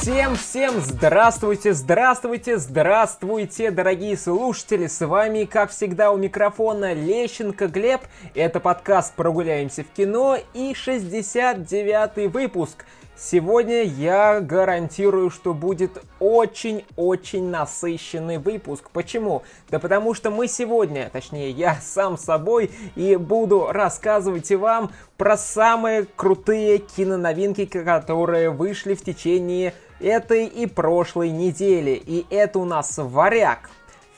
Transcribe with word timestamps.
Всем-всем 0.00 0.80
здравствуйте, 0.80 1.74
здравствуйте, 1.74 2.56
здравствуйте, 2.56 3.70
дорогие 3.70 4.16
слушатели! 4.16 4.86
С 4.86 5.06
вами, 5.06 5.44
как 5.44 5.70
всегда, 5.70 6.10
у 6.10 6.16
микрофона 6.16 6.94
Лещенко 6.94 7.66
Глеб. 7.66 8.00
Это 8.34 8.60
подкаст 8.60 9.14
«Прогуляемся 9.14 9.84
в 9.84 9.88
кино» 9.88 10.38
и 10.54 10.72
69-й 10.72 12.28
выпуск– 12.28 12.86
Сегодня 13.22 13.82
я 13.82 14.40
гарантирую, 14.40 15.28
что 15.28 15.52
будет 15.52 16.02
очень-очень 16.20 17.50
насыщенный 17.50 18.38
выпуск. 18.38 18.88
Почему? 18.94 19.42
Да 19.68 19.78
потому 19.78 20.14
что 20.14 20.30
мы 20.30 20.48
сегодня, 20.48 21.10
точнее 21.12 21.50
я 21.50 21.76
сам 21.82 22.16
собой, 22.16 22.70
и 22.96 23.16
буду 23.16 23.66
рассказывать 23.72 24.50
вам 24.52 24.90
про 25.18 25.36
самые 25.36 26.06
крутые 26.16 26.78
киноновинки, 26.78 27.66
которые 27.66 28.48
вышли 28.48 28.94
в 28.94 29.02
течение 29.02 29.74
этой 30.00 30.46
и 30.46 30.66
прошлой 30.66 31.30
недели. 31.30 31.90
И 31.92 32.26
это 32.30 32.58
у 32.58 32.64
нас 32.64 32.98
«Варяг», 32.98 33.70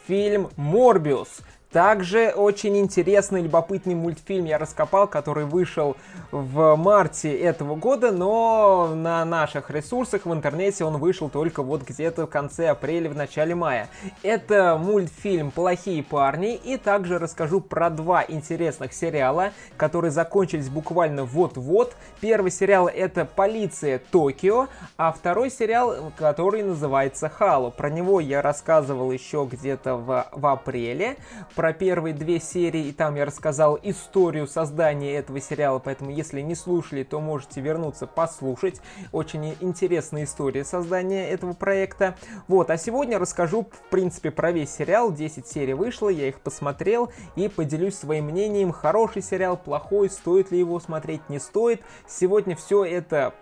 фильм 0.07 0.51
«Морбиус», 0.57 1.41
также 1.73 2.33
очень 2.37 2.77
интересный, 2.77 3.43
любопытный 3.43 3.95
мультфильм 3.95 4.45
я 4.45 4.59
раскопал, 4.59 5.07
который 5.07 5.47
вышел 5.47 5.97
в 6.31 6.77
марте 6.77 7.35
этого 7.35 7.77
года, 7.77 8.13
но 8.13 8.93
на 8.95 9.25
наших 9.25 9.71
ресурсах 9.71 10.27
в 10.27 10.33
интернете 10.33 10.85
он 10.85 10.99
вышел 10.99 11.31
только 11.31 11.63
вот 11.63 11.83
где-то 11.83 12.27
в 12.27 12.31
конце 12.31 12.69
апреля, 12.69 13.09
в 13.09 13.17
начале 13.17 13.55
мая. 13.55 13.89
Это 14.23 14.77
мультфильм 14.79 15.51
«Плохие 15.51 16.03
парни», 16.03 16.55
и 16.55 16.77
также 16.77 17.19
расскажу 17.19 17.61
про 17.61 17.89
два 17.89 18.23
интересных 18.27 18.93
сериала, 18.93 19.53
которые 19.77 20.11
закончились 20.11 20.69
буквально 20.69 21.25
вот-вот. 21.25 21.97
Первый 22.21 22.51
сериал 22.51 22.89
это 22.89 23.25
«Полиция 23.25 23.99
Токио», 24.11 24.69
а 24.99 25.11
второй 25.13 25.51
сериал, 25.51 26.13
который 26.19 26.63
называется 26.63 27.31
«Хало». 27.31 27.71
Про 27.71 27.89
него 27.89 28.21
я 28.21 28.43
рассказывал 28.43 29.11
еще 29.11 29.49
где-то 29.51 29.97
в, 29.97 30.27
в 30.33 30.47
апреле 30.47 31.17
про 31.63 31.73
первые 31.73 32.13
две 32.13 32.41
серии, 32.41 32.89
и 32.89 32.93
там 32.93 33.15
я 33.15 33.25
рассказал 33.25 33.79
историю 33.85 34.49
создания 34.49 35.15
этого 35.15 35.39
сериала, 35.41 35.79
поэтому 35.79 36.11
если 36.11 36.41
не 36.41 36.57
слушали, 36.57 37.05
то 37.05 37.21
можете 37.21 37.61
вернуться 37.61 38.09
послушать. 38.09 38.81
Очень 39.13 39.55
интересная 39.61 40.25
история 40.25 40.65
создания 40.65 41.31
этого 41.31 41.53
проекта. 41.53 42.17
Вот, 42.49 42.69
а 42.71 42.77
сегодня 42.77 43.17
расскажу, 43.21 43.69
в 43.71 43.91
принципе, 43.91 44.33
про 44.33 44.51
весь 44.51 44.75
сериал. 44.75 45.13
10 45.13 45.47
серий 45.47 45.75
вышло, 45.75 46.09
я 46.09 46.27
их 46.27 46.41
посмотрел 46.41 47.13
и 47.37 47.49
поделюсь 47.49 47.95
своим 47.95 48.25
мнением. 48.25 48.73
Хороший 48.73 49.23
сериал, 49.23 49.57
плохой, 49.57 50.11
стоит 50.11 50.51
ли 50.51 50.59
его 50.59 50.81
смотреть, 50.81 51.29
не 51.29 51.39
стоит. 51.39 51.81
Сегодня 52.09 52.57
все 52.57 52.85
это 52.85 53.35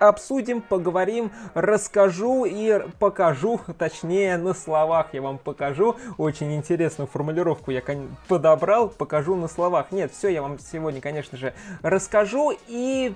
обсудим, 0.00 0.62
поговорим, 0.62 1.30
расскажу 1.54 2.44
и 2.44 2.82
покажу, 2.98 3.60
точнее 3.78 4.36
на 4.38 4.54
словах 4.54 5.08
я 5.12 5.22
вам 5.22 5.38
покажу. 5.38 5.96
Очень 6.18 6.56
интересную 6.56 7.06
формулировку 7.06 7.70
я 7.70 7.82
подобрал, 8.26 8.88
покажу 8.88 9.36
на 9.36 9.46
словах. 9.46 9.92
Нет, 9.92 10.12
все 10.12 10.28
я 10.28 10.42
вам 10.42 10.58
сегодня, 10.58 11.00
конечно 11.00 11.38
же, 11.38 11.54
расскажу 11.82 12.52
и 12.66 13.14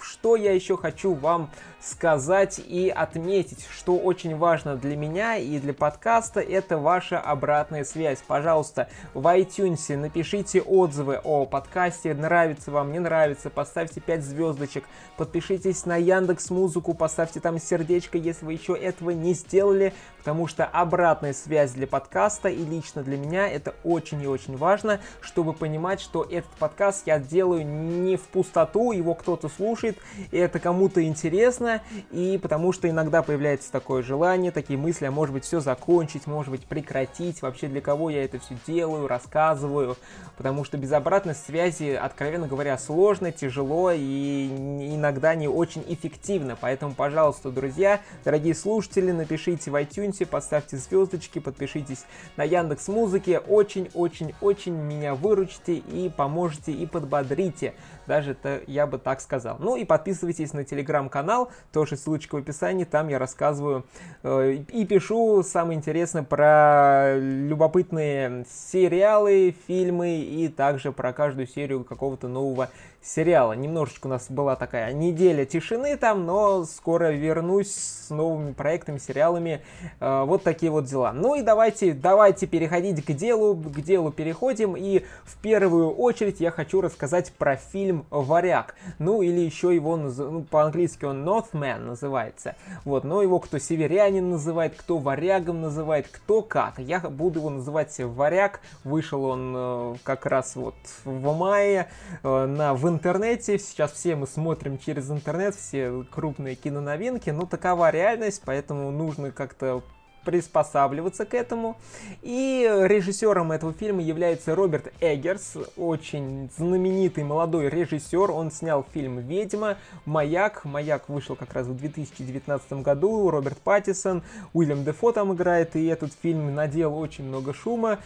что 0.00 0.36
я 0.36 0.52
еще 0.52 0.76
хочу 0.76 1.14
вам 1.14 1.50
сказать 1.82 2.60
и 2.64 2.88
отметить, 2.88 3.66
что 3.70 3.96
очень 3.96 4.36
важно 4.36 4.76
для 4.76 4.96
меня 4.96 5.36
и 5.36 5.58
для 5.58 5.74
подкаста, 5.74 6.40
это 6.40 6.78
ваша 6.78 7.18
обратная 7.18 7.84
связь. 7.84 8.22
Пожалуйста, 8.26 8.88
в 9.14 9.26
iTunes 9.26 9.96
напишите 9.96 10.62
отзывы 10.62 11.20
о 11.24 11.44
подкасте, 11.44 12.14
нравится 12.14 12.70
вам, 12.70 12.92
не 12.92 13.00
нравится, 13.00 13.50
поставьте 13.50 14.00
5 14.00 14.22
звездочек, 14.22 14.84
подпишитесь 15.16 15.84
на 15.84 15.96
Яндекс 15.96 16.50
Музыку, 16.50 16.94
поставьте 16.94 17.40
там 17.40 17.58
сердечко, 17.58 18.16
если 18.16 18.44
вы 18.46 18.52
еще 18.52 18.74
этого 18.74 19.10
не 19.10 19.34
сделали, 19.34 19.92
потому 20.18 20.46
что 20.46 20.64
обратная 20.64 21.32
связь 21.32 21.72
для 21.72 21.88
подкаста 21.88 22.48
и 22.48 22.64
лично 22.64 23.02
для 23.02 23.16
меня 23.16 23.48
это 23.48 23.74
очень 23.82 24.22
и 24.22 24.26
очень 24.26 24.56
важно, 24.56 25.00
чтобы 25.20 25.52
понимать, 25.52 26.00
что 26.00 26.22
этот 26.22 26.50
подкаст 26.58 27.06
я 27.06 27.18
делаю 27.18 27.66
не 27.66 28.16
в 28.16 28.22
пустоту, 28.22 28.92
его 28.92 29.14
кто-то 29.14 29.48
слушает, 29.48 29.98
и 30.30 30.36
это 30.36 30.60
кому-то 30.60 31.02
интересно, 31.02 31.71
и 32.10 32.38
потому 32.42 32.72
что 32.72 32.88
иногда 32.88 33.22
появляется 33.22 33.70
такое 33.72 34.02
желание, 34.02 34.50
такие 34.50 34.78
мысли, 34.78 35.06
а 35.06 35.10
может 35.10 35.32
быть 35.32 35.44
все 35.44 35.60
закончить, 35.60 36.26
может 36.26 36.50
быть 36.50 36.64
прекратить, 36.66 37.42
вообще 37.42 37.68
для 37.68 37.80
кого 37.80 38.10
я 38.10 38.24
это 38.24 38.38
все 38.38 38.56
делаю, 38.66 39.06
рассказываю, 39.06 39.96
потому 40.36 40.64
что 40.64 40.76
без 40.76 40.92
обратной 40.92 41.34
связи, 41.34 41.90
откровенно 41.90 42.46
говоря, 42.46 42.76
сложно, 42.78 43.32
тяжело 43.32 43.90
и 43.92 44.48
иногда 44.94 45.34
не 45.34 45.48
очень 45.48 45.84
эффективно, 45.88 46.56
поэтому, 46.60 46.94
пожалуйста, 46.94 47.50
друзья, 47.50 48.00
дорогие 48.24 48.54
слушатели, 48.54 49.12
напишите 49.12 49.70
в 49.70 49.74
iTunes, 49.76 50.24
поставьте 50.26 50.76
звездочки, 50.76 51.38
подпишитесь 51.38 52.04
на 52.36 52.44
Яндекс 52.44 52.88
Музыке, 52.88 53.38
очень-очень-очень 53.38 54.72
меня 54.72 55.14
выручите 55.14 55.74
и 55.76 56.08
поможете 56.08 56.72
и 56.72 56.86
подбодрите, 56.86 57.74
даже 58.06 58.32
это 58.32 58.62
я 58.66 58.86
бы 58.86 58.98
так 58.98 59.20
сказал. 59.20 59.56
Ну 59.58 59.76
и 59.76 59.84
подписывайтесь 59.84 60.52
на 60.52 60.64
телеграм-канал, 60.64 61.50
тоже 61.72 61.96
ссылочка 61.96 62.36
в 62.36 62.38
описании, 62.38 62.84
там 62.84 63.08
я 63.08 63.18
рассказываю 63.18 63.84
э, 64.22 64.54
и 64.68 64.84
пишу 64.84 65.42
самое 65.42 65.78
интересное 65.78 66.22
про 66.22 67.16
любопытные 67.16 68.44
сериалы, 68.48 69.54
фильмы 69.66 70.20
и 70.20 70.48
также 70.48 70.92
про 70.92 71.12
каждую 71.12 71.46
серию 71.46 71.84
какого-то 71.84 72.28
нового 72.28 72.68
сериала. 73.02 73.52
Немножечко 73.52 74.06
у 74.06 74.10
нас 74.10 74.30
была 74.30 74.56
такая 74.56 74.92
неделя 74.92 75.44
тишины 75.44 75.96
там, 75.96 76.24
но 76.24 76.64
скоро 76.64 77.12
вернусь 77.12 77.74
с 77.74 78.10
новыми 78.10 78.52
проектами, 78.52 78.98
сериалами. 78.98 79.62
Э, 80.00 80.24
вот 80.24 80.42
такие 80.42 80.70
вот 80.70 80.84
дела. 80.84 81.12
Ну 81.12 81.34
и 81.34 81.42
давайте, 81.42 81.92
давайте 81.92 82.46
переходить 82.46 83.04
к 83.04 83.12
делу, 83.12 83.54
к 83.56 83.80
делу 83.80 84.12
переходим. 84.12 84.76
И 84.76 85.04
в 85.24 85.36
первую 85.38 85.90
очередь 85.90 86.40
я 86.40 86.50
хочу 86.50 86.80
рассказать 86.80 87.32
про 87.32 87.56
фильм 87.56 88.06
«Варяг». 88.10 88.76
Ну 88.98 89.22
или 89.22 89.40
еще 89.40 89.74
его, 89.74 89.96
ну, 89.96 90.42
по-английски 90.44 91.04
он 91.04 91.28
Northman 91.28 91.78
называется. 91.78 92.54
Вот, 92.84 93.04
но 93.04 93.22
его 93.22 93.40
кто 93.40 93.58
северянин 93.58 94.30
называет, 94.30 94.74
кто 94.76 94.98
варягом 94.98 95.60
называет, 95.60 96.06
кто 96.10 96.42
как. 96.42 96.78
Я 96.78 97.00
буду 97.00 97.40
его 97.40 97.50
называть 97.50 97.98
«Варяг». 97.98 98.60
Вышел 98.84 99.24
он 99.24 99.52
э, 99.56 99.94
как 100.04 100.26
раз 100.26 100.54
вот 100.54 100.74
в 101.04 101.36
мае 101.36 101.88
э, 102.22 102.46
на 102.46 102.74
в 102.74 102.91
интернете, 102.92 103.58
сейчас 103.58 103.92
все 103.92 104.14
мы 104.14 104.26
смотрим 104.26 104.78
через 104.78 105.10
интернет, 105.10 105.54
все 105.54 106.04
крупные 106.10 106.54
киноновинки, 106.54 107.30
ну 107.30 107.46
такова 107.46 107.90
реальность, 107.90 108.42
поэтому 108.44 108.90
нужно 108.90 109.30
как-то 109.32 109.82
приспосабливаться 110.24 111.24
к 111.24 111.34
этому. 111.34 111.76
И 112.22 112.68
режиссером 112.84 113.52
этого 113.52 113.72
фильма 113.72 114.02
является 114.02 114.54
Роберт 114.54 114.92
Эггерс, 115.00 115.56
очень 115.76 116.50
знаменитый 116.56 117.24
молодой 117.24 117.68
режиссер. 117.68 118.30
Он 118.30 118.50
снял 118.50 118.86
фильм 118.92 119.18
«Ведьма», 119.18 119.78
«Маяк». 120.04 120.64
«Маяк» 120.64 121.08
вышел 121.08 121.36
как 121.36 121.52
раз 121.54 121.66
в 121.66 121.76
2019 121.76 122.72
году. 122.74 123.30
Роберт 123.30 123.58
Паттисон, 123.58 124.22
Уильям 124.52 124.84
Дефо 124.84 125.12
там 125.12 125.34
играет, 125.34 125.76
и 125.76 125.86
этот 125.86 126.12
фильм 126.22 126.54
надел 126.54 126.96
очень 126.96 127.24
много 127.24 127.52
шума, 127.52 127.98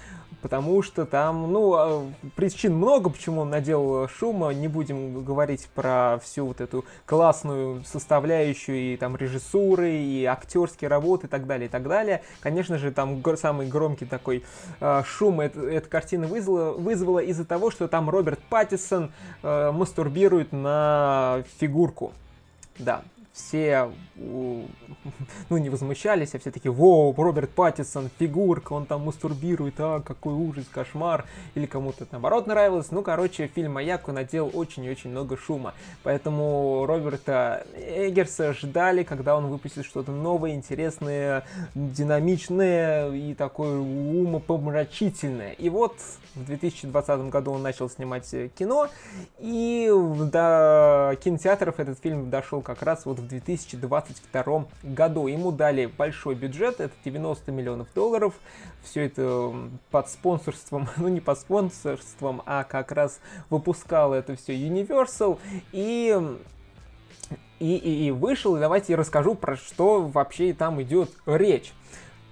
потому 0.43 0.83
что 0.83 1.07
там, 1.07 1.53
ну, 1.53 1.75
а, 1.75 2.07
причин 2.35 2.75
много, 2.75 3.11
почему 3.11 3.43
он 3.43 3.51
надел 3.51 4.09
шума. 4.09 4.51
Не 4.51 4.69
будем 4.69 5.25
говорить 5.25 5.69
про 5.75 6.19
всю 6.23 6.47
вот 6.47 6.61
эту 6.61 6.85
классную 7.05 7.83
составляющую 7.85 8.95
и 8.95 8.97
там 8.97 9.17
режиссуры, 9.17 9.93
и 9.93 10.25
актерские 10.25 10.89
работы 10.89 11.27
и 11.27 11.31
так 11.31 11.47
далее, 11.47 11.67
и 11.67 11.71
так 11.71 11.89
далее. 11.89 12.23
Конечно 12.41 12.79
же, 12.79 12.93
там 12.93 13.23
самый 13.37 13.67
громкий 13.67 14.07
такой 14.07 14.45
э, 14.81 15.03
шум 15.05 15.41
это, 15.41 15.61
эта 15.61 15.89
картина 15.89 16.27
вызвала, 16.27 16.73
вызвала 16.73 17.21
из-за 17.21 17.45
того, 17.45 17.71
что 17.71 17.89
там 17.89 18.09
Роберт 18.11 18.41
Паттисон 18.49 19.13
э, 19.43 19.71
мастурбирует 19.73 20.53
на 20.53 21.45
фигурку. 21.59 22.13
Да, 22.79 23.03
все, 23.37 23.93
ну, 24.17 24.67
не 25.51 25.69
возмущались, 25.69 26.35
а 26.35 26.39
все 26.39 26.51
таки 26.51 26.69
воу, 26.69 27.15
Роберт 27.17 27.51
Паттисон, 27.51 28.11
фигурка, 28.19 28.73
он 28.73 28.87
там 28.87 29.03
мастурбирует, 29.03 29.75
а, 29.79 30.01
какой 30.01 30.33
ужас, 30.33 30.65
кошмар, 30.71 31.27
или 31.55 31.67
кому-то 31.67 32.07
наоборот 32.11 32.47
нравилось. 32.47 32.91
Ну, 32.91 33.03
короче, 33.03 33.47
фильм 33.49 33.75
«Маяк» 33.75 34.09
надел 34.09 34.51
очень 34.55 34.85
и 34.85 34.91
очень 34.91 35.11
много 35.11 35.37
шума, 35.37 35.75
поэтому 36.03 36.87
Роберта 36.87 37.67
Эггерса 37.77 38.55
ждали, 38.55 39.03
когда 39.03 39.37
он 39.37 39.49
выпустит 39.49 39.85
что-то 39.85 40.13
новое, 40.13 40.55
интересное, 40.55 41.45
динамичное 41.75 43.11
и 43.11 43.35
такое 43.35 43.79
умопомрачительное. 43.79 45.53
И 45.53 45.69
вот 45.69 45.97
в 46.35 46.45
2020 46.47 47.29
году 47.29 47.53
он 47.53 47.63
начал 47.63 47.91
снимать 47.91 48.31
кино, 48.55 48.89
и 49.39 49.93
до 50.33 51.19
кинотеатров 51.23 51.79
этот 51.79 51.99
фильм 52.01 52.31
дошел 52.31 52.63
как 52.63 52.83
раз 52.83 53.05
вот 53.05 53.19
в 53.19 53.26
в 53.27 53.29
2022 53.29 54.67
году. 54.83 55.27
Ему 55.27 55.53
дали 55.53 55.87
большой 55.87 56.35
бюджет, 56.35 56.81
это 56.81 56.95
90 57.05 57.53
миллионов 57.53 57.89
долларов. 57.95 58.35
Все 58.83 59.07
это 59.07 59.53
под 59.91 60.09
спонсорством, 60.09 60.89
ну 60.97 61.09
не 61.09 61.21
под 61.21 61.39
спонсорством, 61.39 62.43
а 62.47 62.65
как 62.65 62.93
раз 62.93 63.21
выпускал 63.51 64.15
это 64.15 64.37
все 64.37 64.55
Universal. 64.55 65.39
И 65.73 66.17
и, 67.59 67.75
и, 67.75 68.07
и 68.09 68.11
вышел, 68.11 68.57
и 68.57 68.61
давайте 68.61 68.93
я 68.93 68.99
расскажу, 68.99 69.35
про 69.35 69.57
что 69.57 70.03
вообще 70.03 70.53
там 70.53 70.81
идет 70.83 71.11
речь. 71.25 71.73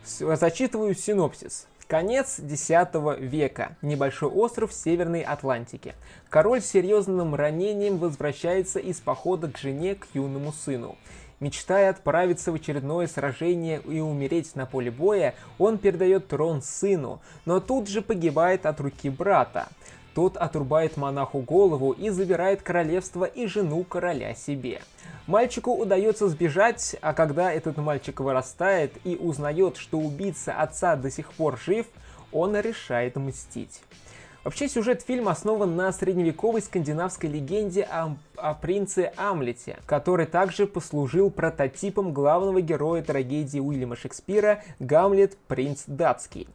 Зачитываю 0.05 0.95
синопсис. 0.95 1.67
Конец 1.87 2.39
X 2.39 2.71
века. 3.19 3.77
Небольшой 3.83 4.31
остров 4.31 4.71
в 4.71 4.75
Северной 4.75 5.21
Атлантике. 5.21 5.95
Король 6.31 6.63
с 6.63 6.67
серьезным 6.67 7.35
ранением 7.35 7.99
возвращается 7.99 8.79
из 8.79 9.01
похода 9.01 9.51
к 9.51 9.59
жене, 9.59 9.95
к 9.95 10.07
юному 10.15 10.53
сыну. 10.53 10.97
Мечтая 11.41 11.91
отправиться 11.91 12.53
в 12.53 12.55
очередное 12.55 13.07
сражение 13.07 13.83
и 13.87 14.01
умереть 14.01 14.57
на 14.57 14.65
поле 14.65 14.91
боя, 14.91 15.35
он 15.59 15.77
передает 15.77 16.29
трон 16.29 16.63
сыну, 16.63 17.21
но 17.45 17.61
тут 17.61 17.87
же 17.87 18.01
погибает 18.01 18.65
от 18.65 18.81
руки 18.81 19.11
брата. 19.11 19.69
Тот 20.15 20.39
отрубает 20.39 20.97
монаху 20.97 21.41
голову 21.41 21.91
и 21.91 22.09
забирает 22.09 22.63
королевство 22.63 23.25
и 23.25 23.47
жену 23.47 23.85
короля 23.85 24.35
себе. 24.35 24.81
Мальчику 25.27 25.73
удается 25.73 26.29
сбежать, 26.29 26.97
а 27.01 27.15
когда 27.15 27.51
этот 27.51 27.79
мальчик 27.79 28.21
вырастает 28.21 28.93
и 29.05 29.17
узнает, 29.17 29.79
что 29.79 29.99
убийца 29.99 30.53
отца 30.53 30.97
до 30.97 31.11
сих 31.11 31.33
пор 31.33 31.59
жив, 31.59 31.87
он 32.31 32.55
решает 32.57 33.17
мстить. 33.17 33.81
Вообще 34.45 34.69
сюжет 34.69 35.01
фильма 35.01 35.31
основан 35.31 35.75
на 35.75 35.91
средневековой 35.93 36.61
скандинавской 36.61 37.31
легенде 37.31 37.85
о, 37.85 38.19
о 38.37 38.53
принце 38.53 39.11
Амлете, 39.17 39.79
который 39.87 40.27
также 40.27 40.67
послужил 40.67 41.31
прототипом 41.31 42.13
главного 42.13 42.61
героя 42.61 43.03
трагедии 43.03 43.61
Уильяма 43.61 43.97
Шекспира 43.97 44.63
Гамлет 44.79 45.39
принц 45.49 45.85
датский. 45.87 46.47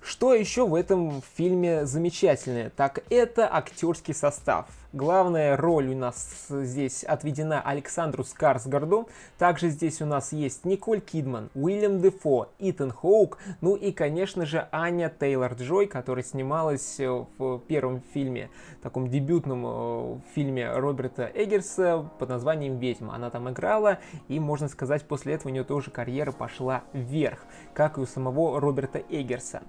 Что 0.00 0.32
еще 0.32 0.66
в 0.66 0.74
этом 0.74 1.22
фильме 1.36 1.84
замечательное? 1.84 2.70
Так 2.70 3.04
это 3.10 3.54
актерский 3.54 4.14
состав. 4.14 4.64
Главная 4.94 5.54
роль 5.58 5.88
у 5.88 5.94
нас 5.94 6.46
здесь 6.48 7.04
отведена 7.04 7.60
Александру 7.60 8.24
Скарсгарду. 8.24 9.06
Также 9.36 9.68
здесь 9.68 10.00
у 10.00 10.06
нас 10.06 10.32
есть 10.32 10.64
Николь 10.64 11.02
Кидман, 11.02 11.50
Уильям 11.54 12.00
Дефо, 12.00 12.48
Итан 12.58 12.90
Хоук, 12.90 13.36
ну 13.60 13.76
и, 13.76 13.92
конечно 13.92 14.46
же, 14.46 14.66
Аня 14.72 15.14
Тейлор-Джой, 15.20 15.88
которая 15.88 16.24
снималась 16.24 16.98
э, 17.00 17.06
в 17.36 17.58
первом 17.68 18.00
фильме, 18.14 18.48
таком 18.82 19.10
дебютном 19.10 19.64
э, 19.66 20.20
фильме 20.34 20.72
Роберта 20.72 21.30
Эггерса 21.34 22.08
под 22.18 22.30
названием 22.30 22.78
«Ведьма». 22.78 23.14
Она 23.14 23.28
там 23.28 23.50
играла, 23.50 23.98
и, 24.28 24.40
можно 24.40 24.68
сказать, 24.68 25.06
после 25.06 25.34
этого 25.34 25.50
у 25.50 25.52
нее 25.52 25.64
тоже 25.64 25.90
карьера 25.90 26.32
пошла 26.32 26.82
вверх, 26.94 27.44
как 27.74 27.98
и 27.98 28.00
у 28.00 28.06
самого 28.06 28.58
Роберта 28.58 29.02
Эггерса. 29.10 29.60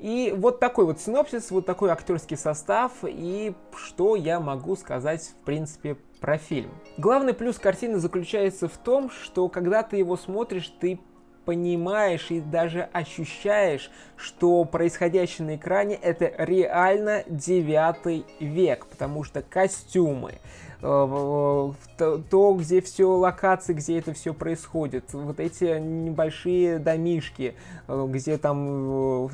И 0.00 0.32
вот 0.34 0.60
такой 0.60 0.86
вот 0.86 0.98
синопсис, 0.98 1.50
вот 1.50 1.66
такой 1.66 1.90
актерский 1.90 2.38
состав, 2.38 2.92
и 3.02 3.54
что 3.76 4.16
я 4.16 4.40
могу 4.40 4.74
сказать, 4.74 5.22
в 5.22 5.44
принципе, 5.44 5.96
про 6.20 6.38
фильм. 6.38 6.70
Главный 6.96 7.34
плюс 7.34 7.58
картины 7.58 7.98
заключается 7.98 8.66
в 8.66 8.78
том, 8.78 9.10
что 9.10 9.48
когда 9.48 9.82
ты 9.82 9.98
его 9.98 10.16
смотришь, 10.16 10.72
ты 10.80 10.98
понимаешь 11.44 12.30
и 12.30 12.40
даже 12.40 12.88
ощущаешь, 12.92 13.90
что 14.16 14.64
происходящее 14.64 15.46
на 15.46 15.56
экране 15.56 15.96
это 15.96 16.32
реально 16.38 17.24
9 17.26 18.24
век, 18.40 18.86
потому 18.86 19.24
что 19.24 19.42
костюмы, 19.42 20.34
то, 20.80 22.56
где 22.58 22.80
все 22.80 23.04
локации, 23.04 23.74
где 23.74 23.98
это 23.98 24.14
все 24.14 24.32
происходит, 24.32 25.12
вот 25.12 25.38
эти 25.38 25.78
небольшие 25.78 26.78
домишки, 26.78 27.54
э, 27.86 28.06
где 28.08 28.38
там, 28.38 29.26
э, 29.26 29.28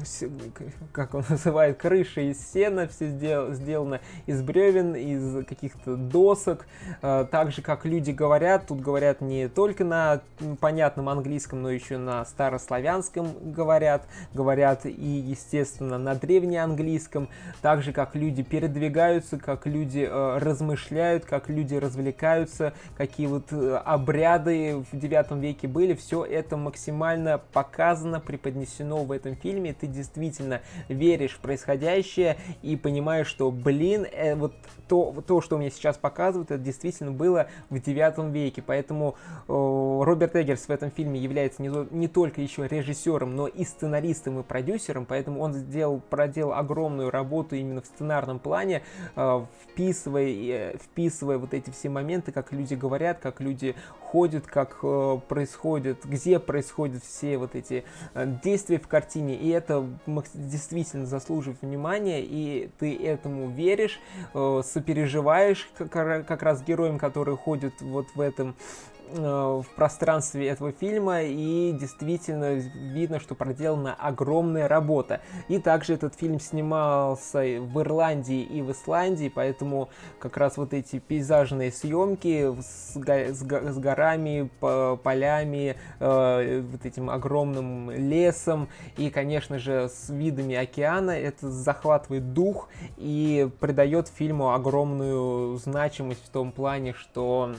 как 0.92 1.14
он 1.14 1.24
называет, 1.28 1.78
крыша 1.78 2.22
из 2.22 2.52
сена, 2.52 2.88
все 2.88 3.08
сделано 3.52 4.00
из 4.26 4.42
бревен, 4.42 4.96
из 4.96 5.46
каких-то 5.46 5.96
досок, 5.96 6.66
так 7.00 7.52
же, 7.52 7.62
как 7.62 7.84
люди 7.84 8.10
говорят, 8.10 8.66
тут 8.66 8.80
говорят 8.80 9.20
не 9.20 9.48
только 9.48 9.84
на 9.84 10.20
понятном 10.60 11.08
английском, 11.08 11.62
но 11.62 11.70
еще 11.70 11.98
на 11.98 12.24
старославянском 12.24 13.52
говорят, 13.52 14.06
говорят 14.34 14.86
и, 14.86 14.90
естественно, 14.90 15.98
на 15.98 16.14
древнеанглийском, 16.14 17.28
так 17.62 17.82
же, 17.82 17.92
как 17.92 18.14
люди 18.14 18.42
передвигаются, 18.42 19.38
как 19.38 19.66
люди 19.66 20.08
размышляют, 20.10 21.24
как 21.24 21.35
как 21.40 21.50
люди 21.50 21.74
развлекаются, 21.74 22.72
какие 22.96 23.26
вот 23.26 23.52
э, 23.52 23.76
обряды 23.84 24.84
в 24.90 24.98
9 24.98 25.32
веке 25.42 25.68
были, 25.68 25.94
все 25.94 26.24
это 26.24 26.56
максимально 26.56 27.40
показано, 27.52 28.20
преподнесено 28.20 29.04
в 29.04 29.12
этом 29.12 29.36
фильме, 29.36 29.74
ты 29.74 29.86
действительно 29.86 30.62
веришь 30.88 31.32
в 31.32 31.40
происходящее 31.40 32.36
и 32.62 32.76
понимаешь, 32.76 33.26
что, 33.26 33.50
блин, 33.50 34.06
э, 34.10 34.34
вот 34.34 34.54
то, 34.88 35.14
то, 35.26 35.40
что 35.40 35.58
мне 35.58 35.70
сейчас 35.70 35.98
показывают, 35.98 36.50
это 36.50 36.62
действительно 36.62 37.12
было 37.12 37.48
в 37.68 37.78
9 37.78 38.32
веке, 38.32 38.62
поэтому 38.62 39.16
э, 39.48 39.52
Роберт 39.52 40.36
Эггерс 40.36 40.68
в 40.68 40.70
этом 40.70 40.90
фильме 40.90 41.20
является 41.20 41.62
не, 41.62 41.70
не 41.94 42.08
только 42.08 42.40
еще 42.40 42.66
режиссером, 42.66 43.36
но 43.36 43.46
и 43.46 43.64
сценаристом 43.64 44.40
и 44.40 44.42
продюсером, 44.42 45.04
поэтому 45.04 45.40
он 45.40 45.52
сделал, 45.52 46.00
проделал 46.00 46.54
огромную 46.54 47.10
работу 47.10 47.56
именно 47.56 47.82
в 47.82 47.86
сценарном 47.86 48.38
плане, 48.38 48.82
э, 49.16 49.44
вписывая, 49.64 50.26
э, 50.26 50.76
вписывая 50.78 51.25
описывая 51.26 51.38
вот 51.38 51.54
эти 51.54 51.70
все 51.70 51.88
моменты, 51.88 52.32
как 52.32 52.52
люди 52.52 52.74
говорят, 52.74 53.18
как 53.20 53.40
люди 53.40 53.74
ходят, 54.00 54.46
как 54.46 54.78
э, 54.82 55.18
происходит, 55.28 56.04
где 56.04 56.38
происходят 56.38 57.02
все 57.02 57.38
вот 57.38 57.54
эти 57.54 57.84
э, 58.14 58.34
действия 58.44 58.78
в 58.78 58.86
картине, 58.88 59.34
и 59.34 59.48
это 59.48 59.86
действительно 60.34 61.06
заслуживает 61.06 61.60
внимания, 61.62 62.22
и 62.22 62.70
ты 62.78 62.96
этому 62.96 63.50
веришь, 63.50 64.00
э, 64.34 64.62
сопереживаешь 64.64 65.68
как, 65.76 66.26
как 66.26 66.42
раз 66.42 66.62
героям, 66.62 66.98
которые 66.98 67.36
ходят 67.36 67.74
вот 67.80 68.06
в 68.14 68.20
этом 68.20 68.54
в 69.12 69.66
пространстве 69.76 70.48
этого 70.48 70.72
фильма, 70.72 71.22
и 71.22 71.72
действительно 71.72 72.54
видно, 72.54 73.20
что 73.20 73.34
проделана 73.34 73.94
огромная 73.94 74.68
работа. 74.68 75.20
И 75.48 75.58
также 75.58 75.94
этот 75.94 76.14
фильм 76.14 76.40
снимался 76.40 77.38
в 77.60 77.80
Ирландии 77.80 78.42
и 78.42 78.62
в 78.62 78.72
Исландии, 78.72 79.30
поэтому 79.34 79.88
как 80.18 80.36
раз 80.36 80.56
вот 80.56 80.72
эти 80.72 80.98
пейзажные 80.98 81.72
съемки 81.72 82.54
с, 82.60 82.96
с, 82.96 83.42
с 83.42 83.78
горами, 83.78 84.50
полями, 84.96 85.76
э, 86.00 86.60
вот 86.60 86.84
этим 86.84 87.10
огромным 87.10 87.90
лесом 87.90 88.68
и, 88.96 89.10
конечно 89.10 89.58
же, 89.58 89.88
с 89.88 90.10
видами 90.10 90.54
океана, 90.54 91.12
это 91.12 91.50
захватывает 91.50 92.32
дух 92.32 92.68
и 92.96 93.48
придает 93.60 94.08
фильму 94.08 94.52
огромную 94.52 95.56
значимость 95.56 96.24
в 96.24 96.28
том 96.28 96.52
плане, 96.52 96.92
что 96.92 97.54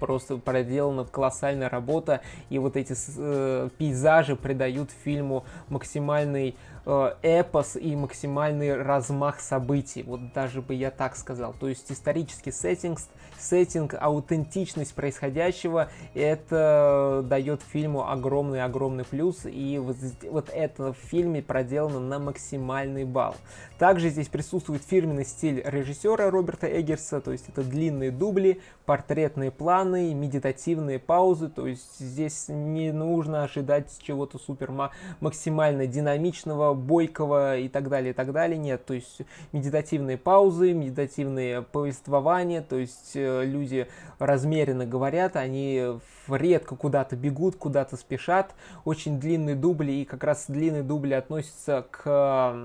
просто 0.00 0.36
проделана 0.38 1.04
колоссальная 1.04 1.68
работа, 1.68 2.20
и 2.50 2.58
вот 2.58 2.76
эти 2.76 2.94
э, 3.16 3.68
пейзажи 3.78 4.36
придают 4.36 4.90
фильму 4.90 5.44
максимальный 5.68 6.56
э, 6.84 7.14
эпос 7.22 7.76
и 7.76 7.96
максимальный 7.96 8.80
размах 8.82 9.40
событий, 9.40 10.02
вот 10.02 10.32
даже 10.32 10.62
бы 10.62 10.74
я 10.74 10.90
так 10.90 11.16
сказал. 11.16 11.54
То 11.58 11.68
есть 11.68 11.90
исторический 11.90 12.52
сеттинг, 12.52 12.98
сеттинг, 13.38 13.94
аутентичность 13.98 14.94
происходящего, 14.94 15.90
это 16.14 17.24
дает 17.28 17.62
фильму 17.62 18.08
огромный-огромный 18.08 19.04
плюс, 19.04 19.40
и 19.44 19.78
вот, 19.78 19.96
вот 20.30 20.50
это 20.52 20.92
в 20.92 20.96
фильме 20.96 21.42
проделано 21.42 22.00
на 22.00 22.18
максимальный 22.18 23.04
балл. 23.04 23.34
Также 23.78 24.08
здесь 24.08 24.28
присутствует 24.28 24.82
фирменный 24.82 25.24
стиль 25.24 25.62
режиссера 25.64 26.30
Роберта 26.30 26.66
Эггерса, 26.66 27.20
то 27.20 27.32
есть 27.32 27.48
это 27.48 27.62
длинные 27.62 28.10
дубли, 28.10 28.60
портретные 28.86 29.50
планы, 29.50 30.14
медитативные 30.14 30.98
паузы, 30.98 31.48
то 31.48 31.66
есть 31.66 31.98
здесь 31.98 32.46
не 32.48 32.92
нужно 32.92 33.42
ожидать 33.42 33.94
чего-то 34.00 34.38
супер 34.38 34.72
максимально 35.20 35.86
динамичного, 35.86 36.74
бойкого 36.74 37.58
и 37.58 37.68
так 37.68 37.88
далее, 37.88 38.10
и 38.10 38.14
так 38.14 38.32
далее. 38.32 38.58
Нет, 38.58 38.84
то 38.86 38.94
есть 38.94 39.22
медитативные 39.52 40.16
паузы, 40.16 40.72
медитативные 40.72 41.62
повествования, 41.62 42.62
то 42.62 42.76
есть 42.76 43.12
э, 43.14 43.25
люди 43.44 43.88
размеренно 44.18 44.86
говорят, 44.86 45.36
они 45.36 45.98
редко 46.28 46.76
куда-то 46.76 47.16
бегут, 47.16 47.56
куда-то 47.56 47.96
спешат. 47.96 48.54
Очень 48.84 49.20
длинные 49.20 49.54
дубли, 49.54 49.92
и 49.92 50.04
как 50.04 50.24
раз 50.24 50.46
длинные 50.48 50.82
дубли 50.82 51.14
относятся 51.14 51.86
к 51.90 52.56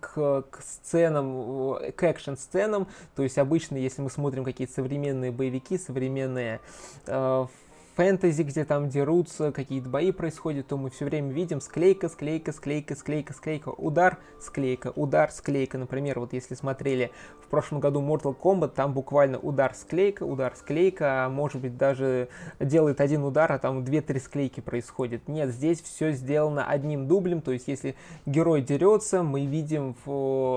к, 0.00 0.42
к 0.42 0.62
сценам, 0.62 1.76
к 1.96 2.02
экшн-сценам. 2.02 2.86
То 3.16 3.22
есть 3.22 3.38
обычно, 3.38 3.76
если 3.76 4.02
мы 4.02 4.10
смотрим 4.10 4.44
какие-то 4.44 4.72
современные 4.72 5.32
боевики, 5.32 5.78
современные 5.78 6.60
э, 7.06 7.46
фэнтези, 7.94 8.42
где 8.42 8.64
там 8.64 8.88
дерутся, 8.88 9.52
какие-то 9.52 9.88
бои 9.88 10.12
происходят, 10.12 10.66
то 10.66 10.76
мы 10.76 10.90
все 10.90 11.04
время 11.04 11.32
видим 11.32 11.60
склейка, 11.60 12.08
склейка, 12.08 12.52
склейка, 12.52 12.94
склейка, 12.94 13.34
склейка, 13.34 13.68
удар, 13.68 14.18
склейка, 14.40 14.92
удар, 14.96 15.30
склейка. 15.30 15.78
Например, 15.78 16.20
вот 16.20 16.32
если 16.32 16.54
смотрели 16.54 17.10
в 17.44 17.48
прошлом 17.48 17.80
году 17.80 18.00
Mortal 18.00 18.34
Kombat, 18.34 18.68
там 18.74 18.94
буквально 18.94 19.38
удар, 19.38 19.74
склейка, 19.74 20.22
удар, 20.22 20.54
склейка, 20.56 21.26
а 21.26 21.28
может 21.28 21.60
быть 21.60 21.76
даже 21.76 22.28
делает 22.58 23.00
один 23.00 23.24
удар, 23.24 23.52
а 23.52 23.58
там 23.58 23.84
две-три 23.84 24.20
склейки 24.20 24.60
происходит. 24.60 25.28
Нет, 25.28 25.50
здесь 25.50 25.82
все 25.82 26.12
сделано 26.12 26.66
одним 26.66 27.06
дублем, 27.06 27.42
то 27.42 27.52
есть 27.52 27.68
если 27.68 27.94
герой 28.24 28.62
дерется, 28.62 29.22
мы 29.22 29.44
видим 29.44 29.94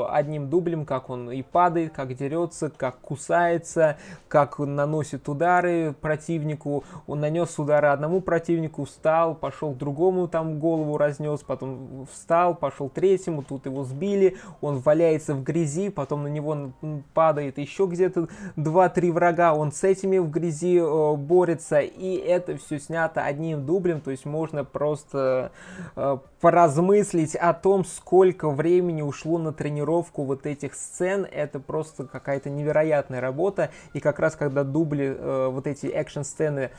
одним 0.10 0.50
дублем, 0.50 0.86
как 0.86 1.10
он 1.10 1.32
и 1.32 1.42
падает, 1.42 1.92
как 1.94 2.16
дерется, 2.16 2.70
как 2.70 3.00
кусается, 3.00 3.98
как 4.30 4.60
наносит 4.60 5.28
удары 5.28 5.94
противнику, 6.00 6.86
он 7.08 7.25
нанес 7.26 7.58
удары 7.58 7.88
одному 7.88 8.22
противнику, 8.22 8.86
встал, 8.86 9.34
пошел 9.34 9.74
к 9.74 9.78
другому, 9.78 10.28
там 10.28 10.60
голову 10.60 10.98
разнес, 10.98 11.42
потом 11.42 12.08
встал, 12.12 12.54
пошел 12.54 12.88
третьему, 12.88 13.42
тут 13.42 13.66
его 13.66 13.84
сбили, 13.84 14.38
он 14.62 14.78
валяется 14.80 15.34
в 15.34 15.44
грязи, 15.44 15.90
потом 15.90 16.24
на 16.24 16.28
него 16.28 16.72
падает 17.14 17.58
еще 17.58 17.88
где-то 17.88 18.28
2-3 18.58 19.12
врага, 19.12 19.54
он 19.56 19.72
с 19.72 19.84
этими 19.84 20.20
в 20.20 20.30
грязи 20.30 20.78
э, 20.78 21.16
борется, 21.16 21.80
и 21.80 22.16
это 22.16 22.58
все 22.58 22.80
снято 22.80 23.24
одним 23.24 23.66
дублем, 23.66 24.02
то 24.02 24.12
есть 24.12 24.26
можно 24.26 24.64
просто 24.64 25.52
э, 25.96 26.18
поразмыслить 26.42 27.36
о 27.36 27.54
том, 27.54 27.86
сколько 27.86 28.52
времени 28.52 29.02
ушло 29.02 29.40
на 29.40 29.52
тренировку 29.52 30.24
вот 30.24 30.46
этих 30.46 30.76
сцен, 30.76 31.26
это 31.30 31.60
просто 31.60 32.06
какая-то 32.06 32.52
невероятная 32.52 33.20
работа, 33.20 33.72
и 33.94 34.00
как 34.00 34.20
раз 34.20 34.36
когда 34.36 34.64
дубли, 34.64 35.16
э, 35.18 35.50
вот 35.52 35.66
эти 35.66 35.88
экшн-сцены 35.88 36.70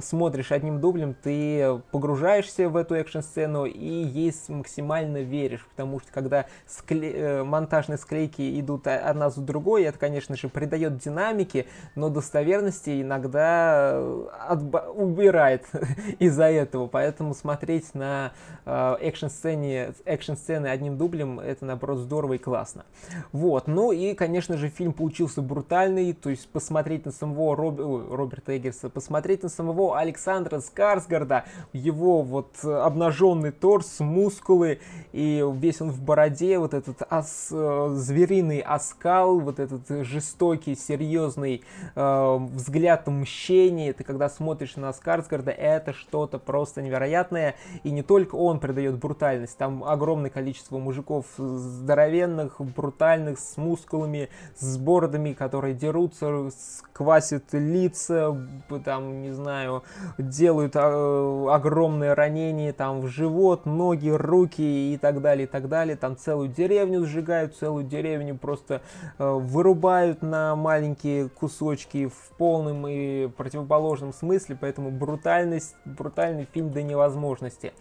смотришь 0.00 0.52
одним 0.52 0.80
дублем, 0.80 1.14
ты 1.14 1.80
погружаешься 1.90 2.68
в 2.68 2.76
эту 2.76 2.94
экшн-сцену 2.94 3.64
и 3.64 3.88
ей 3.88 4.32
максимально 4.48 5.18
веришь, 5.22 5.66
потому 5.70 6.00
что 6.00 6.12
когда 6.12 6.46
скле... 6.66 7.12
Э, 7.12 7.44
монтажные 7.44 7.98
склейки 7.98 8.60
идут 8.60 8.86
одна 8.86 9.30
за 9.30 9.40
другой, 9.40 9.84
это, 9.84 9.98
конечно 9.98 10.36
же, 10.36 10.48
придает 10.48 10.98
динамики, 10.98 11.66
но 11.94 12.08
достоверности 12.08 13.02
иногда 13.02 13.92
э, 13.94 14.26
отба... 14.48 14.86
убирает 14.94 15.66
из-за 16.18 16.44
этого, 16.44 16.86
поэтому 16.86 17.34
смотреть 17.34 17.94
на 17.94 18.32
э, 18.64 18.96
экшн-сцене, 19.00 19.94
экшн-сцены 20.04 20.68
одним 20.68 20.96
дублем, 20.96 21.40
это, 21.40 21.64
наоборот, 21.64 21.98
здорово 21.98 22.34
и 22.34 22.38
классно. 22.38 22.84
Вот, 23.32 23.66
ну 23.66 23.92
и, 23.92 24.14
конечно 24.14 24.56
же, 24.56 24.68
фильм 24.68 24.92
получился 24.92 25.42
брутальный, 25.42 26.12
то 26.12 26.30
есть 26.30 26.48
посмотреть 26.48 27.04
на 27.04 27.12
самого 27.12 27.56
Роб... 27.56 27.78
Роберта 27.78 28.56
Эггерса, 28.56 28.88
посмотреть 28.88 29.42
на 29.42 29.48
самого 29.48 29.83
Александра 29.92 30.60
Скарсгарда, 30.60 31.44
его 31.74 32.22
вот 32.22 32.64
обнаженный 32.64 33.50
торс, 33.52 34.00
мускулы, 34.00 34.80
и 35.12 35.44
весь 35.54 35.80
он 35.80 35.90
в 35.90 36.00
бороде, 36.00 36.58
вот 36.58 36.72
этот 36.72 37.02
ос, 37.10 37.48
э, 37.50 37.88
звериный 37.96 38.60
оскал, 38.60 39.40
вот 39.40 39.60
этот 39.60 40.06
жестокий, 40.06 40.74
серьезный 40.74 41.62
э, 41.94 42.36
взгляд 42.52 43.06
мщения, 43.06 43.92
ты 43.92 44.04
когда 44.04 44.28
смотришь 44.28 44.76
на 44.76 44.92
Скарсгарда, 44.92 45.50
это 45.50 45.92
что-то 45.92 46.38
просто 46.38 46.80
невероятное, 46.80 47.56
и 47.82 47.90
не 47.90 48.02
только 48.02 48.36
он 48.36 48.60
придает 48.60 48.98
брутальность, 48.98 49.58
там 49.58 49.84
огромное 49.84 50.30
количество 50.30 50.78
мужиков 50.78 51.26
здоровенных, 51.36 52.60
брутальных, 52.60 53.38
с 53.38 53.56
мускулами, 53.56 54.28
с 54.56 54.78
бородами, 54.78 55.32
которые 55.32 55.74
дерутся, 55.74 56.50
квасят 56.92 57.52
лица, 57.52 58.36
там, 58.84 59.22
не 59.22 59.32
знаю, 59.32 59.73
делают 60.18 60.76
э, 60.76 61.46
огромные 61.50 62.14
ранения 62.14 62.72
там 62.72 63.00
в 63.00 63.08
живот, 63.08 63.66
ноги, 63.66 64.10
руки 64.10 64.92
и 64.92 64.98
так 64.98 65.20
далее, 65.20 65.46
и 65.46 65.48
так 65.48 65.68
далее. 65.68 65.96
Там 65.96 66.16
целую 66.16 66.48
деревню 66.48 67.04
сжигают, 67.04 67.56
целую 67.56 67.84
деревню 67.84 68.36
просто 68.36 68.82
э, 69.18 69.30
вырубают 69.30 70.22
на 70.22 70.56
маленькие 70.56 71.28
кусочки 71.28 72.06
в 72.06 72.36
полном 72.36 72.86
и 72.86 73.28
противоположном 73.28 74.12
смысле, 74.12 74.56
поэтому 74.60 74.90
брутальность, 74.90 75.74
брутальный 75.84 76.46
фильм 76.52 76.70
до 76.70 76.82
невозможности. 76.82 77.72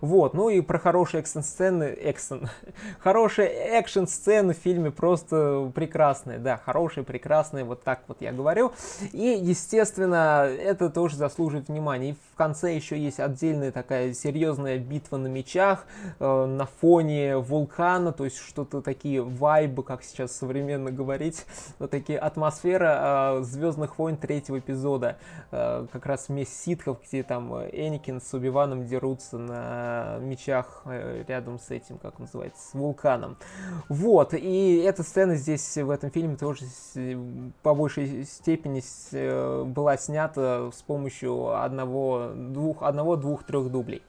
Вот, 0.00 0.34
ну 0.34 0.48
и 0.48 0.60
про 0.60 0.78
хорошие 0.78 1.20
экшн-сцены, 1.20 1.84
экшн, 1.84 2.46
хорошие 2.98 3.48
экшн-сцены 3.48 4.54
в 4.54 4.56
фильме 4.56 4.90
просто 4.90 5.70
прекрасные, 5.74 6.38
да, 6.38 6.56
хорошие, 6.56 7.04
прекрасные, 7.04 7.64
вот 7.64 7.82
так 7.82 8.00
вот 8.08 8.20
я 8.20 8.32
говорю. 8.32 8.72
И, 9.12 9.38
естественно, 9.42 10.46
это 10.46 10.90
тоже 10.90 11.16
заслуживает 11.16 11.41
внимания. 11.48 12.10
И 12.10 12.16
в 12.32 12.36
конце 12.36 12.74
еще 12.74 12.98
есть 12.98 13.20
отдельная 13.20 13.72
такая 13.72 14.14
серьезная 14.14 14.78
битва 14.78 15.16
на 15.16 15.26
мечах 15.26 15.86
э, 16.18 16.46
на 16.46 16.66
фоне 16.66 17.38
вулкана, 17.38 18.12
то 18.12 18.24
есть 18.24 18.38
что-то 18.38 18.82
такие 18.82 19.22
вайбы, 19.22 19.82
как 19.82 20.02
сейчас 20.02 20.32
современно 20.32 20.90
говорить, 20.90 21.46
вот 21.78 21.90
такие 21.90 22.18
атмосфера 22.18 23.38
э, 23.38 23.42
Звездных 23.42 23.98
войн 23.98 24.16
третьего 24.16 24.58
эпизода, 24.58 25.18
э, 25.50 25.86
как 25.92 26.06
раз 26.06 26.28
месть 26.28 26.62
ситхов, 26.62 26.98
где 27.06 27.22
там 27.22 27.52
Эникин 27.54 28.20
с 28.20 28.32
Убиваном 28.34 28.86
дерутся 28.86 29.38
на 29.38 30.18
мечах 30.20 30.82
э, 30.86 31.24
рядом 31.26 31.58
с 31.58 31.70
этим, 31.70 31.98
как 31.98 32.18
называется, 32.18 32.60
с 32.70 32.74
вулканом. 32.74 33.36
Вот, 33.88 34.34
и 34.34 34.76
эта 34.78 35.02
сцена 35.02 35.36
здесь 35.36 35.76
в 35.76 35.90
этом 35.90 36.10
фильме 36.10 36.36
тоже 36.36 36.64
по 37.62 37.74
большей 37.74 38.24
степени 38.24 38.82
э, 39.12 39.64
была 39.64 39.96
снята 39.96 40.70
с 40.72 40.82
помощью 40.82 41.31
одного, 41.54 42.30
двух, 42.34 42.82
одного, 42.82 43.16
двух, 43.16 43.44
трех 43.44 43.70
дублей. 43.70 44.02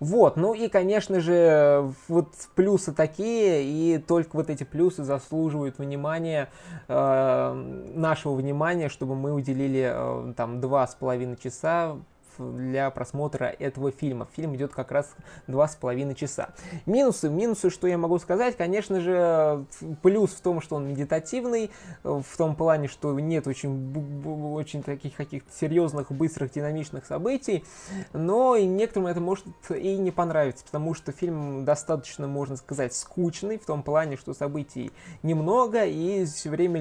Вот, 0.00 0.36
ну 0.36 0.54
и, 0.54 0.68
конечно 0.68 1.20
же, 1.20 1.92
вот 2.08 2.34
плюсы 2.54 2.92
такие, 2.92 3.64
и 3.64 3.98
только 3.98 4.36
вот 4.36 4.50
эти 4.50 4.64
плюсы 4.64 5.04
заслуживают 5.04 5.78
внимания, 5.78 6.48
э, 6.88 7.52
нашего 7.94 8.34
внимания, 8.34 8.88
чтобы 8.88 9.14
мы 9.14 9.32
уделили 9.32 9.90
э, 9.92 10.32
там 10.36 10.60
два 10.60 10.86
с 10.86 10.94
половиной 10.94 11.36
часа 11.36 11.96
для 12.38 12.90
просмотра 12.90 13.46
этого 13.46 13.90
фильма. 13.90 14.26
Фильм 14.34 14.56
идет 14.56 14.72
как 14.72 14.90
раз 14.92 15.14
два 15.46 15.68
с 15.68 15.76
половиной 15.76 16.14
часа. 16.14 16.50
Минусы, 16.86 17.28
минусы, 17.28 17.70
что 17.70 17.86
я 17.86 17.98
могу 17.98 18.18
сказать, 18.18 18.56
конечно 18.56 19.00
же, 19.00 19.64
плюс 20.02 20.30
в 20.30 20.40
том, 20.40 20.60
что 20.60 20.76
он 20.76 20.88
медитативный, 20.88 21.70
в 22.02 22.36
том 22.36 22.56
плане, 22.56 22.88
что 22.88 23.18
нет 23.18 23.46
очень, 23.46 24.54
очень 24.54 24.82
таких 24.82 25.16
каких-то 25.16 25.52
серьезных, 25.52 26.10
быстрых, 26.10 26.52
динамичных 26.52 27.06
событий, 27.06 27.64
но 28.12 28.56
и 28.56 28.66
некоторым 28.66 29.08
это 29.08 29.20
может 29.20 29.46
и 29.70 29.96
не 29.96 30.10
понравиться, 30.10 30.64
потому 30.64 30.94
что 30.94 31.12
фильм 31.12 31.64
достаточно, 31.64 32.26
можно 32.26 32.56
сказать, 32.56 32.94
скучный, 32.94 33.58
в 33.58 33.66
том 33.66 33.82
плане, 33.82 34.16
что 34.16 34.34
событий 34.34 34.92
немного, 35.22 35.84
и 35.84 36.24
все 36.24 36.50
время 36.50 36.80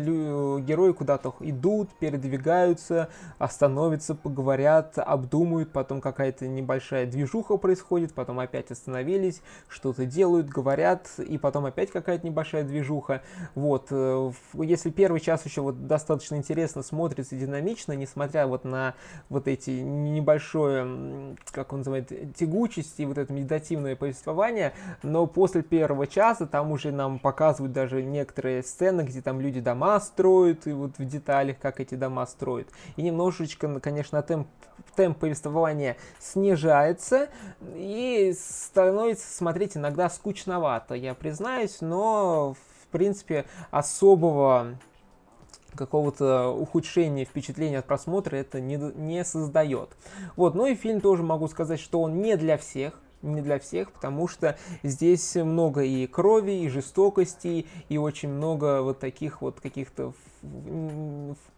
герои 0.59 0.91
куда-то 0.91 1.35
идут, 1.39 1.89
передвигаются, 1.99 3.09
остановятся, 3.37 4.15
поговорят, 4.15 4.93
обдумывают, 4.97 5.42
думают, 5.43 5.71
потом 5.71 5.99
какая-то 5.99 6.47
небольшая 6.47 7.05
движуха 7.05 7.57
происходит, 7.57 8.13
потом 8.13 8.39
опять 8.39 8.71
остановились, 8.71 9.41
что-то 9.67 10.05
делают, 10.05 10.47
говорят, 10.47 11.09
и 11.17 11.37
потом 11.37 11.65
опять 11.65 11.91
какая-то 11.91 12.25
небольшая 12.25 12.63
движуха. 12.63 13.21
Вот, 13.55 13.87
э, 13.91 14.31
если 14.53 14.89
первый 14.89 15.19
час 15.19 15.45
еще 15.45 15.61
вот 15.61 15.85
достаточно 15.85 16.35
интересно 16.35 16.81
смотрится 16.81 17.35
динамично, 17.35 17.91
несмотря 17.91 18.47
вот 18.47 18.63
на 18.63 18.93
вот 19.27 19.49
эти 19.49 19.71
небольшое, 19.71 21.35
как 21.51 21.73
он 21.73 21.79
называет, 21.79 22.09
тягучесть 22.35 22.97
и 22.99 23.05
вот 23.05 23.17
это 23.17 23.33
медитативное 23.33 23.97
повествование, 23.97 24.73
но 25.01 25.27
после 25.27 25.61
первого 25.61 26.07
часа 26.07 26.47
там 26.47 26.71
уже 26.71 26.93
нам 26.93 27.19
показывают 27.19 27.73
даже 27.73 28.01
некоторые 28.01 28.63
сцены, 28.63 29.01
где 29.01 29.21
там 29.21 29.41
люди 29.41 29.59
дома 29.59 29.99
строят, 29.99 30.67
и 30.67 30.71
вот 30.71 30.97
в 30.97 31.05
деталях, 31.05 31.57
как 31.59 31.81
эти 31.81 31.95
дома 31.95 32.25
строят. 32.27 32.69
И 32.95 33.01
немножечко, 33.01 33.81
конечно, 33.81 34.21
темп, 34.21 34.47
темп 34.95 35.19
повествования 35.19 35.97
снижается 36.19 37.29
и 37.75 38.33
становится 38.37 39.35
смотреть 39.35 39.77
иногда 39.77 40.09
скучновато, 40.09 40.95
я 40.95 41.13
признаюсь, 41.13 41.81
но 41.81 42.53
в 42.53 42.87
принципе 42.91 43.45
особого 43.71 44.77
какого-то 45.75 46.49
ухудшения 46.49 47.25
впечатления 47.25 47.79
от 47.79 47.85
просмотра 47.85 48.35
это 48.35 48.61
не, 48.61 48.75
не 48.75 49.23
создает. 49.23 49.89
Вот, 50.35 50.55
ну 50.55 50.67
и 50.67 50.75
фильм 50.75 51.01
тоже 51.01 51.23
могу 51.23 51.47
сказать, 51.47 51.79
что 51.79 52.01
он 52.01 52.21
не 52.21 52.37
для 52.37 52.57
всех, 52.57 52.99
не 53.23 53.41
для 53.41 53.59
всех, 53.59 53.91
потому 53.91 54.27
что 54.27 54.57
здесь 54.83 55.35
много 55.35 55.83
и 55.83 56.05
крови, 56.07 56.63
и 56.63 56.69
жестокости, 56.69 57.65
и 57.89 57.97
очень 57.97 58.29
много 58.29 58.81
вот 58.81 58.99
таких 58.99 59.41
вот 59.41 59.59
каких-то 59.59 60.13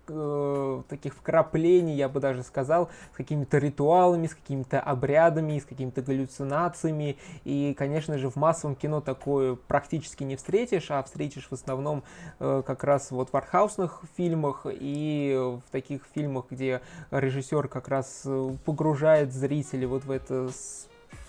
э, 0.07 0.81
таких 0.87 1.15
вкраплений, 1.15 1.95
я 1.95 2.07
бы 2.07 2.19
даже 2.19 2.43
сказал, 2.43 2.89
с 3.13 3.17
какими-то 3.17 3.57
ритуалами, 3.57 4.27
с 4.27 4.35
какими-то 4.35 4.79
обрядами, 4.79 5.59
с 5.59 5.65
какими-то 5.65 6.01
галлюцинациями. 6.01 7.17
И, 7.43 7.75
конечно 7.77 8.17
же, 8.17 8.29
в 8.29 8.35
массовом 8.35 8.75
кино 8.75 9.01
такое 9.01 9.55
практически 9.55 10.23
не 10.23 10.35
встретишь, 10.35 10.91
а 10.91 11.01
встретишь 11.03 11.47
в 11.49 11.53
основном 11.53 12.03
э, 12.39 12.63
как 12.65 12.83
раз 12.83 13.11
вот 13.11 13.31
в 13.31 13.37
артхаусных 13.37 14.03
фильмах 14.15 14.65
и 14.69 15.35
в 15.65 15.71
таких 15.71 16.03
фильмах, 16.13 16.45
где 16.51 16.81
режиссер 17.11 17.67
как 17.67 17.87
раз 17.87 18.21
э, 18.25 18.49
погружает 18.65 19.33
зрителей 19.33 19.87
вот 19.87 20.05
в 20.05 20.11
это 20.11 20.49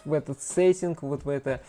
в 0.07 0.13
этот 0.13 0.41
сеттинг, 0.41 1.03
вот 1.03 1.25
в 1.25 1.29
это 1.29 1.61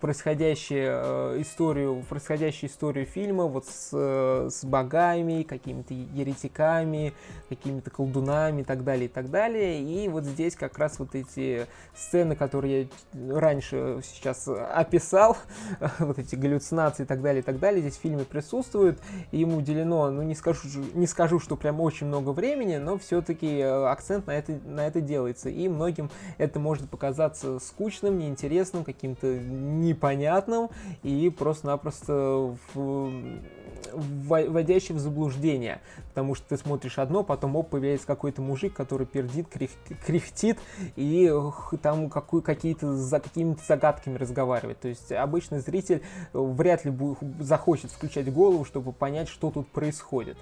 происходящую 0.00 0.84
э, 0.86 1.40
историю, 1.40 2.04
происходящую 2.08 2.70
историю 2.70 3.06
фильма 3.06 3.44
вот 3.44 3.66
с, 3.66 3.90
э, 3.92 4.48
с 4.50 4.64
богами, 4.64 5.42
какими-то 5.42 5.94
еретиками, 5.94 7.14
какими-то 7.48 7.90
колдунами 7.90 8.60
и 8.60 8.64
так 8.64 8.84
далее, 8.84 9.06
и 9.06 9.08
так 9.08 9.30
далее. 9.30 9.82
И 9.82 10.08
вот 10.08 10.24
здесь 10.24 10.54
как 10.54 10.78
раз 10.78 10.98
вот 10.98 11.14
эти 11.14 11.66
сцены, 11.94 12.36
которые 12.36 12.88
я 13.14 13.40
раньше 13.40 14.00
сейчас 14.04 14.46
описал, 14.48 15.38
вот 15.98 16.18
эти 16.18 16.34
галлюцинации 16.34 17.04
и 17.04 17.06
так 17.06 17.22
далее, 17.22 17.40
и 17.40 17.44
так 17.44 17.58
далее, 17.58 17.80
здесь 17.80 17.96
в 17.96 18.00
фильме 18.00 18.24
присутствуют, 18.24 19.00
и 19.30 19.38
ему 19.38 19.56
уделено, 19.56 20.10
ну 20.10 20.22
не 20.22 20.34
скажу, 20.34 20.60
не 20.94 21.06
скажу, 21.06 21.40
что 21.40 21.56
прям 21.56 21.80
очень 21.80 22.06
много 22.06 22.30
времени, 22.30 22.76
но 22.76 22.98
все-таки 22.98 23.58
э, 23.58 23.86
акцент 23.86 24.26
на 24.26 24.32
это, 24.32 24.52
на 24.66 24.86
это 24.86 25.00
делается, 25.00 25.48
и 25.48 25.68
многим 25.68 26.10
это 26.36 26.60
может 26.60 26.90
показаться 26.90 27.58
скучным, 27.60 27.85
неинтересным, 28.18 28.84
каким-то 28.84 29.26
непонятным 29.38 30.70
и 31.02 31.30
просто-напросто 31.30 32.56
вводящим 33.92 34.96
в 34.96 34.98
заблуждение. 34.98 35.80
Потому 36.08 36.34
что 36.34 36.48
ты 36.48 36.56
смотришь 36.56 36.98
одно, 36.98 37.22
потом 37.22 37.56
оп, 37.56 37.70
появляется 37.70 38.06
какой-то 38.06 38.42
мужик, 38.42 38.72
который 38.74 39.06
пердит, 39.06 39.48
кряхтит 40.06 40.58
и 40.96 41.32
там 41.82 42.10
какие-то 42.10 42.94
за 42.94 43.20
какими-то 43.20 43.62
загадками 43.66 44.16
разговаривает. 44.16 44.80
То 44.80 44.88
есть 44.88 45.12
обычный 45.12 45.60
зритель 45.60 46.02
вряд 46.32 46.84
ли 46.84 46.90
будет, 46.90 47.18
захочет 47.40 47.90
включать 47.90 48.32
голову, 48.32 48.64
чтобы 48.64 48.92
понять, 48.92 49.28
что 49.28 49.50
тут 49.50 49.68
происходит. 49.68 50.36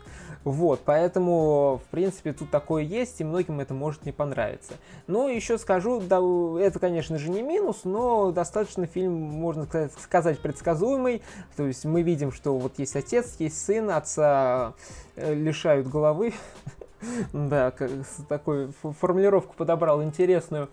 Вот, 0.45 0.81
поэтому, 0.85 1.81
в 1.87 1.91
принципе, 1.91 2.33
тут 2.33 2.51
такое 2.51 2.83
есть, 2.83 3.21
и 3.21 3.25
многим 3.25 3.61
это 3.61 3.75
может 3.75 4.05
не 4.05 4.13
понравиться. 4.13 4.75
Но 5.07 5.29
еще 5.29 5.59
скажу, 5.59 6.01
да, 6.01 6.21
это, 6.61 6.79
конечно 6.79 7.19
же, 7.19 7.31
не 7.31 7.43
минус, 7.43 7.81
но 7.85 8.31
достаточно 8.31 8.87
фильм 8.87 9.15
можно 9.15 9.67
сказать, 9.99 10.39
предсказуемый. 10.39 11.23
То 11.57 11.67
есть 11.67 11.85
мы 11.85 12.03
видим, 12.03 12.33
что 12.33 12.59
вот 12.59 12.79
есть 12.79 12.97
отец, 12.97 13.14
есть 13.39 13.65
сын, 13.65 13.91
отца 13.91 14.75
э, 15.17 15.35
лишают 15.35 15.89
головы, 15.89 16.33
Да, 17.33 17.73
такую 18.29 18.73
формулировку 19.01 19.55
подобрал 19.57 20.03
интересную. 20.03 20.69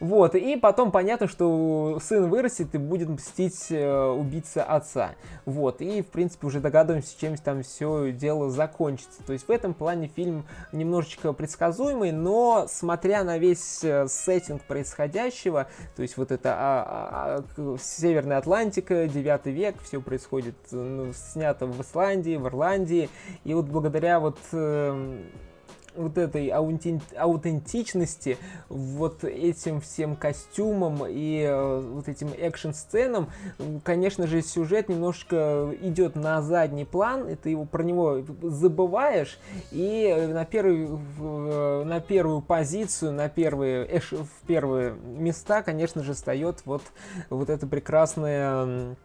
Вот, 0.00 0.34
и 0.34 0.56
потом 0.56 0.90
понятно, 0.90 1.28
что 1.28 1.98
сын 2.02 2.28
вырастет 2.28 2.74
и 2.74 2.78
будет 2.78 3.08
мстить 3.08 3.66
э, 3.70 4.06
убийце 4.06 4.58
отца. 4.58 5.12
Вот, 5.44 5.80
и 5.80 6.02
в 6.02 6.06
принципе 6.06 6.46
уже 6.46 6.60
догадываемся, 6.60 7.18
чем 7.18 7.36
там 7.36 7.62
все 7.62 8.12
дело 8.12 8.50
закончится. 8.50 9.22
То 9.26 9.32
есть 9.32 9.48
в 9.48 9.50
этом 9.50 9.74
плане 9.74 10.08
фильм 10.14 10.44
немножечко 10.72 11.32
предсказуемый, 11.32 12.12
но 12.12 12.66
смотря 12.68 13.24
на 13.24 13.38
весь 13.38 13.82
э, 13.82 14.06
сеттинг 14.08 14.62
происходящего, 14.62 15.68
то 15.96 16.02
есть 16.02 16.16
вот 16.16 16.32
это 16.32 16.54
а, 16.54 16.84
а, 16.86 17.44
а, 17.56 17.76
Северная 17.78 18.38
Атлантика, 18.38 19.06
9 19.06 19.46
век, 19.46 19.76
все 19.82 20.00
происходит, 20.00 20.54
ну, 20.70 21.12
снято 21.12 21.66
в 21.66 21.80
Исландии, 21.80 22.36
в 22.36 22.46
Ирландии, 22.46 23.08
и 23.44 23.54
вот 23.54 23.66
благодаря 23.66 24.20
вот 24.20 24.38
э, 24.52 25.22
вот 25.96 26.18
этой 26.18 26.48
аутентичности, 26.48 28.38
вот 28.68 29.24
этим 29.24 29.80
всем 29.80 30.16
костюмам 30.16 31.04
и 31.06 31.42
э, 31.42 31.80
вот 31.80 32.08
этим 32.08 32.30
экшн-сценам, 32.36 33.30
конечно 33.82 34.26
же, 34.26 34.42
сюжет 34.42 34.88
немножко 34.88 35.74
идет 35.80 36.16
на 36.16 36.42
задний 36.42 36.84
план, 36.84 37.28
и 37.28 37.34
ты 37.34 37.50
его, 37.50 37.64
про 37.64 37.82
него 37.82 38.22
забываешь, 38.42 39.38
и 39.70 40.28
на, 40.32 40.44
первый, 40.44 40.88
э, 40.88 41.82
на 41.84 42.00
первую 42.00 42.42
позицию, 42.42 43.12
на 43.12 43.28
первые, 43.28 43.86
эш, 43.96 44.12
в 44.12 44.46
первые 44.46 44.94
места, 45.04 45.62
конечно 45.62 46.02
же, 46.02 46.14
встает 46.14 46.62
вот, 46.64 46.82
вот 47.30 47.50
это 47.50 47.66
прекрасное 47.66 48.96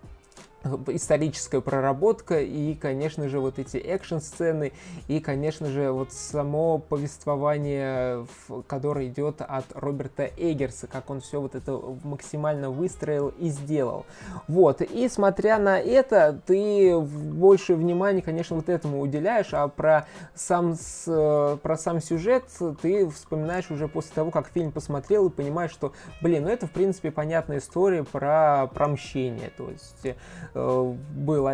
историческая 0.87 1.61
проработка 1.61 2.41
и, 2.41 2.75
конечно 2.75 3.29
же, 3.29 3.39
вот 3.39 3.59
эти 3.59 3.77
экшн-сцены 3.77 4.73
и, 5.07 5.19
конечно 5.19 5.67
же, 5.67 5.91
вот 5.91 6.11
само 6.11 6.77
повествование, 6.79 8.25
которое 8.67 9.07
идет 9.07 9.41
от 9.41 9.65
Роберта 9.73 10.29
Эггерса, 10.37 10.87
как 10.87 11.09
он 11.09 11.21
все 11.21 11.39
вот 11.39 11.55
это 11.55 11.79
максимально 12.03 12.69
выстроил 12.69 13.29
и 13.29 13.49
сделал. 13.49 14.05
Вот, 14.47 14.81
и 14.81 15.07
смотря 15.07 15.59
на 15.59 15.79
это, 15.79 16.39
ты 16.45 16.99
больше 16.99 17.75
внимания, 17.75 18.21
конечно, 18.21 18.55
вот 18.55 18.69
этому 18.69 19.01
уделяешь, 19.01 19.53
а 19.53 19.67
про 19.67 20.07
сам, 20.35 20.75
про 21.05 21.77
сам 21.77 22.01
сюжет 22.01 22.43
ты 22.81 23.09
вспоминаешь 23.09 23.71
уже 23.71 23.87
после 23.87 24.13
того, 24.13 24.31
как 24.31 24.49
фильм 24.49 24.71
посмотрел 24.71 25.27
и 25.27 25.29
понимаешь, 25.29 25.71
что, 25.71 25.93
блин, 26.21 26.43
ну 26.43 26.49
это, 26.49 26.67
в 26.67 26.71
принципе, 26.71 27.11
понятная 27.11 27.59
история 27.59 28.03
про, 28.03 28.67
про 28.73 28.87
мщение, 28.89 29.51
то 29.55 29.69
есть 29.69 30.17
был, 30.53 31.49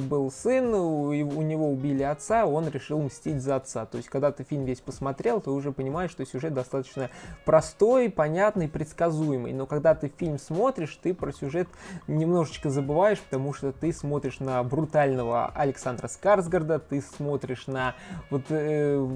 был 0.00 0.30
сын, 0.30 0.74
у, 0.74 1.08
у 1.08 1.42
него 1.42 1.70
убили 1.70 2.02
отца, 2.02 2.46
он 2.46 2.68
решил 2.68 3.02
мстить 3.02 3.42
за 3.42 3.56
отца. 3.56 3.86
То 3.86 3.96
есть, 3.98 4.08
когда 4.08 4.32
ты 4.32 4.44
фильм 4.44 4.64
весь 4.64 4.80
посмотрел, 4.80 5.40
ты 5.40 5.50
уже 5.50 5.72
понимаешь, 5.72 6.10
что 6.10 6.24
сюжет 6.24 6.54
достаточно 6.54 7.10
простой, 7.44 8.10
понятный, 8.10 8.68
предсказуемый. 8.68 9.52
Но 9.52 9.66
когда 9.66 9.94
ты 9.94 10.12
фильм 10.16 10.38
смотришь, 10.38 10.98
ты 11.02 11.14
про 11.14 11.32
сюжет 11.32 11.68
немножечко 12.06 12.70
забываешь, 12.70 13.20
потому 13.20 13.52
что 13.52 13.72
ты 13.72 13.92
смотришь 13.92 14.40
на 14.40 14.62
брутального 14.62 15.46
Александра 15.54 16.08
Скарсгарда, 16.08 16.78
ты 16.78 17.00
смотришь 17.00 17.66
на 17.66 17.94
вот 18.30 18.42
э, 18.50 19.06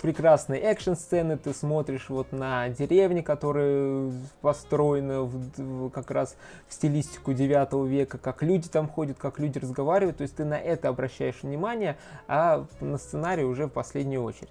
прекрасные 0.00 0.60
экшн-сцены, 0.60 1.36
ты 1.36 1.54
смотришь 1.54 2.08
вот 2.08 2.32
на 2.32 2.68
деревни, 2.68 3.20
которые 3.20 4.12
построены 4.40 5.20
в, 5.20 5.50
в, 5.56 5.90
как 5.90 6.10
раз 6.10 6.36
в 6.68 6.74
стилистику 6.74 7.32
9 7.32 7.88
века, 7.88 8.18
как 8.18 8.42
люди 8.42 8.68
там 8.74 8.88
ходят, 8.88 9.16
как 9.18 9.38
люди 9.38 9.58
разговаривают, 9.58 10.16
то 10.16 10.22
есть 10.22 10.34
ты 10.34 10.44
на 10.44 10.58
это 10.58 10.88
обращаешь 10.88 11.36
внимание, 11.42 11.96
а 12.26 12.66
на 12.80 12.98
сценарий 12.98 13.44
уже 13.44 13.66
в 13.66 13.70
последнюю 13.70 14.24
очередь. 14.24 14.50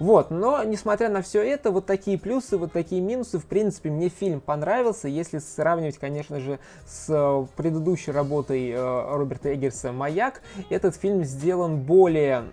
Вот, 0.00 0.32
но 0.32 0.64
несмотря 0.64 1.08
на 1.08 1.22
все 1.22 1.42
это, 1.42 1.70
вот 1.70 1.86
такие 1.86 2.18
плюсы, 2.18 2.58
вот 2.58 2.72
такие 2.72 3.00
минусы, 3.00 3.38
в 3.38 3.46
принципе, 3.46 3.90
мне 3.90 4.08
фильм 4.08 4.40
понравился, 4.40 5.06
если 5.06 5.38
сравнивать, 5.38 5.96
конечно 5.98 6.40
же, 6.40 6.58
с 6.84 7.06
э, 7.08 7.46
предыдущей 7.56 8.10
работой 8.10 8.70
э, 8.70 9.14
Роберта 9.14 9.54
Эггерса 9.54 9.92
«Маяк», 9.92 10.42
этот 10.68 10.96
фильм 10.96 11.22
сделан 11.22 11.82
более, 11.82 12.46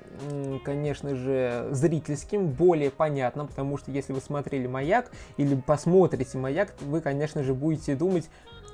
конечно 0.63 1.15
же, 1.15 1.69
зрительским, 1.72 2.50
более 2.50 2.91
понятным, 2.91 3.48
потому 3.48 3.80
что 3.80 3.89
если 3.89 4.13
вы 4.13 4.22
смотрели 4.22 4.67
«Маяк» 4.67 5.10
или 5.38 5.56
посмотрите 5.56 6.38
«Маяк», 6.38 6.76
вы, 6.82 7.02
конечно 7.02 7.41
же, 7.41 7.56
будете 7.56 7.95
думать, 7.95 8.30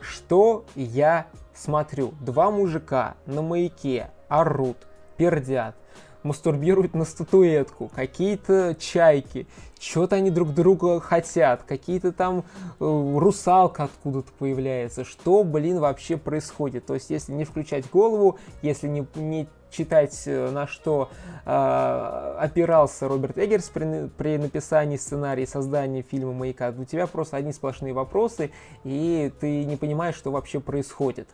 что 0.05 0.65
я 0.75 1.27
смотрю? 1.53 2.13
Два 2.21 2.51
мужика 2.51 3.15
на 3.25 3.41
маяке 3.41 4.11
орут, 4.27 4.77
пердят, 5.17 5.75
мастурбируют 6.23 6.93
на 6.93 7.05
статуэтку, 7.05 7.89
какие-то 7.93 8.75
чайки, 8.75 9.47
что-то 9.85 10.15
они 10.15 10.31
друг 10.31 10.53
друга 10.53 10.99
хотят, 10.99 11.63
какие-то 11.63 12.11
там 12.11 12.39
э, 12.39 12.43
русалка 12.79 13.83
откуда-то 13.83 14.31
появляется, 14.39 15.03
что, 15.05 15.43
блин, 15.43 15.79
вообще 15.79 16.17
происходит. 16.17 16.85
То 16.85 16.95
есть, 16.95 17.09
если 17.09 17.33
не 17.33 17.45
включать 17.45 17.89
голову, 17.89 18.39
если 18.61 18.87
не, 18.87 19.05
не 19.15 19.47
читать, 19.75 20.23
э, 20.25 20.49
на 20.51 20.67
что 20.67 21.09
э, 21.45 22.35
опирался 22.39 23.07
Роберт 23.07 23.37
Эггерс 23.37 23.69
при, 23.69 24.07
при 24.07 24.37
написании 24.37 24.97
сценария 24.97 25.43
и 25.43 25.47
создании 25.47 26.01
фильма 26.01 26.33
«Маяка», 26.33 26.73
у 26.77 26.85
тебя 26.85 27.07
просто 27.07 27.37
одни 27.37 27.51
сплошные 27.51 27.93
вопросы, 27.93 28.51
и 28.83 29.31
ты 29.39 29.65
не 29.65 29.75
понимаешь, 29.75 30.15
что 30.15 30.31
вообще 30.31 30.59
происходит. 30.59 31.27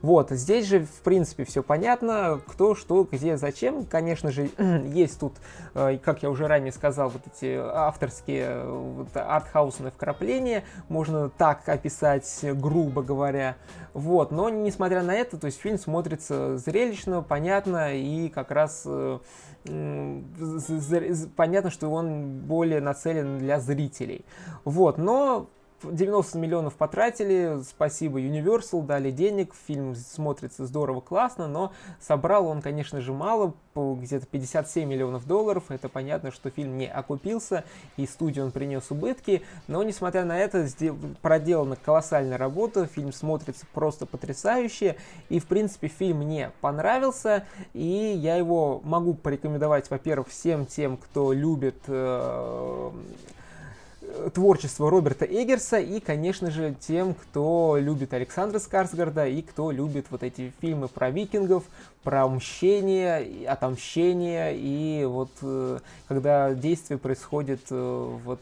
Вот, 0.00 0.30
здесь 0.30 0.66
же, 0.66 0.84
в 0.84 1.02
принципе, 1.02 1.44
все 1.44 1.62
понятно, 1.62 2.40
кто, 2.46 2.74
что, 2.74 3.06
где, 3.10 3.36
зачем. 3.36 3.84
Конечно 3.84 4.30
же, 4.30 4.50
есть 4.86 5.20
тут, 5.20 5.34
э, 5.74 5.98
как 6.02 6.22
я 6.22 6.30
уже 6.30 6.46
ранее 6.46 6.72
сказал, 6.72 7.10
вот 7.10 7.22
эти 7.26 7.56
авторские 7.92 8.46
э, 8.48 8.70
вот, 8.70 9.08
артхаусные 9.14 9.90
вкрапления, 9.90 10.64
можно 10.88 11.28
так 11.28 11.68
описать, 11.68 12.40
грубо 12.42 13.02
говоря. 13.02 13.56
Вот, 13.92 14.30
но 14.32 14.48
несмотря 14.48 15.02
на 15.02 15.14
это, 15.14 15.36
то 15.38 15.46
есть 15.46 15.60
фильм 15.60 15.78
смотрится 15.78 16.56
зрелищно, 16.56 17.22
понятно, 17.22 17.94
и 17.94 18.30
как 18.30 18.50
раз 18.50 18.84
э, 18.86 19.18
понятно, 21.36 21.70
что 21.70 21.88
он 21.88 22.40
более 22.40 22.80
нацелен 22.80 23.38
для 23.38 23.60
зрителей. 23.60 24.24
Вот, 24.64 24.96
но 24.96 25.48
90 25.84 26.38
миллионов 26.38 26.74
потратили, 26.74 27.60
спасибо 27.68 28.20
Universal, 28.20 28.84
дали 28.84 29.10
денег, 29.10 29.54
фильм 29.66 29.94
смотрится 29.94 30.66
здорово, 30.66 31.00
классно, 31.00 31.48
но 31.48 31.72
собрал 32.00 32.46
он, 32.46 32.62
конечно 32.62 33.00
же, 33.00 33.12
мало, 33.12 33.54
где-то 33.74 34.26
57 34.26 34.88
миллионов 34.88 35.26
долларов, 35.26 35.64
это 35.68 35.88
понятно, 35.88 36.30
что 36.30 36.50
фильм 36.50 36.76
не 36.76 36.86
окупился, 36.86 37.64
и 37.96 38.06
студию 38.06 38.46
он 38.46 38.50
принес 38.52 38.90
убытки, 38.90 39.42
но, 39.66 39.82
несмотря 39.82 40.24
на 40.24 40.38
это, 40.38 40.68
проделана 41.22 41.76
колоссальная 41.76 42.38
работа, 42.38 42.86
фильм 42.86 43.12
смотрится 43.12 43.66
просто 43.72 44.06
потрясающе, 44.06 44.96
и, 45.28 45.40
в 45.40 45.46
принципе, 45.46 45.88
фильм 45.88 46.18
мне 46.18 46.52
понравился, 46.60 47.46
и 47.72 48.12
я 48.16 48.36
его 48.36 48.80
могу 48.84 49.14
порекомендовать, 49.14 49.90
во-первых, 49.90 50.28
всем 50.28 50.66
тем, 50.66 50.96
кто 50.96 51.32
любит 51.32 51.76
э, 51.86 52.90
творчество 54.34 54.90
Роберта 54.90 55.24
Эггерса 55.24 55.78
и, 55.78 56.00
конечно 56.00 56.50
же, 56.50 56.74
тем, 56.80 57.14
кто 57.14 57.76
любит 57.78 58.14
Александра 58.14 58.58
Скарсгарда 58.58 59.26
и 59.26 59.42
кто 59.42 59.70
любит 59.70 60.06
вот 60.10 60.22
эти 60.22 60.52
фильмы 60.60 60.88
про 60.88 61.10
викингов, 61.10 61.64
про 62.02 62.28
мщение, 62.28 63.48
отомщение 63.48 64.56
и 64.56 65.04
вот 65.04 65.30
э, 65.42 65.78
когда 66.08 66.54
действие 66.54 66.98
происходит 66.98 67.60
э, 67.70 68.18
вот 68.24 68.40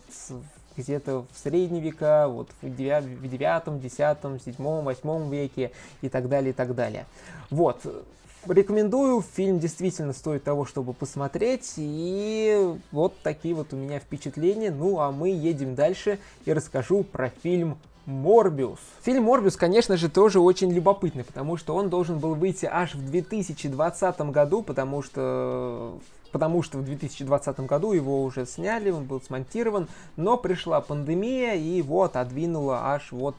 где-то 0.76 1.26
в 1.33 1.38
средние 1.38 1.83
века, 1.83 2.28
вот 2.28 2.48
в 2.62 2.68
девятом, 2.68 3.80
десятом, 3.80 4.40
седьмом, 4.40 4.85
восьмом 4.85 5.30
веке 5.30 5.72
и 6.00 6.09
так 6.09 6.28
далее, 6.28 6.50
и 6.50 6.54
так 6.54 6.74
далее. 6.74 7.06
Вот. 7.50 7.80
Рекомендую, 8.46 9.22
фильм 9.22 9.59
действительно 9.59 10.14
стоит 10.14 10.44
того, 10.44 10.64
чтобы 10.64 10.94
посмотреть, 10.94 11.74
и 11.76 12.74
вот 12.90 13.14
такие 13.22 13.55
вот 13.55 13.74
у 13.74 13.76
меня 13.76 13.98
впечатления. 13.98 14.70
Ну, 14.70 14.98
а 14.98 15.12
мы 15.12 15.29
едем 15.29 15.74
дальше 15.74 16.18
и 16.46 16.53
расскажу 16.53 17.05
про 17.05 17.31
фильм 17.42 17.76
Морбиус. 18.07 18.79
Фильм 19.03 19.24
Морбиус, 19.24 19.57
конечно 19.57 19.98
же, 19.98 20.09
тоже 20.09 20.40
очень 20.40 20.72
любопытный, 20.72 21.22
потому 21.22 21.59
что 21.59 21.74
он 21.74 21.90
должен 21.90 22.18
был 22.18 22.35
выйти 22.35 22.64
аж 22.70 22.94
в 22.94 23.11
2020 23.11 24.20
году, 24.20 24.62
потому 24.62 25.03
что 25.03 25.98
потому 26.33 26.62
что 26.62 26.79
в 26.79 26.85
2020 26.85 27.61
году 27.61 27.92
его 27.92 28.22
уже 28.22 28.46
сняли, 28.46 28.90
он 28.90 29.05
был 29.05 29.20
смонтирован, 29.20 29.88
но 30.16 30.37
пришла 30.37 30.81
пандемия 30.81 31.55
и 31.55 31.76
его 31.76 32.05
отодвинула 32.05 32.92
аж 32.94 33.12
вот 33.12 33.35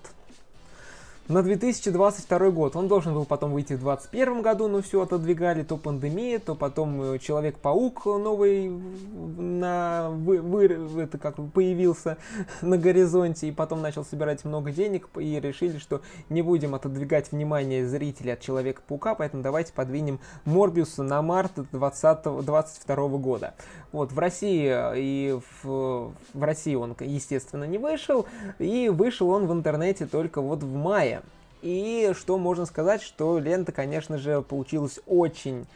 на 1.28 1.44
2022 1.44 2.50
год. 2.52 2.76
Он 2.76 2.88
должен 2.88 3.14
был 3.14 3.26
потом 3.26 3.52
выйти 3.52 3.74
в 3.74 3.82
2021 3.82 4.42
году, 4.42 4.68
но 4.68 4.82
все 4.82 5.02
отодвигали, 5.02 5.64
то 5.64 5.78
пандемия, 5.78 6.40
то 6.40 6.56
потом 6.56 7.02
э, 7.02 7.20
Человек-паук 7.20 8.06
новый 8.06 8.70
на, 8.70 10.10
вы, 10.10 10.42
вы, 10.42 11.04
это 11.04 11.18
как 11.18 11.36
появился 11.54 12.18
на 12.62 12.78
горизонте, 12.78 13.48
и 13.48 13.52
потом 13.52 13.82
начал 13.82 14.04
собирать 14.04 14.44
много 14.46 14.72
денег, 14.72 15.08
и 15.18 15.40
решили, 15.40 15.78
что 15.78 16.02
не 16.30 16.42
будем 16.42 16.76
отодвигать 16.76 17.32
внимание 17.32 17.88
зрителей 17.88 18.34
от 18.34 18.42
Человека-паука, 18.42 19.16
поэтому 19.16 19.44
давайте 19.44 19.74
подвинем 19.74 20.20
Морбиуса 20.46 21.04
на 21.04 21.22
март 21.22 21.54
2022 21.72 23.08
года. 23.18 23.54
Вот, 23.92 24.12
в 24.12 24.20
России 24.20 24.68
э, 24.70 24.94
и 24.98 25.40
в, 25.64 26.14
в 26.34 26.44
России 26.44 26.76
он, 26.76 26.96
естественно, 27.00 27.66
не 27.66 27.78
вышел, 27.78 28.26
и 28.58 28.90
вышел 28.90 29.30
он 29.30 29.48
в 29.48 29.54
интернете 29.54 30.06
только 30.06 30.42
вот 30.42 30.64
в 30.64 30.74
мае. 30.74 31.22
И 31.62 32.14
что 32.18 32.38
можно 32.38 32.66
сказать, 32.66 33.02
что 33.02 33.38
лента, 33.38 33.72
конечно 33.72 34.18
же, 34.18 34.42
получилась 34.42 35.00
очень, 35.06 35.68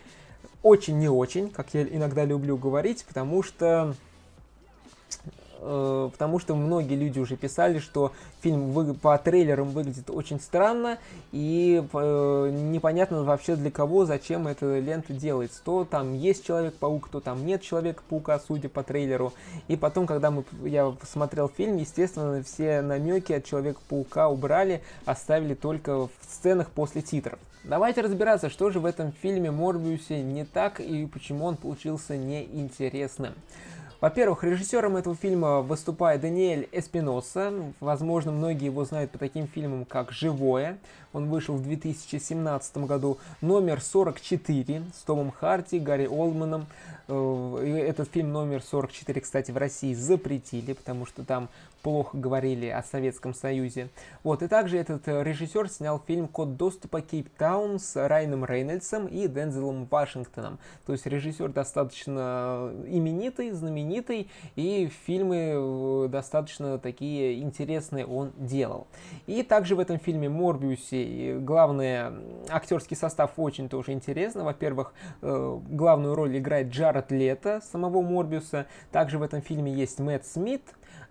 очень 0.63 0.97
не 0.97 1.09
очень, 1.09 1.49
как 1.49 1.73
я 1.73 1.83
иногда 1.83 2.25
люблю 2.25 2.57
говорить, 2.57 3.05
потому 3.05 3.43
что 3.43 3.93
Э, 5.59 6.09
потому 6.11 6.39
что 6.39 6.55
многие 6.55 6.95
люди 6.95 7.19
уже 7.19 7.35
писали, 7.35 7.79
что 7.79 8.11
фильм 8.41 8.71
вы, 8.71 8.93
по 8.93 9.17
трейлерам 9.17 9.69
выглядит 9.69 10.09
очень 10.09 10.39
странно, 10.39 10.97
и 11.31 11.83
э, 11.93 12.49
непонятно 12.51 13.23
вообще 13.23 13.55
для 13.55 13.71
кого, 13.71 14.05
зачем 14.05 14.47
эта 14.47 14.79
лента 14.79 15.13
делается. 15.13 15.61
То 15.63 15.85
там 15.85 16.13
есть 16.13 16.45
Человек-паук, 16.45 17.09
то 17.09 17.19
там 17.19 17.45
нет 17.45 17.61
Человека-паука, 17.61 18.39
судя 18.39 18.69
по 18.69 18.83
трейлеру. 18.83 19.33
И 19.67 19.75
потом, 19.75 20.05
когда 20.07 20.31
мы, 20.31 20.43
я 20.63 20.89
посмотрел 20.91 21.49
фильм, 21.49 21.77
естественно, 21.77 22.43
все 22.43 22.81
намеки 22.81 23.33
от 23.33 23.45
Человека-паука 23.45 24.29
убрали, 24.29 24.81
оставили 25.05 25.53
только 25.53 26.07
в 26.07 26.11
сценах 26.29 26.69
после 26.69 27.01
титров. 27.01 27.39
Давайте 27.63 28.01
разбираться, 28.01 28.51
что 28.51 28.69
же 28.69 28.79
в 28.79 28.85
этом 28.85 29.11
фильме 29.11 29.49
Морбиусе 29.49 30.21
не 30.21 30.45
так 30.45 30.79
и 30.79 31.07
почему 31.07 31.45
он 31.45 31.57
получился 31.57 32.15
неинтересным. 32.15 33.33
Во-первых, 34.05 34.43
режиссером 34.43 34.97
этого 34.97 35.15
фильма 35.15 35.61
выступает 35.61 36.21
Даниэль 36.21 36.69
Эспиноса. 36.71 37.51
Возможно, 37.79 38.31
многие 38.31 38.65
его 38.65 38.85
знают 38.85 39.09
по 39.09 39.17
таким 39.17 39.47
фильмам, 39.47 39.83
как 39.83 40.11
«Живое». 40.11 40.77
Он 41.11 41.27
вышел 41.27 41.55
в 41.55 41.63
2017 41.63 42.77
году. 42.85 43.17
Номер 43.41 43.81
44 43.81 44.83
с 44.95 45.01
Томом 45.05 45.31
Харти, 45.31 45.77
Гарри 45.77 46.05
Олманом. 46.05 46.67
Э, 47.07 47.85
этот 47.89 48.11
фильм 48.11 48.31
номер 48.31 48.61
44, 48.61 49.21
кстати, 49.21 49.49
в 49.49 49.57
России 49.57 49.95
запретили, 49.95 50.73
потому 50.73 51.07
что 51.07 51.23
там 51.23 51.49
плохо 51.85 52.17
говорили 52.17 52.65
о 52.65 52.81
Советском 52.81 53.35
Союзе. 53.35 53.89
Вот, 54.23 54.41
и 54.41 54.47
также 54.47 54.79
этот 54.79 55.07
э, 55.07 55.21
режиссер 55.21 55.69
снял 55.69 56.01
фильм 56.07 56.27
«Код 56.27 56.57
доступа 56.57 57.01
Кейптаун» 57.01 57.77
с 57.77 57.95
Райаном 57.95 58.43
Рейнольдсом 58.43 59.05
и 59.05 59.27
Дензелом 59.27 59.85
Вашингтоном. 59.85 60.57
То 60.87 60.93
есть 60.93 61.05
режиссер 61.05 61.49
достаточно 61.49 62.71
именитый, 62.87 63.51
знаменитый, 63.51 64.31
и 64.55 64.89
фильмы 65.05 65.53
э, 65.53 66.07
достаточно 66.09 66.79
такие 66.79 67.39
интересные 67.43 68.07
он 68.07 68.31
делал. 68.35 68.87
И 69.27 69.43
также 69.43 69.75
в 69.75 69.79
этом 69.79 69.99
фильме 69.99 70.27
«Морбиусе» 70.27 71.37
главный 71.37 72.13
актерский 72.49 72.97
состав 72.97 73.33
очень 73.37 73.69
тоже 73.69 73.91
интересно. 73.91 74.43
Во-первых, 74.43 74.95
главную 75.21 76.15
роль 76.15 76.35
играет 76.39 76.69
Джар 76.69 76.95
Джаред 76.95 77.11
Лето, 77.11 77.61
самого 77.71 78.01
Морбиуса. 78.01 78.67
Также 78.91 79.17
в 79.17 79.23
этом 79.23 79.41
фильме 79.41 79.73
есть 79.73 79.99
Мэтт 79.99 80.25
Смит, 80.25 80.63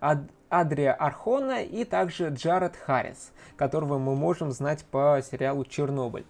Ад 0.05 0.19
Адрия 0.49 0.93
Архона 0.93 1.63
и 1.63 1.83
также 1.83 2.29
Джаред 2.29 2.75
Харрис, 2.75 3.31
которого 3.57 3.97
мы 3.97 4.15
можем 4.15 4.51
знать 4.51 4.85
по 4.85 5.19
сериалу 5.27 5.65
«Чернобыль». 5.65 6.25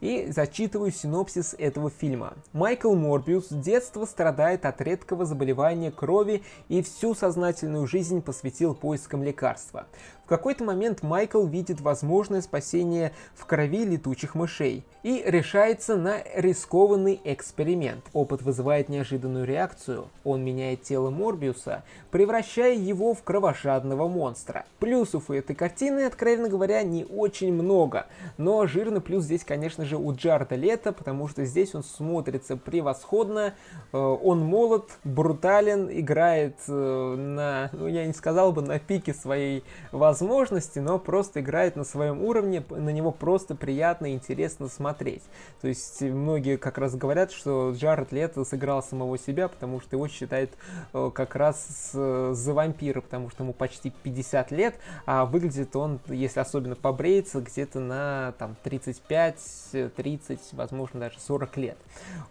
И 0.00 0.26
зачитываю 0.32 0.90
синопсис 0.90 1.54
этого 1.56 1.90
фильма. 1.90 2.34
Майкл 2.52 2.92
Морбиус 2.94 3.48
с 3.48 3.54
детства 3.54 4.04
страдает 4.04 4.66
от 4.66 4.80
редкого 4.80 5.24
заболевания 5.26 5.92
крови 5.92 6.42
и 6.68 6.82
всю 6.82 7.14
сознательную 7.14 7.86
жизнь 7.86 8.20
посвятил 8.20 8.74
поискам 8.74 9.22
лекарства 9.22 9.86
какой-то 10.30 10.62
момент 10.62 11.02
Майкл 11.02 11.44
видит 11.44 11.80
возможное 11.80 12.40
спасение 12.40 13.12
в 13.34 13.46
крови 13.46 13.84
летучих 13.84 14.36
мышей 14.36 14.84
и 15.02 15.22
решается 15.26 15.96
на 15.96 16.18
рискованный 16.36 17.20
эксперимент. 17.24 18.04
Опыт 18.12 18.42
вызывает 18.42 18.88
неожиданную 18.88 19.44
реакцию. 19.44 20.06
Он 20.22 20.44
меняет 20.44 20.82
тело 20.82 21.10
Морбиуса, 21.10 21.82
превращая 22.12 22.74
его 22.74 23.12
в 23.12 23.24
кровожадного 23.24 24.06
монстра. 24.06 24.66
Плюсов 24.78 25.30
у 25.30 25.32
этой 25.32 25.56
картины, 25.56 26.06
откровенно 26.06 26.48
говоря, 26.48 26.82
не 26.84 27.04
очень 27.04 27.52
много. 27.52 28.06
Но 28.38 28.66
жирный 28.68 29.00
плюс 29.00 29.24
здесь, 29.24 29.42
конечно 29.42 29.84
же, 29.84 29.96
у 29.96 30.14
Джарда 30.14 30.54
Лето, 30.54 30.92
потому 30.92 31.26
что 31.26 31.44
здесь 31.44 31.74
он 31.74 31.82
смотрится 31.82 32.56
превосходно. 32.56 33.54
Э, 33.92 33.98
он 33.98 34.44
молод, 34.44 34.90
брутален, 35.02 35.88
играет 35.90 36.54
э, 36.68 37.14
на, 37.16 37.70
ну 37.72 37.88
я 37.88 38.06
не 38.06 38.12
сказал 38.12 38.52
бы, 38.52 38.62
на 38.62 38.78
пике 38.78 39.12
своей 39.12 39.64
возможности 39.90 40.19
возможности, 40.20 40.78
но 40.78 40.98
просто 40.98 41.40
играет 41.40 41.76
на 41.76 41.84
своем 41.84 42.22
уровне, 42.22 42.62
на 42.68 42.90
него 42.90 43.10
просто 43.10 43.54
приятно 43.54 44.12
и 44.12 44.14
интересно 44.14 44.68
смотреть. 44.68 45.22
То 45.60 45.68
есть 45.68 46.02
многие 46.02 46.56
как 46.58 46.76
раз 46.78 46.94
говорят, 46.94 47.32
что 47.32 47.72
Джаред 47.72 48.12
Лето 48.12 48.44
сыграл 48.44 48.82
самого 48.82 49.18
себя, 49.18 49.48
потому 49.48 49.80
что 49.80 49.96
его 49.96 50.08
считают 50.08 50.50
э, 50.92 51.10
как 51.14 51.34
раз 51.34 51.90
за 51.92 52.52
вампира, 52.52 53.00
потому 53.00 53.30
что 53.30 53.44
ему 53.44 53.54
почти 53.54 53.90
50 53.90 54.50
лет, 54.50 54.74
а 55.06 55.24
выглядит 55.24 55.74
он, 55.74 56.00
если 56.08 56.40
особенно 56.40 56.76
побреется, 56.76 57.40
где-то 57.40 57.80
на 57.80 58.34
там 58.38 58.56
35-30, 58.64 60.38
возможно 60.52 61.00
даже 61.00 61.18
40 61.18 61.56
лет. 61.56 61.78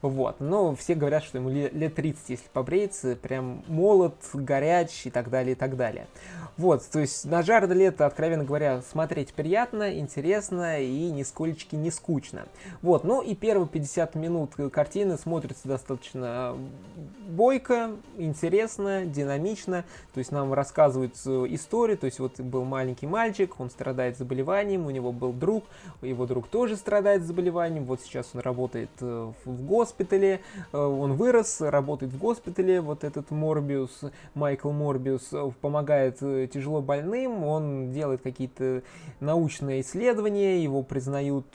Вот. 0.02 0.40
Но 0.40 0.76
все 0.76 0.94
говорят, 0.96 1.24
что 1.24 1.40
ему 1.40 1.50
лет 1.50 1.96
30, 1.96 2.30
если 2.30 2.48
побреется, 2.54 3.16
прям 3.16 3.64
молод, 3.68 4.16
горяч 4.34 5.06
и 5.06 5.10
так 5.10 5.30
далее, 5.30 5.54
и 5.54 5.56
так 5.56 5.76
далее. 5.76 6.08
Вот, 6.60 6.86
то 6.92 7.00
есть 7.00 7.24
на 7.24 7.40
Джареда 7.40 7.74
Лето, 7.80 8.06
откровенно 8.06 8.44
говоря, 8.44 8.82
смотреть 8.82 9.34
приятно, 9.34 9.98
интересно 9.98 10.82
и 10.82 11.10
нисколечки 11.12 11.76
не 11.76 11.92
скучно. 11.92 12.46
Вот, 12.82 13.06
ну 13.06 13.22
и 13.22 13.36
первые 13.36 13.70
50 13.70 14.16
минут 14.16 14.56
картины 14.72 15.18
смотрятся 15.18 15.68
достаточно 15.68 16.58
бойко, 17.30 17.92
интересно, 18.18 19.06
динамично. 19.06 19.86
То 20.14 20.18
есть 20.18 20.32
нам 20.32 20.54
рассказывают 20.54 21.16
историю, 21.16 21.98
то 21.98 22.06
есть 22.06 22.20
вот 22.20 22.40
был 22.42 22.66
маленький 22.66 23.08
мальчик, 23.08 23.60
он 23.60 23.70
страдает 23.70 24.18
заболеванием, 24.18 24.86
у 24.86 24.90
него 24.90 25.14
был 25.14 25.32
друг, 25.32 25.64
его 26.02 26.26
друг 26.26 26.48
тоже 26.48 26.76
страдает 26.76 27.24
заболеванием, 27.24 27.86
вот 27.86 28.02
сейчас 28.02 28.32
он 28.34 28.42
работает 28.42 28.90
в 29.00 29.34
госпитале, 29.46 30.42
он 30.74 31.14
вырос, 31.14 31.62
работает 31.62 32.12
в 32.12 32.18
госпитале, 32.18 32.82
вот 32.82 33.06
этот 33.06 33.32
Морбиус, 33.32 34.02
Майкл 34.34 34.72
Морбиус 34.72 35.32
помогает 35.62 36.20
тяжело 36.20 36.82
больным, 36.82 37.44
он 37.46 37.69
делает 37.92 38.22
какие-то 38.22 38.84
научные 39.20 39.82
исследования, 39.82 40.64
его 40.64 40.84
признают, 40.84 41.46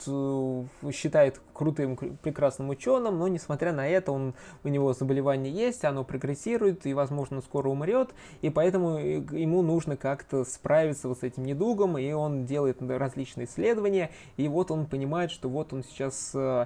считает 0.91 1.41
крутым, 1.53 1.95
прекрасным 1.95 2.69
ученым, 2.69 3.19
но 3.19 3.27
несмотря 3.27 3.73
на 3.73 3.87
это, 3.87 4.11
он, 4.11 4.33
у 4.63 4.67
него 4.67 4.93
заболевание 4.93 5.53
есть, 5.53 5.85
оно 5.85 6.03
прогрессирует 6.03 6.85
и, 6.85 6.93
возможно, 6.93 7.41
скоро 7.41 7.69
умрет, 7.69 8.09
и 8.41 8.49
поэтому 8.49 8.97
ему 8.97 9.61
нужно 9.61 9.97
как-то 9.97 10.43
справиться 10.45 11.07
вот 11.07 11.19
с 11.19 11.23
этим 11.23 11.43
недугом, 11.43 11.97
и 11.97 12.11
он 12.11 12.45
делает 12.45 12.81
различные 12.81 13.45
исследования, 13.45 14.11
и 14.37 14.47
вот 14.47 14.71
он 14.71 14.85
понимает, 14.85 15.31
что 15.31 15.49
вот 15.49 15.73
он 15.73 15.83
сейчас 15.83 16.31
э, 16.33 16.65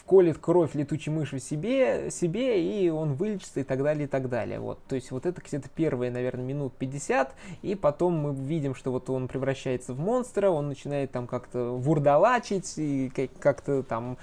вколет 0.00 0.38
кровь 0.38 0.74
летучей 0.74 1.12
мыши 1.12 1.38
себе, 1.38 2.10
себе, 2.10 2.62
и 2.62 2.90
он 2.90 3.14
вылечится 3.14 3.60
и 3.60 3.64
так 3.64 3.82
далее, 3.82 4.04
и 4.04 4.08
так 4.08 4.28
далее. 4.28 4.60
Вот. 4.60 4.82
То 4.84 4.94
есть 4.94 5.10
вот 5.10 5.26
это 5.26 5.40
где-то 5.40 5.68
первые, 5.68 6.10
наверное, 6.10 6.44
минут 6.44 6.74
50, 6.74 7.34
и 7.62 7.74
потом 7.74 8.14
мы 8.14 8.34
видим, 8.34 8.74
что 8.74 8.90
вот 8.92 9.10
он 9.10 9.28
превращается 9.28 9.94
в 9.94 9.98
монстра, 9.98 10.50
он 10.50 10.68
начинает 10.68 11.12
там 11.12 11.26
как-то 11.26 11.76
вурдалачить, 11.76 12.74
и 12.76 13.10
как-то 13.38 13.82
там 13.82 14.18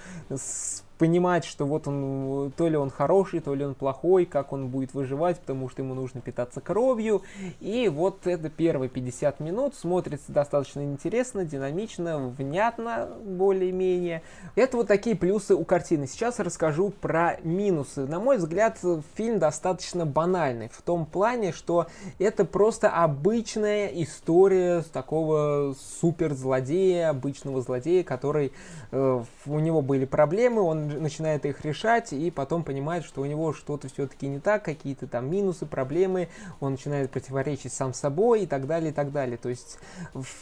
понимать, 0.97 1.45
что 1.45 1.65
вот 1.65 1.87
он, 1.87 2.51
то 2.55 2.67
ли 2.67 2.75
он 2.75 2.89
хороший, 2.89 3.39
то 3.39 3.53
ли 3.53 3.63
он 3.65 3.75
плохой, 3.75 4.25
как 4.25 4.53
он 4.53 4.69
будет 4.69 4.93
выживать, 4.93 5.39
потому 5.39 5.69
что 5.69 5.81
ему 5.81 5.93
нужно 5.93 6.21
питаться 6.21 6.61
кровью. 6.61 7.21
И 7.59 7.87
вот 7.87 8.25
это 8.25 8.49
первые 8.49 8.89
50 8.89 9.39
минут 9.39 9.75
смотрится 9.75 10.31
достаточно 10.31 10.83
интересно, 10.83 11.45
динамично, 11.45 12.29
внятно 12.29 13.09
более-менее. 13.23 14.23
Это 14.55 14.77
вот 14.77 14.87
такие 14.87 15.15
плюсы 15.15 15.55
у 15.55 15.63
картины. 15.63 16.07
Сейчас 16.07 16.39
расскажу 16.39 16.89
про 16.89 17.37
минусы. 17.43 18.05
На 18.05 18.19
мой 18.19 18.37
взгляд, 18.37 18.79
фильм 19.15 19.39
достаточно 19.39 20.05
банальный 20.05 20.69
в 20.69 20.81
том 20.81 21.05
плане, 21.05 21.51
что 21.51 21.87
это 22.19 22.45
просто 22.45 22.89
обычная 22.89 23.87
история 23.87 24.83
такого 24.91 25.75
суперзлодея, 26.01 27.09
обычного 27.09 27.61
злодея, 27.61 28.03
который 28.03 28.51
э, 28.91 29.23
у 29.45 29.59
него 29.59 29.81
были 29.81 30.05
проблемы, 30.05 30.61
он 30.61 30.86
начинает 30.87 31.45
их 31.45 31.63
решать 31.63 32.13
и 32.13 32.31
потом 32.31 32.63
понимает, 32.63 33.03
что 33.03 33.21
у 33.21 33.25
него 33.25 33.53
что-то 33.53 33.87
все-таки 33.87 34.27
не 34.27 34.39
так, 34.39 34.63
какие-то 34.63 35.07
там 35.07 35.29
минусы, 35.29 35.65
проблемы, 35.65 36.29
он 36.59 36.71
начинает 36.71 37.11
противоречить 37.11 37.73
сам 37.73 37.93
собой 37.93 38.43
и 38.43 38.45
так 38.45 38.67
далее, 38.67 38.91
и 38.91 38.93
так 38.93 39.11
далее. 39.11 39.37
То 39.37 39.49
есть 39.49 39.79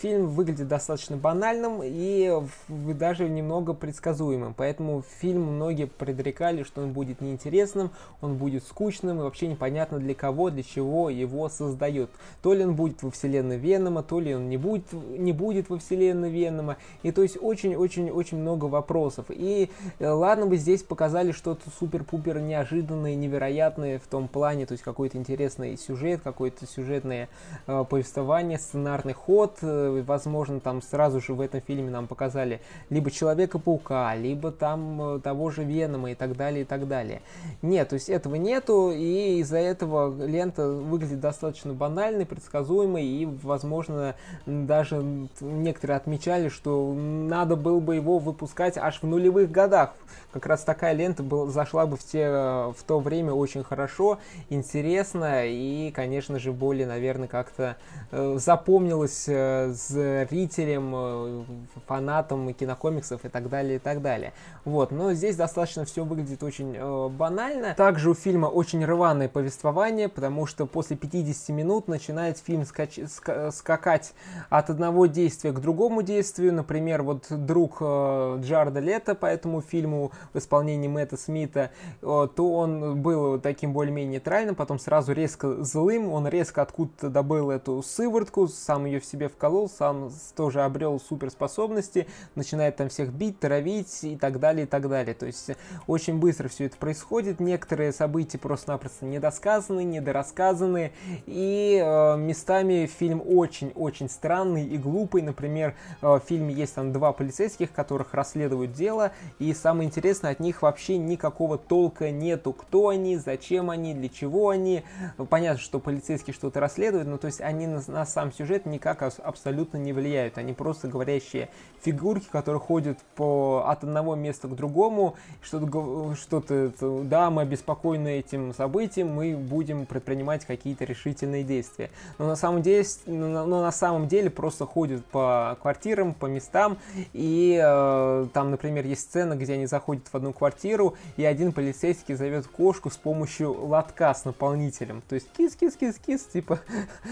фильм 0.01 0.27
выглядит 0.27 0.67
достаточно 0.67 1.17
банальным 1.17 1.81
и 1.83 2.31
даже 2.67 3.29
немного 3.29 3.73
предсказуемым, 3.73 4.53
поэтому 4.53 5.03
фильм 5.19 5.43
многие 5.55 5.85
предрекали, 5.85 6.63
что 6.63 6.81
он 6.81 6.93
будет 6.93 7.21
неинтересным, 7.21 7.91
он 8.21 8.35
будет 8.35 8.63
скучным 8.63 9.19
и 9.19 9.23
вообще 9.23 9.47
непонятно 9.47 9.99
для 9.99 10.13
кого, 10.13 10.49
для 10.49 10.63
чего 10.63 11.09
его 11.09 11.49
создают. 11.49 12.09
То 12.41 12.53
ли 12.53 12.65
он 12.65 12.75
будет 12.75 13.03
во 13.03 13.11
вселенной 13.11 13.57
Венома, 13.57 14.03
то 14.03 14.19
ли 14.19 14.35
он 14.35 14.49
не 14.49 14.57
будет, 14.57 14.91
не 14.93 15.31
будет 15.31 15.69
во 15.69 15.77
вселенной 15.77 16.29
Венома, 16.29 16.77
и 17.03 17.11
то 17.11 17.21
есть 17.21 17.37
очень-очень-очень 17.41 18.37
много 18.37 18.65
вопросов. 18.65 19.25
И 19.29 19.69
э, 19.99 20.09
ладно, 20.09 20.34
Ладно 20.35 20.47
бы 20.49 20.57
здесь 20.57 20.83
показали 20.83 21.31
что-то 21.31 21.69
супер-пупер 21.79 22.41
неожиданное, 22.41 23.15
невероятное 23.15 23.99
в 23.99 24.05
том 24.05 24.27
плане, 24.27 24.65
то 24.65 24.73
есть 24.73 24.83
какой-то 24.83 25.17
интересный 25.17 25.77
сюжет, 25.77 26.19
какое-то 26.21 26.67
сюжетное 26.67 27.29
э, 27.67 27.85
повествование, 27.89 28.59
сценарный 28.59 29.13
ход. 29.13 29.59
Э, 29.61 30.03
возможно, 30.05 30.59
там 30.59 30.81
сразу 30.81 31.21
же 31.21 31.33
в 31.33 31.39
этом 31.39 31.61
фильме 31.61 31.89
нам 31.89 32.07
показали 32.07 32.59
либо 32.89 33.11
Человека-паука, 33.11 34.13
либо 34.15 34.51
там 34.51 35.01
э, 35.01 35.19
того 35.21 35.51
же 35.51 35.63
Венома 35.63 36.11
и 36.11 36.15
так 36.15 36.35
далее, 36.35 36.63
и 36.63 36.65
так 36.65 36.85
далее. 36.89 37.21
Нет, 37.61 37.87
то 37.87 37.93
есть 37.93 38.09
этого 38.09 38.35
нету, 38.35 38.91
и 38.91 39.39
из-за 39.39 39.59
этого 39.59 40.21
лента 40.25 40.67
выглядит 40.67 41.21
достаточно 41.21 41.73
банальной, 41.73 42.25
предсказуемой, 42.25 43.05
и, 43.05 43.25
возможно, 43.25 44.15
даже 44.45 45.01
некоторые 45.39 45.95
отмечали, 45.95 46.49
что 46.49 46.93
надо 46.93 47.55
было 47.55 47.79
бы 47.79 47.95
его 47.95 48.19
выпускать 48.19 48.77
аж 48.77 49.01
в 49.01 49.07
нулевых 49.07 49.49
годах, 49.49 49.93
как 50.35 50.47
раз 50.47 50.65
такая 50.65 50.91
лента 50.91 51.23
был, 51.23 51.47
зашла 51.47 51.85
бы 51.85 51.95
в, 51.95 52.03
те, 52.03 52.27
в 52.27 52.75
то 52.85 52.99
время 52.99 53.31
очень 53.31 53.63
хорошо, 53.63 54.19
интересно 54.49 55.45
и, 55.45 55.91
конечно 55.91 56.39
же, 56.39 56.51
более, 56.51 56.85
наверное, 56.85 57.29
как-то 57.29 57.77
э, 58.11 58.35
запомнилась 58.37 59.29
э, 59.29 59.71
зрителям, 59.71 60.91
э, 60.93 61.43
фанатам 61.87 62.53
кинокомиксов 62.53 63.23
и 63.23 63.29
так 63.29 63.47
далее, 63.47 63.77
и 63.77 63.79
так 63.79 64.01
далее. 64.01 64.33
Вот, 64.65 64.91
но 64.91 65.13
здесь 65.13 65.37
достаточно 65.37 65.85
все 65.85 66.03
выглядит 66.03 66.43
очень 66.43 66.75
э, 66.75 67.07
банально. 67.07 67.73
Также 67.73 68.09
у 68.09 68.13
фильма 68.13 68.47
очень 68.47 68.83
рваное 68.83 69.29
повествование, 69.29 70.09
потому 70.09 70.47
что 70.47 70.65
после 70.65 70.97
50 70.97 71.55
минут 71.55 71.87
начинает 71.87 72.39
фильм 72.39 72.63
скач- 72.63 73.05
ска- 73.05 73.51
скакать 73.53 74.13
от 74.49 74.69
одного 74.69 75.05
действия 75.05 75.53
к 75.53 75.61
другому 75.61 76.01
действию. 76.01 76.53
Например, 76.53 77.03
вот 77.03 77.27
друг 77.29 77.77
э, 77.79 78.39
Джарда 78.41 78.81
Лето 78.81 79.15
по 79.15 79.27
этому 79.27 79.61
фильму 79.61 80.11
в 80.33 80.37
исполнении 80.37 80.87
Мэтта 80.87 81.17
Смита, 81.17 81.71
то 82.01 82.29
он 82.37 83.01
был 83.01 83.39
таким 83.39 83.73
более-менее 83.73 84.13
нейтральным, 84.13 84.55
потом 84.55 84.79
сразу 84.79 85.13
резко 85.13 85.63
злым, 85.63 86.11
он 86.11 86.27
резко 86.27 86.61
откуда-то 86.61 87.09
добыл 87.09 87.51
эту 87.51 87.81
сыворотку, 87.81 88.47
сам 88.47 88.85
ее 88.85 88.99
в 88.99 89.05
себе 89.05 89.27
вколол, 89.27 89.69
сам 89.69 90.11
тоже 90.35 90.61
обрел 90.61 90.99
суперспособности, 90.99 92.07
начинает 92.35 92.77
там 92.77 92.89
всех 92.89 93.11
бить, 93.11 93.39
травить 93.39 94.03
и 94.03 94.15
так 94.15 94.39
далее, 94.39 94.65
и 94.65 94.67
так 94.67 94.89
далее. 94.89 95.13
То 95.13 95.25
есть 95.25 95.51
очень 95.87 96.19
быстро 96.19 96.47
все 96.47 96.65
это 96.65 96.77
происходит, 96.77 97.39
некоторые 97.39 97.91
события 97.91 98.37
просто-напросто 98.37 99.05
недосказаны, 99.05 99.83
недорассказаны, 99.83 100.91
и 101.25 101.81
э, 101.83 102.17
местами 102.17 102.85
фильм 102.85 103.21
очень-очень 103.25 104.09
странный 104.09 104.65
и 104.65 104.77
глупый. 104.77 105.21
Например, 105.21 105.75
э, 106.01 106.07
в 106.07 106.19
фильме 106.19 106.53
есть 106.53 106.75
там 106.75 106.91
два 106.91 107.13
полицейских, 107.13 107.71
которых 107.71 108.13
расследуют 108.13 108.73
дело, 108.73 109.11
и 109.39 109.53
самое 109.53 109.87
интересное, 109.87 110.14
Соответственно, 110.15 110.31
от 110.31 110.39
них 110.39 110.61
вообще 110.61 110.97
никакого 110.97 111.57
толка 111.57 112.09
нету. 112.09 112.53
Кто 112.53 112.89
они, 112.89 113.17
зачем 113.17 113.69
они, 113.69 113.93
для 113.93 114.07
чего 114.07 114.49
они. 114.49 114.83
Понятно, 115.29 115.59
что 115.59 115.79
полицейские 115.79 116.33
что-то 116.33 116.59
расследуют, 116.59 117.07
но 117.07 117.17
то 117.17 117.27
есть 117.27 117.41
они 117.41 117.67
на, 117.67 117.81
на 117.87 118.05
сам 118.05 118.31
сюжет 118.31 118.65
никак 118.65 119.01
абсолютно 119.01 119.77
не 119.77 119.91
влияют. 119.91 120.37
Они 120.37 120.53
просто 120.53 120.87
говорящие 120.87 121.49
фигурки, 121.81 122.27
которые 122.31 122.59
ходят 122.59 122.97
по, 123.15 123.65
от 123.67 123.83
одного 123.83 124.15
места 124.15 124.47
к 124.47 124.55
другому, 124.55 125.15
что-то, 125.41 126.15
что-то, 126.15 126.71
да, 127.03 127.29
мы 127.29 127.43
обеспокоены 127.43 128.19
этим 128.19 128.53
событием, 128.53 129.13
мы 129.13 129.35
будем 129.35 129.85
предпринимать 129.85 130.45
какие-то 130.45 130.85
решительные 130.85 131.43
действия. 131.43 131.91
Но 132.17 132.25
на 132.25 132.35
самом 132.35 132.61
деле, 132.61 132.85
но 133.05 133.45
на 133.45 133.71
самом 133.71 134.07
деле 134.07 134.29
просто 134.29 134.65
ходят 134.65 135.05
по 135.05 135.57
квартирам, 135.61 136.13
по 136.13 136.25
местам, 136.25 136.77
и 137.13 137.59
э, 137.61 138.27
там, 138.33 138.51
например, 138.51 138.85
есть 138.85 139.01
сцена, 139.01 139.35
где 139.35 139.53
они 139.53 139.67
заходят 139.67 140.04
в 140.07 140.15
одну 140.15 140.33
квартиру, 140.33 140.95
и 141.17 141.25
один 141.25 141.51
полицейский 141.51 142.15
зовет 142.15 142.47
кошку 142.47 142.89
с 142.89 142.97
помощью 142.97 143.53
лотка 143.53 144.13
с 144.13 144.25
наполнителем. 144.25 145.01
То 145.07 145.15
есть 145.15 145.29
кис-кис-кис-кис, 145.37 146.25
типа 146.25 146.59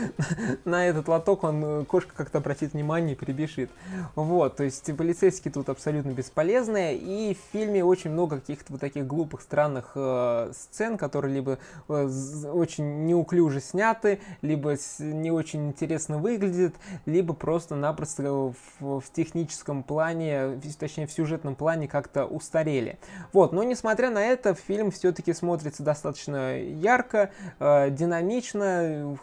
на 0.65 0.85
этот 0.87 1.07
лоток 1.07 1.43
он, 1.43 1.63
э, 1.63 1.85
кошка 1.85 2.13
как-то 2.15 2.39
обратит 2.39 2.73
внимание 2.73 3.15
и 3.15 3.17
прибежит. 3.17 3.69
Вот, 4.15 4.57
то 4.57 4.63
есть 4.63 4.95
полицейские 4.95 5.51
тут 5.51 5.69
абсолютно 5.69 6.11
бесполезные, 6.11 6.97
и 6.97 7.35
в 7.35 7.51
фильме 7.51 7.83
очень 7.83 8.11
много 8.11 8.39
каких-то 8.39 8.73
вот 8.73 8.81
таких 8.81 9.07
глупых, 9.07 9.41
странных 9.41 9.91
э, 9.95 10.51
сцен, 10.53 10.97
которые 10.97 11.33
либо 11.33 11.59
э, 11.87 12.09
очень 12.51 13.05
неуклюже 13.05 13.61
сняты, 13.61 14.19
либо 14.41 14.75
не 14.99 15.31
очень 15.31 15.67
интересно 15.69 16.17
выглядят, 16.17 16.75
либо 17.05 17.33
просто-напросто 17.33 18.23
в, 18.23 18.99
в 18.99 19.03
техническом 19.13 19.83
плане, 19.83 20.59
точнее 20.79 21.07
в 21.07 21.11
сюжетном 21.11 21.55
плане 21.55 21.87
как-то 21.87 22.25
устарели 22.25 22.72
смотрели. 22.73 22.97
Вот, 23.31 23.51
но 23.51 23.63
несмотря 23.63 24.09
на 24.09 24.23
это, 24.23 24.53
фильм 24.53 24.91
все-таки 24.91 25.33
смотрится 25.33 25.83
достаточно 25.83 26.59
ярко, 26.59 27.31
э, 27.59 27.89
динамично, 27.89 29.17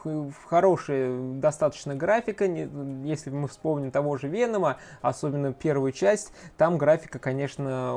хорошая 0.46 1.34
достаточно 1.34 1.94
графика. 1.94 2.44
Если 2.44 3.30
мы 3.30 3.48
вспомним 3.48 3.90
того 3.90 4.16
же 4.16 4.28
Венома, 4.28 4.78
особенно 5.00 5.52
первую 5.52 5.92
часть, 5.92 6.32
там 6.56 6.78
графика, 6.78 7.18
конечно, 7.18 7.96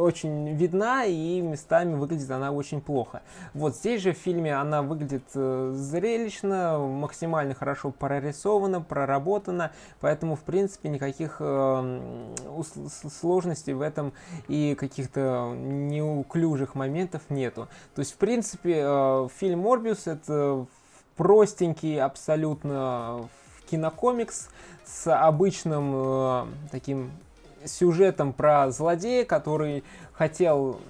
очень 0.00 0.54
видна 0.54 1.04
и 1.04 1.40
местами 1.40 1.94
выглядит 1.94 2.30
она 2.30 2.52
очень 2.52 2.80
плохо. 2.80 3.22
Вот 3.54 3.76
здесь 3.76 4.02
же 4.02 4.12
в 4.12 4.18
фильме 4.18 4.54
она 4.54 4.82
выглядит 4.82 5.24
э, 5.34 5.72
зрелищно, 5.74 6.78
максимально 6.78 7.54
хорошо 7.54 7.90
прорисована, 7.90 8.80
проработана, 8.80 9.70
поэтому, 10.00 10.34
в 10.34 10.40
принципе, 10.40 10.88
никаких 10.88 11.36
э, 11.40 12.34
сложностей 13.20 13.74
в 13.74 13.80
этом 13.80 14.12
и 14.48 14.74
каких-то 14.74 15.54
неуклюжих 15.56 16.74
моментов 16.74 17.22
нету. 17.28 17.68
То 17.94 18.00
есть, 18.00 18.12
в 18.12 18.16
принципе, 18.16 18.82
э, 18.84 19.28
фильм 19.36 19.60
«Морбиус»— 19.60 20.06
это 20.06 20.66
простенький 21.16 22.00
абсолютно 22.00 23.28
кинокомикс 23.70 24.48
с 24.84 25.12
обычным 25.12 25.92
э, 25.94 26.46
таким 26.70 27.12
сюжетом 27.64 28.32
про 28.32 28.70
злодея, 28.70 29.24
который 29.24 29.84
хотел 30.12 30.80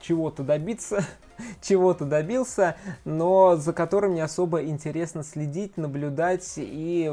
чего-то 0.00 0.42
добиться, 0.42 1.04
чего-то 1.62 2.04
добился, 2.04 2.76
но 3.04 3.56
за 3.56 3.72
которым 3.72 4.14
не 4.14 4.20
особо 4.20 4.64
интересно 4.64 5.22
следить, 5.22 5.76
наблюдать 5.76 6.54
и 6.56 7.12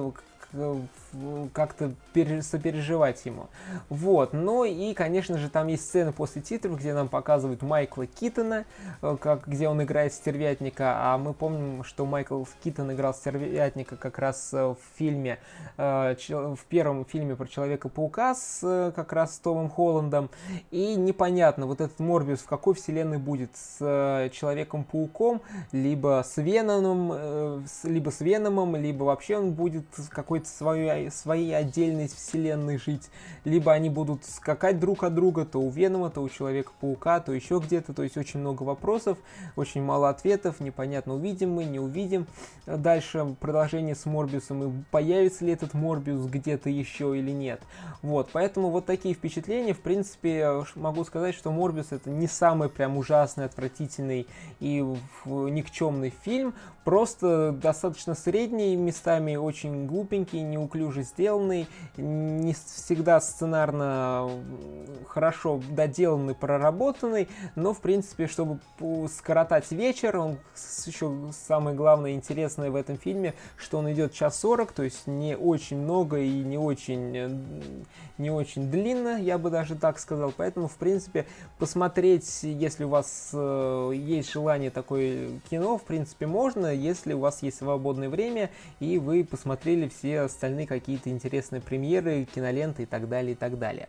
как-то 1.53 1.93
сопереживать 2.41 3.25
ему. 3.25 3.47
Вот. 3.89 4.33
Ну 4.33 4.63
и, 4.63 4.93
конечно 4.93 5.37
же, 5.37 5.49
там 5.49 5.67
есть 5.67 5.85
сцены 5.85 6.11
после 6.11 6.41
титров, 6.41 6.77
где 6.79 6.93
нам 6.93 7.07
показывают 7.07 7.61
Майкла 7.61 8.05
Китона, 8.05 8.65
э, 9.01 9.17
как, 9.19 9.47
где 9.47 9.67
он 9.67 9.81
играет 9.83 10.13
стервятника, 10.13 10.95
а 10.97 11.17
мы 11.17 11.33
помним, 11.33 11.83
что 11.83 12.05
Майкл 12.05 12.43
Китон 12.63 12.91
играл 12.91 13.13
стервятника 13.13 13.95
как 13.95 14.19
раз 14.19 14.53
э, 14.53 14.63
в 14.63 14.77
фильме, 14.97 15.39
э, 15.77 16.15
в 16.29 16.65
первом 16.67 17.05
фильме 17.05 17.35
про 17.35 17.47
Человека-паука 17.47 18.35
с 18.35 18.91
как 18.95 19.13
раз 19.13 19.35
с 19.35 19.39
Томом 19.39 19.69
Холландом. 19.69 20.29
И 20.71 20.95
непонятно, 20.95 21.65
вот 21.65 21.81
этот 21.81 21.99
Морбиус 21.99 22.39
в 22.39 22.47
какой 22.47 22.73
вселенной 22.73 23.17
будет, 23.17 23.51
с 23.55 24.29
Человеком-пауком, 24.33 25.41
либо 25.71 26.23
с 26.25 26.37
Веномом, 26.37 27.63
либо 27.83 28.09
с 28.09 28.21
Веномом, 28.21 28.75
либо 28.75 29.03
вообще 29.03 29.37
он 29.37 29.51
будет 29.51 29.85
какой-то 30.09 30.47
своей, 30.47 31.00
своей 31.09 31.55
отдельной 31.55 31.71
отдельной 31.81 32.07
вселенной 32.07 32.77
жить, 32.77 33.09
либо 33.45 33.71
они 33.73 33.89
будут 33.89 34.25
скакать 34.25 34.79
друг 34.79 35.03
от 35.03 35.15
друга, 35.15 35.45
то 35.45 35.59
у 35.59 35.69
Венома, 35.69 36.09
то 36.09 36.21
у 36.21 36.29
Человека-паука, 36.29 37.19
то 37.19 37.31
еще 37.31 37.59
где-то, 37.59 37.93
то 37.93 38.03
есть 38.03 38.17
очень 38.17 38.39
много 38.39 38.63
вопросов, 38.63 39.17
очень 39.55 39.81
мало 39.81 40.09
ответов, 40.09 40.59
непонятно, 40.59 41.15
увидим 41.15 41.51
мы, 41.53 41.65
не 41.65 41.79
увидим. 41.79 42.27
Дальше 42.65 43.35
продолжение 43.39 43.95
с 43.95 44.05
Морбиусом, 44.05 44.63
и 44.63 44.83
появится 44.91 45.45
ли 45.45 45.53
этот 45.53 45.73
Морбиус 45.73 46.25
где-то 46.25 46.69
еще 46.69 47.17
или 47.17 47.31
нет. 47.31 47.61
Вот, 48.01 48.29
поэтому 48.31 48.69
вот 48.69 48.85
такие 48.85 49.15
впечатления, 49.15 49.73
в 49.73 49.81
принципе, 49.81 50.63
могу 50.75 51.03
сказать, 51.03 51.35
что 51.35 51.51
Морбиус 51.51 51.91
это 51.91 52.09
не 52.09 52.27
самый 52.27 52.69
прям 52.69 52.97
ужасный, 52.97 53.45
отвратительный 53.45 54.27
и 54.59 54.85
никчемный 55.25 56.13
фильм, 56.23 56.53
просто 56.83 57.51
достаточно 57.51 58.15
средний, 58.15 58.75
местами 58.75 59.35
очень 59.35 59.85
глупенький, 59.85 60.41
неуклюже 60.91 61.03
сделанный, 61.03 61.67
не 61.97 62.53
всегда 62.53 63.19
сценарно 63.21 64.29
хорошо 65.07 65.61
доделанный, 65.69 66.35
проработанный, 66.35 67.27
но, 67.55 67.73
в 67.73 67.79
принципе, 67.79 68.27
чтобы 68.27 68.59
скоротать 69.09 69.71
вечер, 69.71 70.17
он 70.17 70.37
еще 70.85 71.13
самое 71.31 71.75
главное 71.75 72.13
интересное 72.13 72.71
в 72.71 72.75
этом 72.75 72.97
фильме, 72.97 73.33
что 73.57 73.79
он 73.79 73.91
идет 73.91 74.13
час 74.13 74.39
сорок, 74.39 74.71
то 74.71 74.83
есть 74.83 75.07
не 75.07 75.35
очень 75.35 75.77
много 75.77 76.19
и 76.19 76.43
не 76.43 76.57
очень, 76.57 77.45
не 78.17 78.31
очень 78.31 78.69
длинно, 78.69 79.21
я 79.21 79.37
бы 79.37 79.49
даже 79.49 79.75
так 79.75 79.99
сказал, 79.99 80.33
поэтому, 80.35 80.67
в 80.67 80.75
принципе, 80.75 81.25
посмотреть, 81.57 82.43
если 82.43 82.83
у 82.83 82.89
вас 82.89 83.31
э, 83.33 83.91
есть 83.95 84.31
желание 84.31 84.69
такое 84.69 85.29
кино, 85.49 85.77
в 85.77 85.83
принципе, 85.83 86.27
можно, 86.27 86.73
если 86.73 87.13
у 87.13 87.19
вас 87.19 87.43
есть 87.43 87.57
свободное 87.57 88.09
время 88.09 88.49
и 88.79 88.97
вы 88.97 89.23
посмотрели 89.23 89.89
все 89.89 90.21
остальные 90.21 90.67
какие-то 90.81 91.11
интересные 91.11 91.61
премьеры, 91.61 92.25
киноленты 92.25 92.83
и 92.83 92.85
так 92.85 93.07
далее, 93.07 93.33
и 93.33 93.35
так 93.35 93.59
далее. 93.59 93.87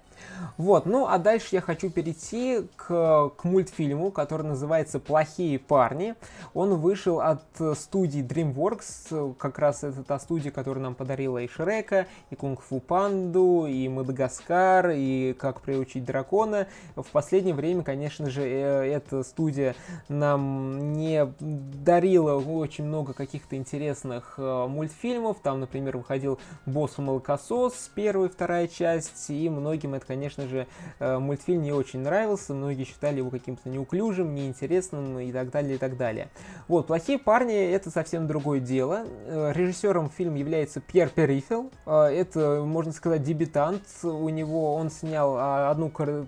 Вот, 0.58 0.86
ну 0.86 1.06
а 1.06 1.18
дальше 1.18 1.48
я 1.52 1.60
хочу 1.60 1.90
перейти 1.90 2.68
к, 2.76 3.30
к 3.30 3.44
мультфильму, 3.44 4.10
который 4.10 4.46
называется 4.46 5.00
«Плохие 5.00 5.58
парни». 5.58 6.14
Он 6.54 6.74
вышел 6.74 7.20
от 7.20 7.42
студии 7.76 8.22
DreamWorks, 8.22 9.34
как 9.38 9.58
раз 9.58 9.84
это 9.84 10.04
та 10.04 10.18
студия, 10.18 10.50
которая 10.50 10.84
нам 10.84 10.94
подарила 10.94 11.38
и 11.38 11.48
Шрека, 11.48 12.06
и 12.30 12.34
Кунг-Фу 12.34 12.80
Панду, 12.80 13.66
и 13.66 13.88
Мадагаскар, 13.88 14.90
и 14.90 15.34
Как 15.38 15.62
приучить 15.62 16.04
дракона. 16.04 16.66
В 16.94 17.06
последнее 17.10 17.54
время, 17.54 17.82
конечно 17.82 18.28
же, 18.28 18.42
э, 18.42 18.92
эта 18.92 19.22
студия 19.22 19.74
нам 20.08 20.92
не 20.92 21.26
дарила 21.40 22.36
очень 22.36 22.84
много 22.84 23.14
каких-то 23.14 23.56
интересных 23.56 24.34
э, 24.36 24.66
мультфильмов. 24.68 25.38
Там, 25.42 25.60
например, 25.60 25.96
выходил 25.96 26.38
«Босс 26.82 26.98
молокосос», 26.98 27.92
первая 27.94 28.28
и 28.28 28.32
вторая 28.32 28.66
часть, 28.66 29.30
и 29.30 29.48
многим 29.48 29.94
это, 29.94 30.04
конечно 30.04 30.48
же, 30.48 30.66
э, 30.98 31.18
мультфильм 31.18 31.62
не 31.62 31.70
очень 31.70 32.00
нравился, 32.00 32.54
многие 32.54 32.82
считали 32.82 33.18
его 33.18 33.30
каким-то 33.30 33.68
неуклюжим, 33.68 34.34
неинтересным 34.34 35.20
и 35.20 35.30
так 35.30 35.52
далее, 35.52 35.76
и 35.76 35.78
так 35.78 35.96
далее. 35.96 36.28
Вот, 36.66 36.88
«Плохие 36.88 37.20
парни»— 37.20 37.54
это 37.72 37.90
совсем 37.90 38.26
другое 38.26 38.58
дело. 38.58 39.04
Э, 39.26 39.52
режиссером 39.54 40.10
фильма 40.10 40.38
является 40.38 40.80
Пьер 40.80 41.08
Перифел. 41.08 41.70
Э, 41.86 42.06
это, 42.06 42.64
можно 42.66 42.90
сказать, 42.90 43.22
дебютант. 43.22 43.84
У 44.02 44.28
него 44.28 44.74
он 44.74 44.90
снял 44.90 45.36
а, 45.38 45.70
одну 45.70 45.88
корот, 45.88 46.26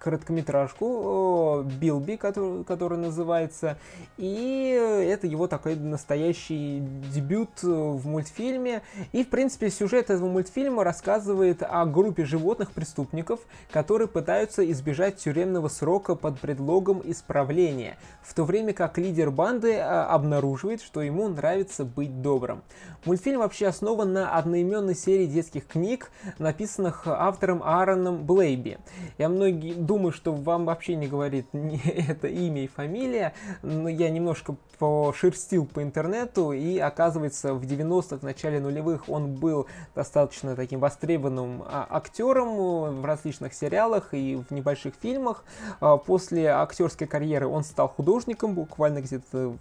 короткометражку 0.00 1.62
«Билби», 1.80 2.16
который, 2.16 2.64
который 2.64 2.98
называется, 2.98 3.78
и 4.16 5.06
это 5.08 5.28
его 5.28 5.46
такой 5.46 5.76
настоящий 5.76 6.80
дебют 7.14 7.62
в 7.62 8.08
мультфильме. 8.08 8.82
И, 9.12 9.22
в 9.22 9.35
принципе, 9.36 9.68
сюжет 9.68 10.08
этого 10.08 10.30
мультфильма 10.30 10.82
рассказывает 10.82 11.62
о 11.62 11.84
группе 11.84 12.24
животных 12.24 12.72
преступников, 12.72 13.40
которые 13.70 14.08
пытаются 14.08 14.68
избежать 14.70 15.18
тюремного 15.18 15.68
срока 15.68 16.14
под 16.14 16.40
предлогом 16.40 17.02
исправления, 17.04 17.98
в 18.22 18.32
то 18.32 18.44
время 18.44 18.72
как 18.72 18.96
лидер 18.96 19.30
банды 19.30 19.76
а, 19.76 20.06
обнаруживает, 20.06 20.80
что 20.80 21.02
ему 21.02 21.28
нравится 21.28 21.84
быть 21.84 22.22
добрым. 22.22 22.62
Мультфильм 23.04 23.40
вообще 23.40 23.66
основан 23.66 24.14
на 24.14 24.38
одноименной 24.38 24.94
серии 24.94 25.26
детских 25.26 25.66
книг, 25.66 26.10
написанных 26.38 27.06
автором 27.06 27.62
Аароном 27.62 28.24
Блейби. 28.24 28.78
Я 29.18 29.28
многие 29.28 29.74
думаю, 29.74 30.12
что 30.12 30.32
вам 30.32 30.64
вообще 30.64 30.96
не 30.96 31.08
говорит 31.08 31.46
ни 31.52 31.78
это 32.10 32.26
имя 32.26 32.64
и 32.64 32.68
фамилия, 32.68 33.34
но 33.60 33.90
я 33.90 34.08
немножко 34.08 34.56
пошерстил 34.78 35.66
по 35.66 35.82
интернету, 35.82 36.52
и 36.52 36.78
оказывается 36.78 37.54
в 37.54 37.62
90-х, 37.64 38.24
начале 38.24 38.60
нулевых 38.60 39.08
он 39.08 39.15
был 39.24 39.66
достаточно 39.94 40.54
таким 40.56 40.80
востребованным 40.80 41.62
а, 41.66 41.86
актером 41.88 43.00
в 43.00 43.04
различных 43.04 43.54
сериалах 43.54 44.14
и 44.14 44.36
в 44.36 44.52
небольших 44.52 44.94
фильмах. 45.00 45.44
А, 45.80 45.96
после 45.96 46.48
актерской 46.48 47.06
карьеры 47.06 47.46
он 47.46 47.64
стал 47.64 47.88
художником, 47.88 48.54
буквально 48.54 49.00
где-то 49.00 49.56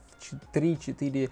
3-4-5 0.54 1.30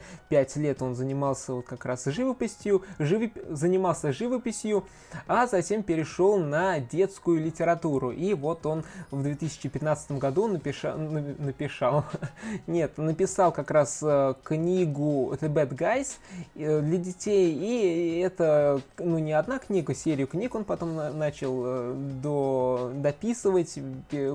лет 0.60 0.82
он 0.82 0.96
занимался 0.96 1.54
вот 1.54 1.66
как 1.66 1.86
раз 1.86 2.06
живописью, 2.06 2.84
живоп... 3.00 3.32
занимался 3.50 4.12
живописью, 4.12 4.86
а 5.28 5.48
затем 5.48 5.84
перешел 5.84 6.38
на 6.38 6.80
детскую 6.80 7.42
литературу. 7.44 8.12
И 8.12 8.34
вот 8.34 8.66
он 8.66 8.84
в 9.12 9.22
2015 9.22 10.14
году 10.14 10.48
напиша... 10.48 10.96
написал, 10.96 12.06
нет, 12.68 12.98
написал 12.98 13.52
как 13.52 13.72
раз 13.72 14.00
э, 14.02 14.36
книгу 14.44 15.36
The 15.40 15.52
Bad 15.52 15.76
Guys 15.76 16.18
э, 16.56 16.82
для 16.82 16.98
детей, 16.98 17.54
и 17.54 18.13
это, 18.20 18.82
ну, 18.98 19.20
не 19.20 19.34
одна 19.34 19.60
книга, 19.60 19.94
серию 19.94 20.28
книг 20.28 20.56
он 20.56 20.64
потом 20.64 20.96
начал 21.18 21.62
э, 21.66 21.96
до... 22.22 22.92
дописывать, 22.96 23.78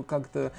как-то 0.07 0.51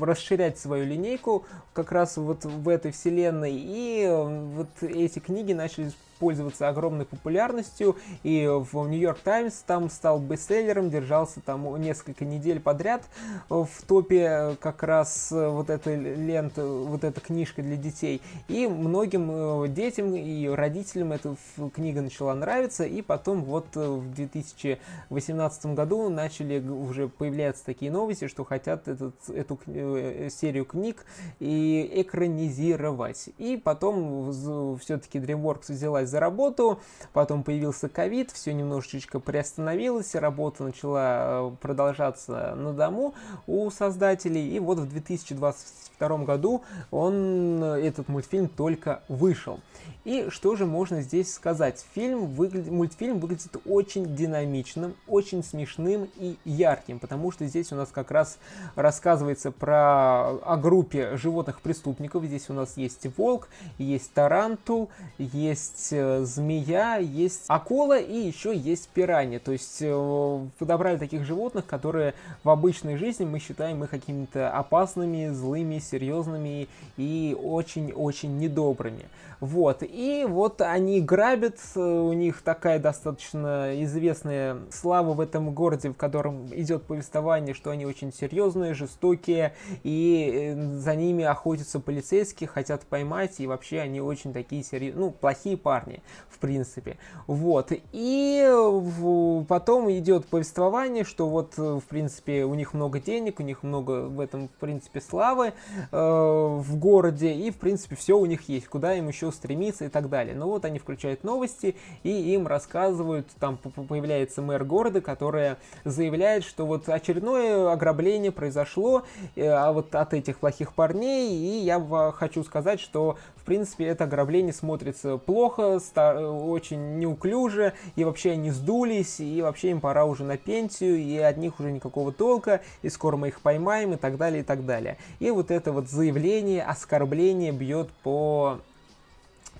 расширять 0.00 0.58
свою 0.58 0.84
линейку 0.84 1.44
как 1.72 1.92
раз 1.92 2.16
вот 2.16 2.44
в 2.44 2.68
этой 2.68 2.92
вселенной. 2.92 3.52
И 3.54 4.02
э, 4.04 4.52
вот 4.54 4.68
эти 4.82 5.18
книги 5.18 5.52
начали 5.52 5.92
пользоваться 6.22 6.68
огромной 6.68 7.04
популярностью, 7.04 7.96
и 8.22 8.48
в 8.48 8.86
Нью-Йорк 8.86 9.18
Таймс 9.24 9.56
там 9.66 9.90
стал 9.90 10.20
бестселлером, 10.20 10.88
держался 10.88 11.40
там 11.40 11.82
несколько 11.82 12.24
недель 12.24 12.60
подряд 12.60 13.02
в 13.48 13.68
топе 13.88 14.56
как 14.60 14.84
раз 14.84 15.32
вот 15.32 15.68
эта 15.68 15.96
лента, 15.96 16.64
вот 16.64 17.02
эта 17.02 17.20
книжка 17.20 17.60
для 17.60 17.74
детей. 17.74 18.22
И 18.46 18.68
многим 18.68 19.64
э, 19.64 19.68
детям 19.68 20.14
и 20.14 20.46
родителям 20.46 21.10
эта 21.10 21.34
книга 21.74 22.02
начала 22.02 22.34
нравиться, 22.34 22.84
и 22.84 23.02
потом 23.02 23.42
вот 23.42 23.66
э, 23.74 23.84
в 23.84 24.14
2018 24.14 25.66
году 25.66 26.08
начали 26.08 26.60
уже 26.60 27.08
появляться 27.08 27.64
такие 27.64 27.90
новости, 27.90 28.28
что 28.28 28.44
хотят 28.44 28.86
этот, 28.86 29.14
эту 29.28 29.58
э, 29.66 30.28
серию 30.30 30.66
книг 30.66 31.04
и 31.40 31.90
экранизировать. 31.96 33.30
И 33.38 33.56
потом 33.56 34.30
все-таки 34.78 35.18
DreamWorks 35.18 35.72
взялась 35.72 36.11
за 36.12 36.20
работу, 36.20 36.78
потом 37.12 37.42
появился 37.42 37.88
ковид, 37.88 38.30
все 38.30 38.52
немножечко 38.52 39.18
приостановилось, 39.18 40.14
работа 40.14 40.62
начала 40.62 41.00
э, 41.00 41.50
продолжаться 41.60 42.54
на 42.54 42.72
дому 42.72 43.14
у 43.46 43.68
создателей, 43.70 44.54
и 44.54 44.60
вот 44.60 44.78
в 44.78 44.88
2022 44.88 46.18
году 46.18 46.62
он, 46.90 47.64
этот 47.64 48.08
мультфильм 48.08 48.48
только 48.48 49.02
вышел. 49.08 49.58
И 50.04 50.26
что 50.30 50.56
же 50.56 50.66
можно 50.66 51.00
здесь 51.00 51.32
сказать? 51.32 51.84
Фильм 51.94 52.26
выглядит, 52.26 52.72
мультфильм 52.72 53.20
выглядит 53.20 53.56
очень 53.66 54.16
динамичным, 54.16 54.94
очень 55.06 55.44
смешным 55.44 56.08
и 56.16 56.36
ярким, 56.44 56.98
потому 56.98 57.30
что 57.30 57.46
здесь 57.46 57.72
у 57.72 57.76
нас 57.76 57.90
как 57.92 58.10
раз 58.10 58.38
рассказывается 58.74 59.52
про 59.52 60.30
о 60.30 60.56
группе 60.56 61.16
животных 61.16 61.60
преступников. 61.60 62.24
Здесь 62.24 62.50
у 62.50 62.52
нас 62.52 62.76
есть 62.76 63.06
волк, 63.16 63.48
есть 63.78 64.12
тарантул, 64.12 64.90
есть 65.18 65.91
э, 65.91 65.91
змея, 65.92 66.96
есть 66.96 67.44
акула 67.48 67.98
и 67.98 68.16
еще 68.16 68.56
есть 68.56 68.88
пиранья. 68.88 69.38
То 69.38 69.52
есть 69.52 69.78
э, 69.80 70.46
подобрали 70.58 70.98
таких 70.98 71.24
животных, 71.24 71.66
которые 71.66 72.14
в 72.44 72.50
обычной 72.50 72.96
жизни 72.96 73.24
мы 73.24 73.38
считаем 73.38 73.82
их 73.84 73.90
какими-то 73.90 74.50
опасными, 74.50 75.28
злыми, 75.28 75.78
серьезными 75.78 76.68
и 76.96 77.36
очень-очень 77.40 78.38
недобрыми. 78.38 79.06
Вот. 79.42 79.82
И 79.82 80.24
вот 80.28 80.60
они 80.60 81.00
грабят, 81.00 81.56
э, 81.74 81.80
у 81.80 82.12
них 82.12 82.42
такая 82.42 82.78
достаточно 82.78 83.72
известная 83.82 84.58
слава 84.70 85.14
в 85.14 85.20
этом 85.20 85.52
городе, 85.52 85.90
в 85.90 85.96
котором 85.96 86.46
идет 86.54 86.84
повествование, 86.84 87.52
что 87.52 87.72
они 87.72 87.84
очень 87.84 88.12
серьезные, 88.12 88.72
жестокие, 88.72 89.54
и 89.82 90.54
э, 90.54 90.76
за 90.78 90.94
ними 90.94 91.24
охотятся 91.24 91.80
полицейские, 91.80 92.46
хотят 92.46 92.82
поймать, 92.82 93.40
и 93.40 93.48
вообще 93.48 93.80
они 93.80 94.00
очень 94.00 94.32
такие 94.32 94.62
серьезные, 94.62 95.06
ну, 95.06 95.10
плохие 95.10 95.56
парни, 95.56 95.81
в 96.28 96.38
принципе. 96.38 96.96
Вот. 97.26 97.72
И 97.92 99.44
потом 99.48 99.90
идет 99.90 100.26
повествование, 100.26 101.04
что 101.04 101.28
вот, 101.28 101.56
в 101.56 101.82
принципе, 101.88 102.44
у 102.44 102.54
них 102.54 102.74
много 102.74 103.00
денег, 103.00 103.40
у 103.40 103.42
них 103.42 103.62
много 103.62 104.08
в 104.08 104.20
этом, 104.20 104.48
в 104.48 104.60
принципе, 104.60 105.00
славы 105.00 105.48
э, 105.48 105.52
в 105.92 106.76
городе, 106.76 107.32
и, 107.32 107.50
в 107.50 107.56
принципе, 107.56 107.96
все 107.96 108.18
у 108.18 108.26
них 108.26 108.48
есть, 108.48 108.68
куда 108.68 108.94
им 108.94 109.08
еще 109.08 109.30
стремиться 109.32 109.84
и 109.84 109.88
так 109.88 110.08
далее. 110.08 110.34
Но 110.34 110.48
вот 110.48 110.64
они 110.64 110.78
включают 110.78 111.24
новости, 111.24 111.76
и 112.02 112.10
им 112.34 112.46
рассказывают, 112.46 113.28
там 113.38 113.56
появляется 113.56 114.42
мэр 114.42 114.64
города, 114.64 115.00
которая 115.00 115.58
заявляет, 115.84 116.44
что 116.44 116.66
вот 116.66 116.88
очередное 116.88 117.72
ограбление 117.72 118.32
произошло 118.32 119.04
э, 119.36 119.46
а 119.48 119.72
вот 119.72 119.94
от 119.94 120.14
этих 120.14 120.38
плохих 120.38 120.74
парней, 120.74 121.30
и 121.32 121.64
я 121.64 121.80
хочу 122.14 122.42
сказать, 122.44 122.80
что 122.80 123.16
принципе 123.42 123.86
это 123.86 124.04
ограбление 124.04 124.52
смотрится 124.52 125.16
плохо, 125.18 125.78
очень 125.96 126.98
неуклюже, 126.98 127.74
и 127.96 128.04
вообще 128.04 128.32
они 128.32 128.50
сдулись, 128.50 129.20
и 129.20 129.42
вообще 129.42 129.70
им 129.70 129.80
пора 129.80 130.04
уже 130.04 130.24
на 130.24 130.36
пенсию, 130.36 130.98
и 130.98 131.16
от 131.18 131.36
них 131.36 131.60
уже 131.60 131.70
никакого 131.72 132.12
толка, 132.12 132.60
и 132.82 132.88
скоро 132.88 133.16
мы 133.16 133.28
их 133.28 133.40
поймаем, 133.40 133.92
и 133.94 133.96
так 133.96 134.16
далее, 134.16 134.40
и 134.40 134.44
так 134.44 134.64
далее. 134.66 134.96
И 135.18 135.30
вот 135.30 135.50
это 135.50 135.72
вот 135.72 135.88
заявление, 135.88 136.62
оскорбление 136.62 137.52
бьет 137.52 137.90
по 138.02 138.58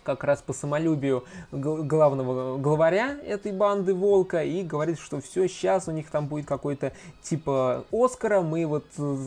как 0.02 0.24
раз 0.24 0.42
по 0.42 0.52
самолюбию 0.52 1.24
главного 1.50 2.58
главаря 2.58 3.16
этой 3.24 3.52
банды 3.52 3.94
Волка 3.94 4.42
и 4.42 4.62
говорит, 4.62 4.98
что 4.98 5.20
все, 5.20 5.48
сейчас 5.48 5.88
у 5.88 5.92
них 5.92 6.10
там 6.10 6.26
будет 6.26 6.46
какой-то 6.46 6.92
типа 7.22 7.84
Оскара, 7.92 8.40
мы 8.40 8.66
вот 8.66 8.86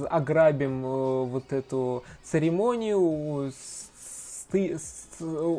ограбим 0.09 0.85
э, 0.85 1.23
вот 1.25 1.53
эту 1.53 2.03
церемонию, 2.23 3.51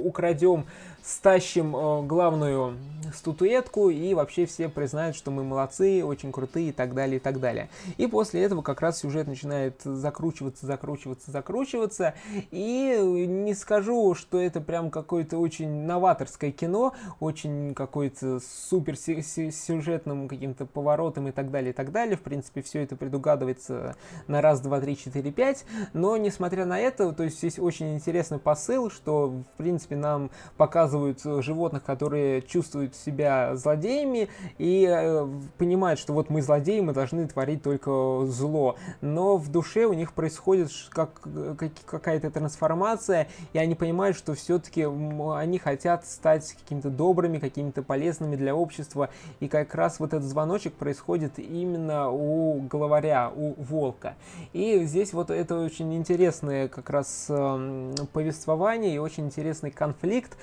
украдем 0.04 0.66
стащим 1.06 1.76
э, 1.76 2.02
главную 2.02 2.76
статуэтку 3.14 3.90
и 3.90 4.12
вообще 4.12 4.44
все 4.44 4.68
признают, 4.68 5.14
что 5.14 5.30
мы 5.30 5.44
молодцы, 5.44 6.04
очень 6.04 6.32
крутые 6.32 6.70
и 6.70 6.72
так 6.72 6.94
далее, 6.94 7.18
и 7.18 7.20
так 7.20 7.38
далее. 7.38 7.68
И 7.96 8.08
после 8.08 8.42
этого 8.42 8.62
как 8.62 8.80
раз 8.80 8.98
сюжет 8.98 9.28
начинает 9.28 9.80
закручиваться, 9.84 10.66
закручиваться, 10.66 11.30
закручиваться. 11.30 12.14
И 12.50 13.24
не 13.28 13.54
скажу, 13.54 14.16
что 14.16 14.40
это 14.40 14.60
прям 14.60 14.90
какое-то 14.90 15.38
очень 15.38 15.84
новаторское 15.84 16.50
кино, 16.50 16.92
очень 17.20 17.74
какой-то 17.74 18.40
супер 18.40 18.96
сюжетным 18.96 20.26
каким-то 20.26 20.66
поворотом 20.66 21.28
и 21.28 21.30
так 21.30 21.52
далее, 21.52 21.70
и 21.70 21.74
так 21.74 21.92
далее. 21.92 22.16
В 22.16 22.22
принципе, 22.22 22.62
все 22.62 22.82
это 22.82 22.96
предугадывается 22.96 23.94
на 24.26 24.40
раз, 24.42 24.60
два, 24.60 24.80
три, 24.80 24.96
четыре, 24.96 25.30
пять. 25.30 25.64
Но, 25.92 26.16
несмотря 26.16 26.64
на 26.64 26.80
это, 26.80 27.12
то 27.12 27.22
есть 27.22 27.38
здесь 27.38 27.60
очень 27.60 27.94
интересный 27.94 28.40
посыл, 28.40 28.90
что, 28.90 29.28
в 29.28 29.56
принципе, 29.56 29.94
нам 29.94 30.30
показывают 30.56 30.95
показывают 30.96 31.20
э, 31.24 31.42
животных, 31.42 31.82
которые 31.82 32.42
чувствуют 32.42 32.94
себя 32.94 33.56
злодеями 33.56 34.28
и 34.58 34.86
э, 34.88 35.28
понимают, 35.58 36.00
что 36.00 36.12
вот 36.12 36.30
мы 36.30 36.42
злодеи, 36.42 36.80
мы 36.80 36.92
должны 36.92 37.26
творить 37.28 37.62
только 37.62 38.24
зло. 38.26 38.76
Но 39.00 39.36
в 39.36 39.50
душе 39.50 39.84
у 39.84 39.92
них 39.92 40.12
происходит 40.12 40.70
как, 40.90 41.20
как, 41.58 41.72
какая-то 41.86 42.30
трансформация, 42.30 43.28
и 43.52 43.58
они 43.58 43.74
понимают, 43.74 44.16
что 44.16 44.34
все-таки 44.34 44.84
они 44.84 45.58
хотят 45.58 46.06
стать 46.06 46.54
какими-то 46.54 46.90
добрыми, 46.90 47.38
какими-то 47.38 47.82
полезными 47.82 48.36
для 48.36 48.54
общества. 48.54 49.10
И 49.40 49.48
как 49.48 49.74
раз 49.74 50.00
вот 50.00 50.14
этот 50.14 50.24
звоночек 50.24 50.74
происходит 50.74 51.38
именно 51.38 52.10
у 52.10 52.60
главаря, 52.60 53.30
у 53.34 53.54
волка. 53.62 54.14
И 54.52 54.84
здесь 54.84 55.12
вот 55.12 55.30
это 55.30 55.58
очень 55.58 55.94
интересное 55.94 56.68
как 56.68 56.90
раз 56.90 57.26
э, 57.28 57.94
повествование 58.12 58.94
и 58.94 58.98
очень 58.98 59.26
интересный 59.26 59.70
конфликт, 59.70 60.36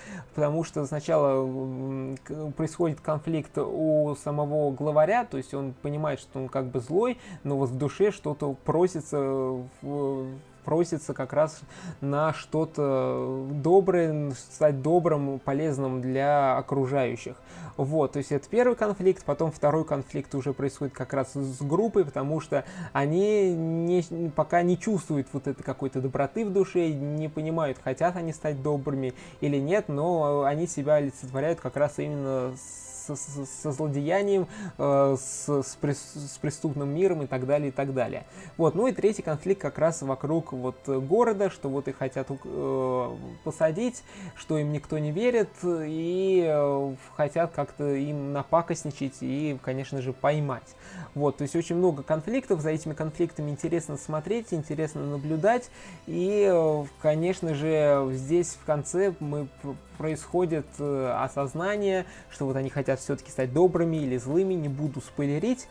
потому 0.43 0.65
что 0.65 0.85
сначала 0.85 2.17
происходит 2.57 2.99
конфликт 2.99 3.57
у 3.57 4.13
самого 4.21 4.71
главаря, 4.71 5.23
то 5.23 5.37
есть 5.37 5.53
он 5.53 5.73
понимает, 5.81 6.19
что 6.19 6.37
он 6.37 6.49
как 6.49 6.65
бы 6.65 6.81
злой, 6.81 7.17
но 7.45 7.57
вот 7.57 7.69
в 7.69 7.77
душе 7.77 8.11
что-то 8.11 8.53
просится 8.65 9.17
просится 10.63 11.13
как 11.13 11.33
раз 11.33 11.61
на 12.01 12.33
что-то 12.33 13.47
доброе, 13.51 14.31
стать 14.31 14.81
добрым, 14.81 15.39
полезным 15.39 16.01
для 16.01 16.57
окружающих. 16.57 17.35
Вот, 17.75 18.13
то 18.13 18.19
есть 18.19 18.31
это 18.31 18.47
первый 18.47 18.75
конфликт, 18.75 19.25
потом 19.25 19.51
второй 19.51 19.83
конфликт 19.83 20.35
уже 20.35 20.53
происходит 20.53 20.93
как 20.93 21.13
раз 21.13 21.33
с 21.33 21.61
группой, 21.61 22.05
потому 22.05 22.39
что 22.39 22.65
они 22.91 23.53
не, 23.53 24.29
пока 24.35 24.61
не 24.61 24.77
чувствуют 24.77 25.27
вот 25.33 25.47
этой 25.47 25.63
какой-то 25.63 25.99
доброты 25.99 26.45
в 26.45 26.53
душе, 26.53 26.89
не 26.91 27.29
понимают, 27.29 27.79
хотят 27.83 28.15
они 28.15 28.31
стать 28.31 28.61
добрыми 28.61 29.13
или 29.41 29.57
нет, 29.57 29.85
но 29.87 30.43
они 30.43 30.67
себя 30.67 30.95
олицетворяют 30.95 31.59
как 31.61 31.75
раз 31.75 31.97
именно 31.97 32.53
с 32.55 32.92
со, 33.05 33.15
со, 33.15 33.45
со 33.45 33.71
злодеянием, 33.71 34.47
э, 34.77 35.15
с, 35.19 35.47
с, 35.47 35.77
с 35.77 36.37
преступным 36.37 36.89
миром 36.89 37.23
и 37.23 37.27
так 37.27 37.45
далее, 37.45 37.69
и 37.69 37.71
так 37.71 37.93
далее. 37.93 38.25
Вот, 38.57 38.75
ну 38.75 38.87
и 38.87 38.91
третий 38.91 39.21
конфликт 39.21 39.61
как 39.61 39.77
раз 39.77 40.01
вокруг 40.01 40.53
вот 40.53 40.87
города, 40.87 41.49
что 41.49 41.69
вот 41.69 41.87
их 41.87 41.97
хотят 41.97 42.27
э, 42.29 43.15
посадить, 43.43 44.03
что 44.35 44.57
им 44.57 44.71
никто 44.71 44.97
не 44.97 45.11
верит, 45.11 45.49
и 45.63 46.43
э, 46.47 46.95
хотят 47.15 47.51
как-то 47.53 47.93
им 47.93 48.33
напакостничать 48.33 49.17
и, 49.21 49.57
конечно 49.61 50.01
же, 50.01 50.13
поймать. 50.13 50.75
Вот, 51.15 51.37
то 51.37 51.43
есть 51.43 51.55
очень 51.55 51.75
много 51.75 52.03
конфликтов, 52.03 52.61
за 52.61 52.71
этими 52.71 52.93
конфликтами 52.93 53.51
интересно 53.51 53.97
смотреть, 53.97 54.53
интересно 54.53 55.05
наблюдать, 55.05 55.69
и, 56.07 56.49
э, 56.51 56.85
конечно 57.01 57.53
же, 57.53 58.09
здесь 58.11 58.57
в 58.61 58.65
конце 58.65 59.13
мы 59.19 59.47
происходит 59.97 60.65
э, 60.79 61.15
осознание, 61.19 62.05
что 62.29 62.45
вот 62.45 62.55
они 62.55 62.69
хотят 62.69 62.92
все-таки 62.99 63.31
стать 63.31 63.53
добрыми 63.53 63.97
или 63.97 64.17
злыми, 64.17 64.53
не 64.53 64.69
буду 64.69 65.01
спойлерить. 65.01 65.67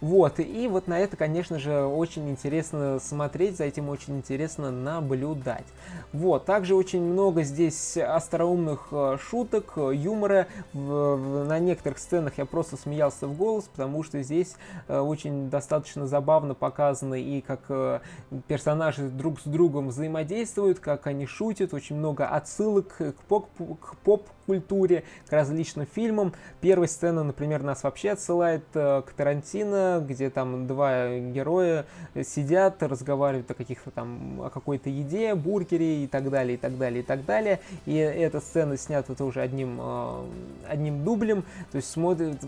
Вот, 0.00 0.40
и 0.40 0.68
вот 0.68 0.88
на 0.88 0.98
это, 0.98 1.16
конечно 1.16 1.58
же, 1.58 1.84
очень 1.84 2.28
интересно 2.30 2.98
смотреть, 3.00 3.56
за 3.56 3.64
этим 3.64 3.88
очень 3.88 4.16
интересно 4.16 4.70
наблюдать. 4.70 5.66
Вот, 6.12 6.44
также 6.44 6.74
очень 6.74 7.02
много 7.02 7.42
здесь 7.42 7.96
остроумных 7.96 8.88
э, 8.90 9.16
шуток, 9.20 9.74
юмора. 9.76 10.48
На 10.72 11.58
некоторых 11.58 11.98
сценах 11.98 12.38
я 12.38 12.46
просто 12.46 12.76
смеялся 12.76 13.26
в 13.26 13.36
голос, 13.36 13.64
потому 13.64 14.02
что 14.02 14.22
здесь 14.22 14.56
э, 14.88 14.98
очень 14.98 15.50
достаточно 15.50 16.06
забавно 16.06 16.54
показано 16.54 17.14
и 17.14 17.40
как 17.40 18.02
персонажи 18.48 19.08
друг 19.08 19.40
с 19.40 19.44
другом 19.44 19.88
взаимодействуют, 19.88 20.80
как 20.80 21.06
они 21.06 21.26
шутят, 21.26 21.74
очень 21.74 21.96
много 21.96 22.26
отсылок 22.26 22.96
к 22.96 23.14
поп-культуре, 23.28 24.35
к 24.46 25.32
различным 25.32 25.86
фильмам, 25.86 26.32
первая 26.60 26.88
сцена, 26.88 27.24
например, 27.24 27.62
нас 27.62 27.82
вообще 27.82 28.10
отсылает 28.10 28.64
э, 28.74 29.02
к 29.02 29.12
Тарантино, 29.12 30.04
где 30.06 30.30
там 30.30 30.66
два 30.66 31.18
героя 31.18 31.84
сидят, 32.22 32.82
разговаривают 32.82 33.50
о 33.50 33.54
каких-то 33.54 33.90
там, 33.90 34.40
о 34.42 34.50
какой-то 34.50 34.88
еде, 34.88 35.34
бургере 35.34 36.04
и 36.04 36.06
так 36.06 36.30
далее, 36.30 36.54
и 36.54 36.56
так 36.58 36.78
далее, 36.78 37.00
и 37.00 37.02
так 37.02 37.24
далее. 37.24 37.60
И 37.86 37.96
эта 37.96 38.40
сцена 38.40 38.76
снята 38.76 39.14
тоже 39.14 39.40
одним, 39.40 39.78
э, 39.80 40.24
одним 40.68 41.04
дублем, 41.04 41.42
то 41.72 41.76
есть 41.76 41.90
смотрит, 41.90 42.38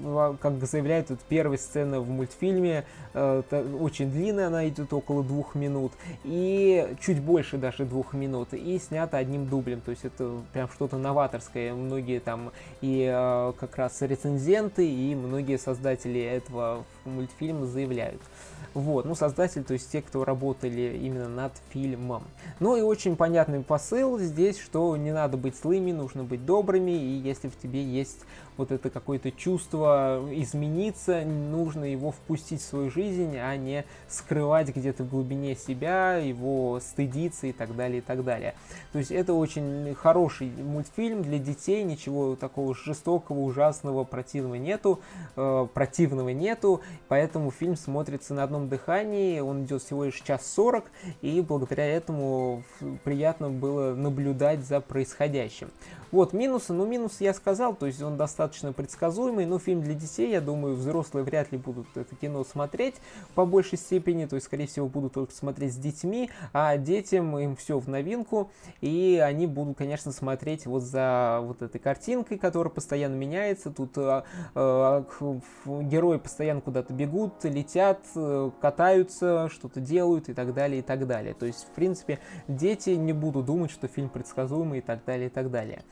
как 0.41 0.65
заявляет, 0.65 1.11
вот 1.11 1.21
первая 1.29 1.59
сцена 1.59 2.01
в 2.01 2.09
мультфильме, 2.09 2.85
э, 3.15 3.43
очень 3.81 4.11
длинная, 4.11 4.47
она 4.47 4.69
идет 4.69 4.93
около 4.93 5.25
двух 5.25 5.55
минут, 5.55 5.93
и 6.25 6.95
чуть 7.01 7.21
больше 7.21 7.57
даже 7.57 7.85
двух 7.85 8.15
минут, 8.15 8.53
и 8.53 8.79
снята 8.79 9.19
одним 9.19 9.47
дублем, 9.47 9.81
то 9.81 9.91
есть 9.91 10.05
это 10.05 10.41
прям 10.53 10.69
что-то 10.69 10.97
новаторское, 10.97 11.75
многие 11.89 12.20
там 12.20 12.53
и 12.80 13.11
э, 13.11 13.53
как 13.59 13.76
раз 13.76 14.01
рецензенты, 14.03 14.89
и 14.89 15.14
многие 15.14 15.59
создатели 15.59 16.20
этого 16.20 16.84
мультфильма 17.05 17.66
заявляют. 17.66 18.20
Вот, 18.74 19.07
ну, 19.07 19.14
создатель, 19.14 19.64
то 19.64 19.72
есть 19.72 19.91
те, 19.91 20.03
кто 20.03 20.24
работали 20.24 20.99
именно 21.03 21.28
над 21.28 21.53
фильмом. 21.70 22.22
Ну 22.61 22.76
и 22.76 22.82
очень 22.82 23.16
понятный 23.16 23.62
посыл 23.62 24.18
здесь, 24.18 24.59
что 24.59 24.97
не 24.97 25.12
надо 25.12 25.36
быть 25.36 25.57
злыми, 25.57 25.93
нужно 25.93 26.22
быть 26.22 26.45
добрыми, 26.45 26.91
и 26.91 27.18
если 27.18 27.49
в 27.49 27.59
тебе 27.59 27.82
есть 27.82 28.20
вот 28.59 28.73
это 28.73 28.91
какое-то 28.91 29.31
чувство 29.31 30.21
измениться, 30.33 31.25
нужно 31.25 31.85
его 31.85 32.11
впустить 32.11 32.61
в 32.61 32.65
свою 32.65 32.91
жизнь, 32.91 33.39
а 33.39 33.57
не 33.57 33.85
скрывать 34.09 34.75
где-то 34.75 35.05
в 35.05 35.09
глубине 35.09 35.55
себя, 35.55 36.17
его 36.17 36.81
стыдиться 36.81 37.47
и 37.47 37.53
так 37.53 37.75
далее, 37.77 37.99
и 37.99 38.01
так 38.01 38.25
далее. 38.25 38.55
То 38.93 38.99
есть 38.99 39.13
это 39.13 39.33
очень 39.33 39.95
хороший 39.95 40.51
мультфильм 40.51 41.23
для 41.23 41.39
детей, 41.39 41.85
ничего 41.85 42.35
такого 42.35 42.75
жестокого, 42.75 43.39
ужасного, 43.39 44.03
противного 44.03 44.57
нету, 44.57 45.01
э, 45.37 45.67
противного 45.73 46.31
нету, 46.31 46.81
поэтому 47.07 47.53
фильм 47.53 47.77
смотрится 47.77 48.35
на 48.35 48.43
одном 48.43 48.69
дыхании, 48.69 49.39
он 49.39 49.65
идет 49.65 49.83
всего 49.83 50.05
лишь 50.05 50.21
час 50.21 50.45
сорок, 50.45 50.91
и 51.23 51.41
благодаря 51.41 51.87
этому 51.87 52.65
приятно 53.05 53.51
было 53.51 53.95
наблюдать 53.95 54.67
за 54.67 54.81
происходящим. 54.81 55.71
Вот, 56.11 56.33
минусы, 56.33 56.73
ну 56.73 56.87
минус 56.87 57.21
я 57.21 57.35
сказал, 57.35 57.75
то 57.75 57.87
есть 57.87 58.01
он 58.01 58.17
достаточно 58.17 58.48
предсказуемый, 58.75 59.47
но 59.47 59.59
фильм 59.59 59.83
для 59.83 59.95
детей, 59.95 60.31
я 60.31 60.41
думаю, 60.41 60.75
взрослые 60.75 61.25
вряд 61.25 61.53
ли 61.53 61.59
будут 61.59 61.87
это 61.97 62.15
кино 62.15 62.45
смотреть 62.45 62.97
по 63.35 63.45
большей 63.45 63.79
степени, 63.79 64.27
то 64.27 64.35
есть, 64.35 64.47
скорее 64.47 64.67
всего, 64.67 64.89
будут 64.89 65.15
только 65.15 65.33
смотреть 65.33 65.75
с 65.75 65.77
детьми, 65.77 66.31
а 66.53 66.77
детям 66.77 67.37
им 67.39 67.57
все 67.57 67.79
в 67.79 67.89
новинку, 67.89 68.51
и 68.81 69.23
они 69.25 69.47
будут, 69.47 69.79
конечно, 69.79 70.13
смотреть 70.13 70.67
вот 70.67 70.83
за 70.83 71.41
вот 71.43 71.63
этой 71.63 71.79
картинкой, 71.79 72.39
которая 72.39 72.73
постоянно 72.73 73.15
меняется, 73.15 73.71
тут 73.71 73.97
э, 73.97 74.23
э, 74.55 75.05
герои 75.67 76.19
постоянно 76.19 76.61
куда-то 76.61 76.93
бегут, 76.93 77.45
летят, 77.45 78.01
э, 78.15 78.51
катаются, 78.61 79.49
что-то 79.51 79.81
делают 79.81 80.29
и 80.29 80.35
так 80.35 80.55
далее, 80.55 80.81
и 80.81 80.83
так 80.83 81.07
далее. 81.07 81.35
То 81.35 81.47
есть, 81.47 81.65
в 81.65 81.71
принципе, 81.75 82.19
дети 82.47 82.91
не 82.91 83.13
будут 83.13 83.47
думать, 83.47 83.71
что 83.71 83.89
фильм 83.89 84.09
предсказуемый 84.09 84.79
и 84.79 84.83
так 84.83 85.05
далее, 85.05 85.27
и 85.27 85.31
так 85.31 85.51
далее. 85.51 85.83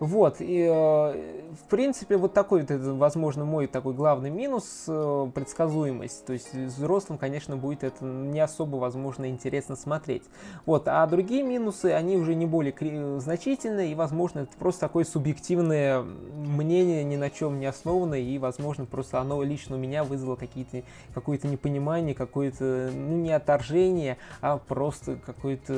Вот, 0.00 0.36
и 0.40 0.62
э, 0.62 0.70
в 0.70 1.68
принципе 1.68 2.16
вот 2.16 2.32
такой, 2.32 2.62
вот, 2.62 2.70
возможно, 2.96 3.44
мой 3.44 3.66
такой 3.66 3.92
главный 3.92 4.30
минус, 4.30 4.84
э, 4.88 5.30
предсказуемость. 5.34 6.24
То 6.24 6.32
есть 6.32 6.54
взрослым, 6.54 7.18
конечно, 7.18 7.58
будет 7.58 7.84
это 7.84 8.02
не 8.02 8.40
особо, 8.40 8.76
возможно, 8.76 9.28
интересно 9.28 9.76
смотреть. 9.76 10.22
Вот, 10.64 10.88
а 10.88 11.06
другие 11.06 11.42
минусы, 11.42 11.92
они 11.92 12.16
уже 12.16 12.34
не 12.34 12.46
более 12.46 13.20
значительные, 13.20 13.92
и, 13.92 13.94
возможно, 13.94 14.40
это 14.40 14.56
просто 14.58 14.80
такое 14.80 15.04
субъективное 15.04 16.00
мнение, 16.00 17.04
ни 17.04 17.16
на 17.16 17.28
чем 17.28 17.60
не 17.60 17.66
основанное, 17.66 18.20
и, 18.20 18.38
возможно, 18.38 18.86
просто 18.86 19.20
оно 19.20 19.42
лично 19.42 19.76
у 19.76 19.78
меня 19.78 20.02
вызвало 20.02 20.36
какие-то, 20.36 20.82
какое-то 21.12 21.46
непонимание, 21.46 22.14
какое-то, 22.14 22.90
ну, 22.90 23.18
не 23.18 23.32
отторжение, 23.32 24.16
а 24.40 24.56
просто 24.56 25.16
какую-то 25.16 25.72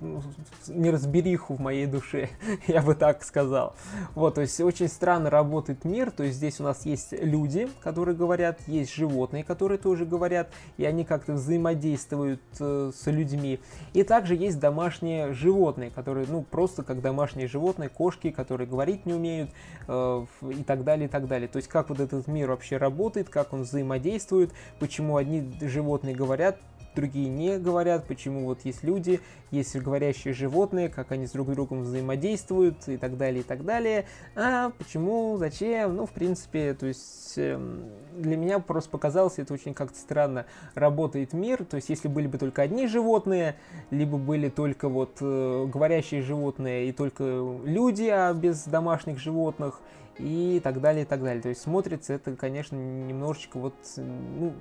ну, 0.00 0.22
неразбериху 0.68 1.52
в 1.52 1.60
моей 1.60 1.84
душе, 1.84 2.30
я 2.66 2.80
бы 2.80 2.94
так 2.94 3.25
сказал. 3.26 3.74
Вот, 4.14 4.36
то 4.36 4.40
есть 4.40 4.60
очень 4.60 4.88
странно 4.88 5.30
работает 5.30 5.84
мир, 5.84 6.10
то 6.10 6.22
есть 6.22 6.36
здесь 6.36 6.60
у 6.60 6.64
нас 6.64 6.86
есть 6.86 7.12
люди, 7.12 7.68
которые 7.80 8.16
говорят, 8.16 8.60
есть 8.66 8.94
животные, 8.94 9.44
которые 9.44 9.78
тоже 9.78 10.06
говорят, 10.06 10.48
и 10.76 10.84
они 10.84 11.04
как-то 11.04 11.34
взаимодействуют 11.34 12.40
э, 12.60 12.92
с 12.94 13.06
людьми. 13.10 13.60
И 13.92 14.02
также 14.02 14.34
есть 14.34 14.58
домашние 14.58 15.32
животные, 15.32 15.90
которые, 15.90 16.26
ну, 16.28 16.42
просто 16.42 16.82
как 16.82 17.00
домашние 17.00 17.48
животные, 17.48 17.88
кошки, 17.88 18.30
которые 18.30 18.66
говорить 18.66 19.06
не 19.06 19.14
умеют, 19.14 19.50
э, 19.88 20.26
и 20.42 20.62
так 20.62 20.84
далее, 20.84 21.06
и 21.06 21.10
так 21.10 21.26
далее. 21.26 21.48
То 21.48 21.56
есть 21.56 21.68
как 21.68 21.88
вот 21.88 22.00
этот 22.00 22.26
мир 22.26 22.50
вообще 22.50 22.76
работает, 22.76 23.28
как 23.28 23.52
он 23.52 23.62
взаимодействует, 23.62 24.52
почему 24.78 25.16
одни 25.16 25.52
животные 25.60 26.14
говорят, 26.14 26.58
другие 26.96 27.28
не 27.28 27.58
говорят, 27.58 28.06
почему 28.06 28.46
вот 28.46 28.64
есть 28.64 28.82
люди, 28.82 29.20
есть 29.52 29.76
говорящие 29.76 30.34
животные, 30.34 30.88
как 30.88 31.12
они 31.12 31.28
с 31.28 31.30
друг 31.30 31.50
другом 31.52 31.82
взаимодействуют 31.82 32.88
и 32.88 32.96
так 32.96 33.16
далее, 33.16 33.40
и 33.40 33.44
так 33.44 33.64
далее. 33.64 34.06
А 34.34 34.72
почему, 34.76 35.36
зачем? 35.36 35.94
Ну, 35.94 36.06
в 36.06 36.10
принципе, 36.10 36.74
то 36.74 36.86
есть 36.86 37.34
эм, 37.36 37.84
для 38.16 38.36
меня 38.36 38.58
просто 38.58 38.90
показалось, 38.90 39.38
это 39.38 39.54
очень 39.54 39.74
как-то 39.74 39.98
странно 39.98 40.46
работает 40.74 41.32
мир. 41.32 41.64
То 41.64 41.76
есть 41.76 41.88
если 41.88 42.08
были 42.08 42.26
бы 42.26 42.38
только 42.38 42.62
одни 42.62 42.88
животные, 42.88 43.54
либо 43.90 44.18
были 44.18 44.48
только 44.48 44.88
вот 44.88 45.18
э, 45.20 45.66
говорящие 45.72 46.22
животные 46.22 46.88
и 46.88 46.92
только 46.92 47.22
люди, 47.64 48.08
а 48.08 48.32
без 48.34 48.64
домашних 48.64 49.20
животных, 49.20 49.80
и 50.18 50.60
так 50.62 50.80
далее, 50.80 51.02
и 51.02 51.06
так 51.06 51.22
далее. 51.22 51.42
То 51.42 51.48
есть 51.48 51.60
смотрится 51.60 52.14
это, 52.14 52.34
конечно, 52.36 52.76
немножечко 52.76 53.58
вот, 53.58 53.74
ну, 53.96 54.54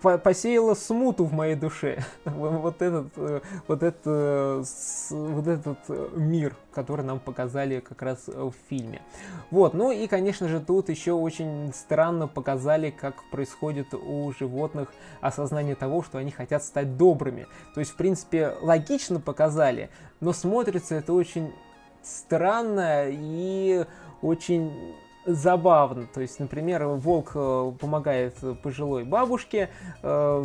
посеяла 0.00 0.74
смуту 0.74 1.24
в 1.24 1.32
моей 1.32 1.54
душе. 1.54 2.04
вот 2.24 2.82
этот, 2.82 3.08
э, 3.16 3.40
вот 3.66 3.82
это, 3.82 4.64
вот 5.10 5.46
этот 5.46 5.78
э, 5.88 6.08
мир, 6.14 6.56
который 6.72 7.04
нам 7.04 7.18
показали 7.18 7.80
как 7.80 8.02
раз 8.02 8.26
в 8.26 8.52
фильме. 8.68 9.02
Вот, 9.50 9.74
ну 9.74 9.90
и, 9.90 10.06
конечно 10.06 10.48
же, 10.48 10.60
тут 10.60 10.88
еще 10.88 11.12
очень 11.12 11.72
странно 11.74 12.28
показали, 12.28 12.90
как 12.90 13.14
происходит 13.30 13.94
у 13.94 14.32
животных 14.32 14.92
осознание 15.20 15.74
того, 15.74 16.02
что 16.02 16.18
они 16.18 16.30
хотят 16.30 16.62
стать 16.62 16.96
добрыми. 16.96 17.46
То 17.74 17.80
есть, 17.80 17.92
в 17.92 17.96
принципе, 17.96 18.54
логично 18.60 19.20
показали, 19.20 19.90
но 20.20 20.32
смотрится 20.32 20.94
это 20.94 21.12
очень 21.12 21.52
странно 22.02 23.06
и 23.08 23.84
очень 24.22 24.94
забавно. 25.26 26.06
То 26.12 26.20
есть, 26.20 26.38
например, 26.40 26.86
волк 26.86 27.32
э, 27.34 27.72
помогает 27.80 28.34
пожилой 28.62 29.04
бабушке, 29.04 29.70
э, 30.02 30.44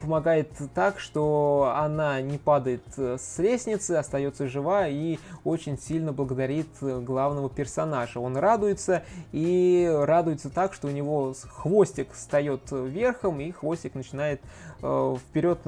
помогает 0.00 0.50
так, 0.74 0.98
что 0.98 1.72
она 1.76 2.20
не 2.20 2.38
падает 2.38 2.82
с 2.96 3.38
лестницы, 3.38 3.92
остается 3.92 4.48
жива 4.48 4.88
и 4.88 5.18
очень 5.44 5.78
сильно 5.78 6.12
благодарит 6.12 6.68
главного 6.80 7.48
персонажа. 7.48 8.20
Он 8.20 8.36
радуется 8.36 9.02
и 9.32 9.90
радуется 10.04 10.50
так, 10.50 10.72
что 10.72 10.88
у 10.88 10.90
него 10.90 11.34
хвостик 11.48 12.12
встает 12.12 12.62
верхом 12.70 13.40
и 13.40 13.50
хвостик 13.50 13.94
начинает 13.94 14.40
э, 14.42 14.75
вперед, 15.18 15.58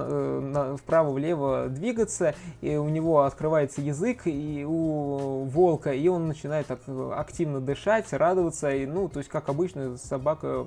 вправо-влево 0.81 1.69
двигаться, 1.69 2.35
и 2.61 2.77
у 2.77 2.89
него 2.89 3.23
открывается 3.23 3.81
язык 3.81 4.23
и 4.27 4.65
у 4.67 5.45
волка, 5.45 5.93
и 5.93 6.09
он 6.09 6.29
начинает 6.29 6.67
так 6.67 6.81
активно 7.17 7.61
дышать, 7.61 8.13
радоваться, 8.13 8.71
и, 8.71 8.87
ну, 8.87 9.09
то 9.09 9.19
есть, 9.19 9.31
как 9.31 9.49
обычно, 9.49 9.97
собака, 9.97 10.67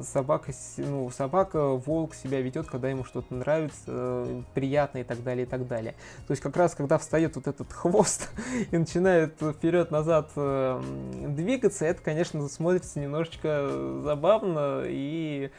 собака, 0.00 0.52
ну, 0.76 1.10
собака, 1.10 1.68
волк 1.68 2.14
себя 2.14 2.40
ведет, 2.40 2.68
когда 2.68 2.88
ему 2.88 3.04
что-то 3.04 3.34
нравится, 3.34 4.26
приятно 4.54 4.98
и 4.98 5.04
так 5.04 5.22
далее, 5.22 5.46
и 5.46 5.48
так 5.48 5.66
далее. 5.66 5.94
То 6.26 6.32
есть, 6.32 6.42
как 6.42 6.56
раз, 6.56 6.74
когда 6.74 6.98
встает 6.98 7.36
вот 7.36 7.46
этот 7.46 7.72
хвост 7.72 8.28
и 8.70 8.76
начинает 8.76 9.34
вперед-назад 9.40 10.30
э, 10.36 10.82
двигаться, 11.28 11.84
это, 11.84 12.02
конечно, 12.02 12.48
смотрится 12.48 13.00
немножечко 13.00 13.68
забавно 14.02 14.82
и 14.86 15.18
Э, 15.38 15.50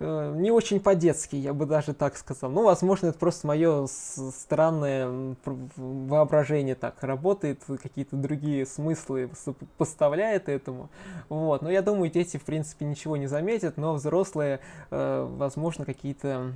не 0.00 0.50
очень 0.50 0.80
по-детски, 0.80 1.36
я 1.36 1.52
бы 1.52 1.66
даже 1.66 1.92
так 1.92 2.16
сказал. 2.16 2.50
Ну, 2.50 2.64
возможно, 2.64 3.08
это 3.08 3.18
просто 3.18 3.46
мое 3.46 3.86
странное 3.86 5.36
воображение 5.76 6.74
так 6.74 7.02
работает, 7.02 7.62
какие-то 7.82 8.16
другие 8.16 8.64
смыслы 8.64 9.30
поставляет 9.76 10.48
этому. 10.48 10.88
Вот. 11.28 11.60
Но 11.60 11.70
я 11.70 11.82
думаю, 11.82 12.10
дети, 12.10 12.38
в 12.38 12.44
принципе, 12.44 12.86
ничего 12.86 13.18
не 13.18 13.26
заметят, 13.26 13.76
но 13.76 13.92
взрослые, 13.92 14.60
э, 14.90 15.28
возможно, 15.36 15.84
какие-то 15.84 16.54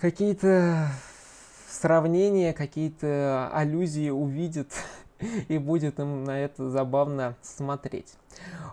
какие-то 0.00 0.88
сравнения, 1.68 2.52
какие-то 2.52 3.50
аллюзии 3.52 4.10
увидят 4.10 4.68
и 5.48 5.58
будет 5.58 5.98
им 5.98 6.24
на 6.24 6.40
это 6.40 6.70
забавно 6.70 7.36
смотреть. 7.42 8.14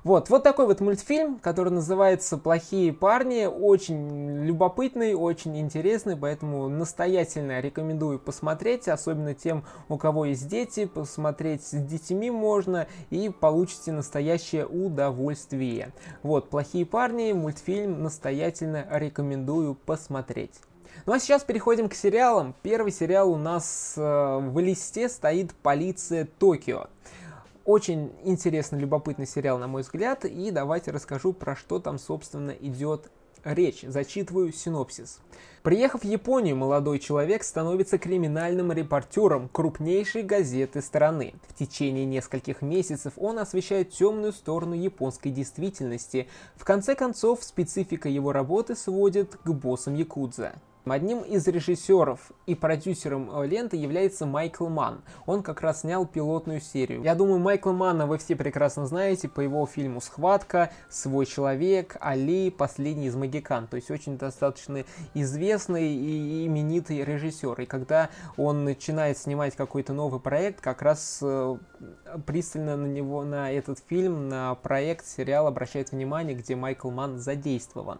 Вот, 0.03 0.29
вот 0.29 0.43
такой 0.43 0.67
вот 0.67 0.81
мультфильм, 0.81 1.39
который 1.39 1.71
называется 1.71 2.37
«Плохие 2.37 2.91
парни», 2.91 3.45
очень 3.45 4.43
любопытный, 4.43 5.13
очень 5.13 5.57
интересный, 5.57 6.17
поэтому 6.17 6.67
настоятельно 6.67 7.61
рекомендую 7.61 8.19
посмотреть, 8.19 8.89
особенно 8.89 9.33
тем, 9.33 9.63
у 9.87 9.97
кого 9.97 10.25
есть 10.25 10.49
дети, 10.49 10.85
посмотреть 10.85 11.63
с 11.63 11.71
детьми 11.71 12.29
можно 12.29 12.87
и 13.09 13.29
получите 13.29 13.93
настоящее 13.93 14.65
удовольствие. 14.65 15.93
Вот, 16.21 16.49
«Плохие 16.49 16.85
парни», 16.85 17.31
мультфильм 17.31 18.03
настоятельно 18.03 18.85
рекомендую 18.91 19.75
посмотреть. 19.75 20.59
Ну 21.05 21.13
а 21.13 21.19
сейчас 21.19 21.43
переходим 21.43 21.89
к 21.89 21.93
сериалам. 21.93 22.55
Первый 22.61 22.91
сериал 22.91 23.31
у 23.31 23.37
нас 23.37 23.95
э, 23.97 24.01
в 24.01 24.57
листе 24.59 25.09
стоит 25.09 25.53
«Полиция 25.53 26.27
Токио». 26.39 26.87
Очень 27.65 28.11
интересный, 28.23 28.79
любопытный 28.79 29.27
сериал, 29.27 29.57
на 29.57 29.67
мой 29.67 29.83
взгляд, 29.83 30.25
и 30.25 30.51
давайте 30.51 30.91
расскажу, 30.91 31.33
про 31.33 31.55
что 31.55 31.79
там, 31.79 31.97
собственно, 31.97 32.51
идет 32.51 33.09
речь. 33.43 33.81
Зачитываю 33.81 34.51
синопсис. 34.51 35.19
Приехав 35.61 36.01
в 36.01 36.05
Японию, 36.05 36.57
молодой 36.57 36.99
человек 36.99 37.43
становится 37.43 37.97
криминальным 37.97 38.71
репортером 38.71 39.47
крупнейшей 39.49 40.23
газеты 40.23 40.81
страны. 40.81 41.35
В 41.47 41.53
течение 41.53 42.05
нескольких 42.05 42.61
месяцев 42.61 43.13
он 43.17 43.39
освещает 43.39 43.91
темную 43.91 44.33
сторону 44.33 44.73
японской 44.73 45.29
действительности. 45.29 46.27
В 46.55 46.65
конце 46.65 46.95
концов, 46.95 47.43
специфика 47.43 48.09
его 48.09 48.33
работы 48.33 48.75
сводит 48.75 49.37
к 49.37 49.49
боссам 49.51 49.95
Якудза. 49.95 50.53
Одним 50.85 51.21
из 51.21 51.47
режиссеров 51.47 52.33
и 52.45 52.55
продюсером 52.55 53.31
э, 53.31 53.47
ленты 53.47 53.77
является 53.77 54.25
Майкл 54.25 54.67
Манн. 54.67 55.01
Он 55.25 55.41
как 55.41 55.61
раз 55.61 55.81
снял 55.81 56.05
пилотную 56.05 56.59
серию. 56.59 57.01
Я 57.03 57.15
думаю, 57.15 57.39
Майкла 57.39 57.71
Манна 57.71 58.05
вы 58.05 58.17
все 58.17 58.35
прекрасно 58.35 58.85
знаете 58.85 59.29
по 59.29 59.39
его 59.39 59.65
фильму 59.65 60.01
«Схватка», 60.01 60.71
«Свой 60.89 61.25
человек», 61.25 61.95
«Али», 62.01 62.51
«Последний 62.51 63.07
из 63.07 63.15
Магикан». 63.15 63.67
То 63.67 63.77
есть 63.77 63.91
очень 63.91 64.17
достаточно 64.17 64.83
известный 65.13 65.93
и 65.93 66.47
именитый 66.47 67.01
режиссер. 67.01 67.61
И 67.61 67.65
когда 67.65 68.09
он 68.35 68.65
начинает 68.65 69.17
снимать 69.17 69.55
какой-то 69.55 69.93
новый 69.93 70.19
проект, 70.19 70.59
как 70.59 70.81
раз 70.81 71.19
э, 71.21 71.57
пристально 72.25 72.75
на 72.75 72.87
него, 72.87 73.23
на 73.23 73.49
этот 73.51 73.79
фильм, 73.87 74.27
на 74.27 74.53
проект, 74.55 75.05
сериал 75.05 75.47
обращает 75.47 75.93
внимание, 75.93 76.35
где 76.35 76.57
Майкл 76.57 76.89
Манн 76.89 77.19
задействован. 77.19 77.99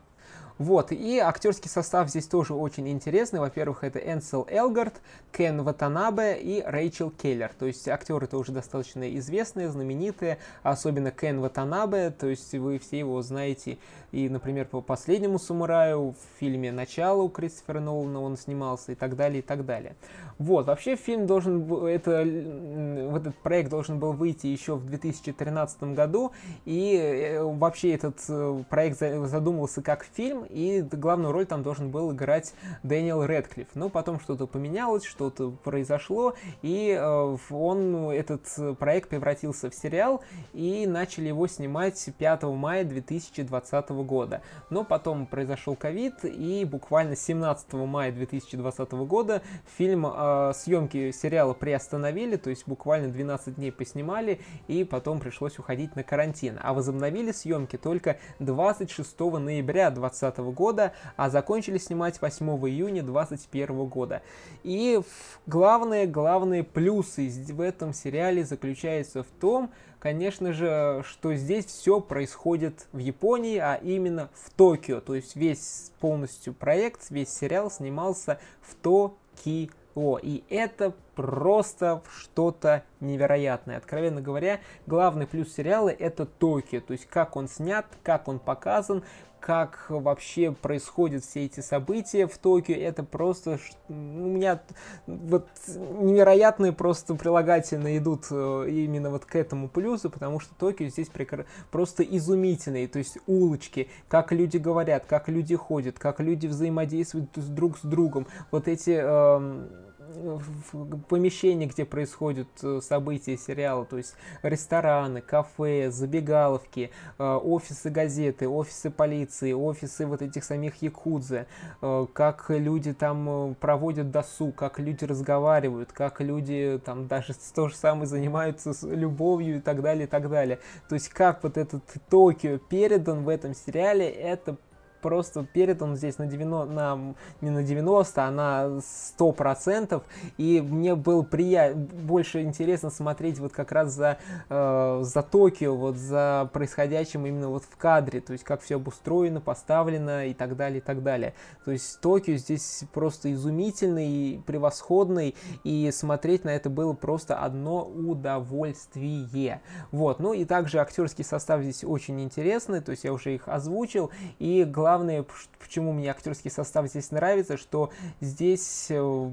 Вот, 0.58 0.91
и 0.91 1.20
актерский 1.20 1.70
состав 1.70 2.10
здесь 2.10 2.28
тоже 2.28 2.54
очень 2.54 2.88
интересный. 2.89 3.39
Во-первых, 3.39 3.84
это 3.84 3.99
Энсел 3.99 4.47
Элгард, 4.49 5.01
Кен 5.32 5.64
Ватанабе 5.64 6.39
и 6.39 6.62
Рэйчел 6.62 7.12
Келлер. 7.12 7.51
То 7.58 7.66
есть 7.66 7.88
актеры 7.88 8.28
тоже 8.28 8.51
достаточно 8.51 9.16
известные, 9.18 9.70
знаменитые, 9.70 10.38
особенно 10.62 11.12
Кен 11.12 11.39
Ватанабе, 11.39 12.12
то 12.12 12.28
есть 12.28 12.54
вы 12.54 12.80
все 12.80 12.99
его 12.99 13.22
знаете 13.22 13.78
и, 14.14 14.30
например, 14.30 14.68
по 14.68 14.80
«Последнему 14.80 15.39
самураю», 15.39 16.12
в 16.12 16.39
фильме 16.39 16.72
«Начало» 16.72 17.24
у 17.24 17.30
Кристофера 17.30 17.80
Нолана 17.80 18.22
он 18.22 18.38
снимался 18.38 18.91
и 18.91 18.95
так 18.95 19.16
далее, 19.16 19.39
и 19.39 19.41
так 19.41 19.66
далее. 19.66 19.95
Вот, 20.38 20.68
вообще 20.68 20.95
фильм 20.95 21.26
должен, 21.26 21.88
это, 21.88 22.22
этот 22.22 23.36
проект 23.38 23.72
должен 23.72 23.97
был 23.97 24.14
выйти 24.14 24.45
еще 24.45 24.76
в 24.76 24.86
2013 24.86 25.95
году, 25.95 26.32
и 26.66 26.95
э, 26.95 27.43
вообще 27.43 27.93
этот 27.93 28.18
э, 28.30 28.64
проект 28.70 28.99
задумывался 28.99 29.82
как 29.82 30.04
фильм, 30.04 30.42
и 30.49 30.81
главную 30.81 31.31
роль 31.31 31.45
там 31.45 31.63
должен 31.63 31.89
был 31.89 32.11
играть 32.11 32.53
Дэниел 32.83 33.23
Редклифф. 33.23 33.69
Но 33.75 33.89
потом 33.89 34.19
что-то 34.19 34.47
поменялось, 34.47 35.03
что-то 35.03 35.51
произошло, 35.51 36.33
и 36.61 36.97
э, 36.99 37.37
он, 37.49 38.09
этот 38.09 38.77
проект 38.77 39.09
превратился 39.09 39.69
в 39.69 39.75
сериал, 39.75 40.23
и 40.53 40.85
начали 40.87 41.27
его 41.27 41.47
снимать 41.47 42.09
5 42.17 42.43
мая 42.43 42.83
2020 42.83 43.89
года. 43.89 44.41
Но 44.69 44.83
потом 44.83 45.25
произошел 45.25 45.75
ковид, 45.75 46.23
и 46.23 46.65
буквально 46.65 47.15
17 47.15 47.73
мая 47.73 48.11
2020 48.11 48.91
года 48.91 49.41
фильм, 49.77 50.05
э, 50.05 50.51
съемки 50.55 51.11
сериала 51.11 51.53
приостановили, 51.53 52.35
то 52.35 52.49
есть 52.49 52.67
буквально 52.67 53.09
12 53.09 53.55
дней 53.55 53.71
поснимали, 53.71 54.41
и 54.67 54.83
потом 54.83 55.19
пришлось 55.19 55.59
уходить 55.59 55.95
на 55.95 56.03
карантин. 56.03 56.59
А 56.61 56.73
возобновили 56.73 57.31
съемки 57.31 57.77
только 57.77 58.17
26 58.39 59.19
ноября 59.19 59.89
2020 59.89 60.32
года, 60.41 60.93
а 61.15 61.29
закончили 61.29 61.77
снимать 61.77 62.21
8 62.21 62.45
июня 62.67 63.03
2021 63.03 63.86
года. 63.86 64.21
И 64.63 64.99
главные, 65.47 66.07
главные 66.07 66.63
плюсы 66.63 67.29
в 67.29 67.61
этом 67.61 67.93
сериале 67.93 68.43
заключаются 68.43 69.23
в 69.23 69.27
том, 69.39 69.71
конечно 69.99 70.53
же, 70.53 71.03
что 71.07 71.34
здесь 71.36 71.65
все 71.65 71.99
происходит 71.99 72.88
в 72.91 72.97
Японии, 72.97 73.57
а 73.57 73.75
именно 73.75 74.29
в 74.34 74.49
Токио. 74.51 74.99
То 75.01 75.15
есть 75.15 75.36
весь 75.36 75.91
полностью 75.99 76.53
проект, 76.53 77.09
весь 77.09 77.29
сериал 77.29 77.71
снимался 77.71 78.39
в 78.61 78.75
Токио. 78.75 80.19
И 80.21 80.43
это 80.49 80.93
просто 81.16 82.01
что-то 82.18 82.84
невероятное. 82.99 83.78
Откровенно 83.78 84.22
говоря, 84.22 84.59
главный 84.88 85.28
плюс 85.28 85.53
сериала 85.53 85.89
это 85.89 86.26
Токио. 86.26 86.82
То 86.82 86.93
есть 86.93 87.05
как 87.07 87.36
он 87.36 87.47
снят, 87.47 87.86
как 88.03 88.28
он 88.28 88.39
показан, 88.39 89.03
как 89.43 89.88
вообще 89.89 90.53
происходят 90.53 91.22
все 91.26 91.43
эти 91.45 91.59
события 91.59 92.28
в 92.28 92.38
Токио, 92.38 92.76
это 92.76 93.03
просто 93.03 93.59
у 93.89 93.93
меня 93.93 94.61
вот 95.05 95.49
невероятные 95.68 96.72
просто 96.72 97.14
прилагательные 97.16 97.97
идут 97.97 98.28
э, 98.32 98.68
именно 98.70 99.09
вот 99.09 99.26
к 99.26 99.36
этому 99.36 99.68
плюсу, 99.68 100.09
потому 100.09 100.39
что 100.39 100.55
Токио 100.55 100.88
здесь 100.88 101.09
прекр... 101.09 101.45
просто 101.72 102.03
изумительный, 102.03 102.88
то 102.88 102.99
есть 102.99 103.18
улочки, 103.28 103.89
как 104.07 104.32
люди 104.32 104.55
говорят, 104.55 105.05
как 105.05 105.28
люди 105.28 105.57
ходят, 105.57 105.99
как 105.99 106.22
люди 106.22 106.47
взаимодействуют 106.47 107.32
друг 107.36 107.78
с 107.78 107.82
другом, 107.82 108.28
вот 108.49 108.70
эти 108.70 108.97
э, 108.97 109.68
в 110.16 110.99
помещении, 111.03 111.66
где 111.66 111.86
происходят 111.86 112.47
э, 112.61 112.80
события 112.82 113.38
сериала, 113.38 113.86
то 113.86 113.97
есть 113.97 114.16
рестораны, 114.41 115.22
кафе, 115.22 115.91
забегаловки, 115.91 116.91
э, 117.18 117.24
офисы 117.24 117.89
газеты, 117.89 118.47
офисы 118.47 118.89
полиции, 118.89 119.53
офисы 119.53 120.05
вот 120.05 120.22
этих 120.22 120.43
самих 120.43 120.82
якудзы, 120.82 121.45
э, 121.82 122.05
как 122.14 122.45
люди 122.49 122.93
там 122.93 123.55
проводят 123.59 124.11
досуг, 124.11 124.55
как 124.55 124.80
люди 124.80 125.05
разговаривают, 125.05 125.91
как 125.91 126.22
люди 126.22 126.80
там 126.84 127.07
даже 127.07 127.34
то 127.55 127.68
же 127.68 127.76
самое 127.76 128.07
занимаются 128.07 128.74
с 128.74 128.84
любовью 128.88 129.57
и 129.57 129.61
так 129.61 129.82
далее, 129.82 130.05
и 130.05 130.09
так 130.09 130.30
далее. 130.30 130.59
То 130.89 130.95
есть 130.95 131.09
как 131.09 131.43
вот 131.43 131.57
этот 131.57 131.84
Токио 132.09 132.57
передан 132.57 133.24
в 133.24 133.30
этом 133.30 133.53
сериале, 133.53 134.09
это 134.09 134.57
просто 135.04 135.43
передан 135.43 135.97
здесь 135.97 136.18
на 136.18 136.26
90, 136.26 136.74
на, 136.74 137.16
не 137.41 137.49
на 137.49 137.62
90, 137.62 138.26
а 138.26 138.32
на 138.32 138.80
100%. 139.20 140.01
И 140.38 140.62
мне 140.62 140.95
было 140.95 141.22
прия... 141.22 141.76
больше 141.76 142.41
интересно 142.41 142.89
смотреть 142.89 143.38
вот 143.38 143.51
как 143.51 143.74
раз 143.74 143.91
за, 143.91 144.18
э, 144.49 144.99
за 145.04 145.22
Токио, 145.22 145.76
вот 145.76 145.97
за 145.97 146.49
происходящим 146.54 147.26
именно 147.26 147.49
вот 147.49 147.64
в 147.66 147.76
кадре, 147.76 148.22
то 148.22 148.32
есть 148.32 148.45
как 148.45 148.62
все 148.62 148.78
обустроено, 148.78 149.41
поставлено 149.41 150.26
и 150.26 150.34
так 150.34 150.56
далее, 150.56 150.80
и 150.80 150.82
так 150.82 151.04
далее. 151.04 151.34
То 151.66 151.72
есть 151.72 151.99
Токио 151.99 152.38
здесь 152.38 152.86
просто 152.93 153.34
изумительный, 153.34 154.41
превосходный, 154.45 155.36
и 155.66 155.91
смотреть 155.91 156.45
на 156.45 156.49
это 156.49 156.70
было 156.70 156.93
просто 156.93 157.36
одно 157.36 157.84
удовольствие. 157.84 159.62
Вот, 159.91 160.20
ну 160.20 160.34
и 160.34 160.45
также 160.45 160.80
актерский 160.80 161.26
состав 161.26 161.62
здесь 161.62 161.84
очень 161.84 162.22
интересный, 162.22 162.80
то 162.80 162.91
есть 162.91 163.04
я 163.04 163.12
уже 163.12 163.36
их 163.36 163.49
озвучил, 163.49 164.12
и 164.39 164.64
главное 164.64 164.92
главное, 164.93 165.25
почему 165.59 165.91
мне 165.91 166.11
актерский 166.11 166.51
состав 166.51 166.87
здесь 166.87 167.09
нравится, 167.09 167.57
что 167.57 167.89
здесь 168.21 168.87
э, 168.89 169.29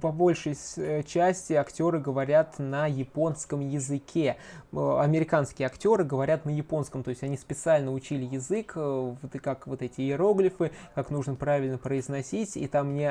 по 0.00 0.12
большей 0.12 0.56
э, 0.76 1.02
части 1.02 1.54
актеры 1.54 1.98
говорят 1.98 2.60
на 2.60 2.86
японском 2.86 3.58
языке. 3.58 4.36
Э, 4.72 4.98
американские 5.00 5.66
актеры 5.66 6.04
говорят 6.04 6.44
на 6.44 6.50
японском, 6.50 7.02
то 7.02 7.10
есть 7.10 7.24
они 7.24 7.36
специально 7.36 7.92
учили 7.92 8.24
язык, 8.24 8.76
как 9.42 9.66
вот 9.66 9.82
эти 9.82 10.02
иероглифы, 10.02 10.70
как 10.94 11.10
нужно 11.10 11.34
правильно 11.34 11.78
произносить, 11.78 12.56
и 12.56 12.68
там 12.68 12.94
не, 12.94 13.10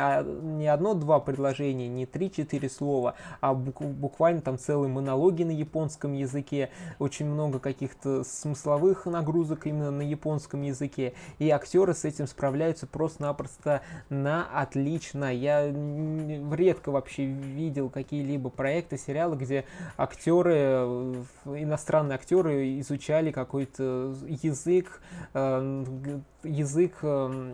не 0.58 0.68
одно-два 0.68 1.20
предложения, 1.20 1.90
не 1.90 2.06
три-четыре 2.06 2.70
слова, 2.70 3.16
а 3.42 3.54
буквально 3.54 4.40
там 4.40 4.58
целые 4.58 4.90
монологи 4.90 5.44
на 5.44 5.52
японском 5.52 6.14
языке, 6.14 6.70
очень 7.00 7.26
много 7.26 7.60
каких-то 7.60 8.24
смысловых 8.24 9.08
нагрузок 9.08 9.68
именно 9.68 9.92
на 9.92 10.04
японском 10.04 10.62
языке. 10.62 11.14
И 11.38 11.49
актеры 11.52 11.94
с 11.94 12.06
этим 12.06 12.28
справляются 12.28 12.88
просто-напросто 12.88 13.82
на 14.10 14.46
отлично. 14.46 15.34
Я 15.34 15.68
редко 15.68 16.92
вообще 16.92 17.26
видел 17.26 17.90
какие-либо 17.90 18.50
проекты, 18.50 18.98
сериалы, 18.98 19.36
где 19.36 19.66
актеры, 19.98 20.54
э, 20.56 21.24
иностранные 21.46 22.16
актеры 22.16 22.80
изучали 22.80 23.32
какой-то 23.32 24.16
язык, 24.28 25.02
э, 25.34 25.86
язык 26.44 26.98
э, 27.02 27.54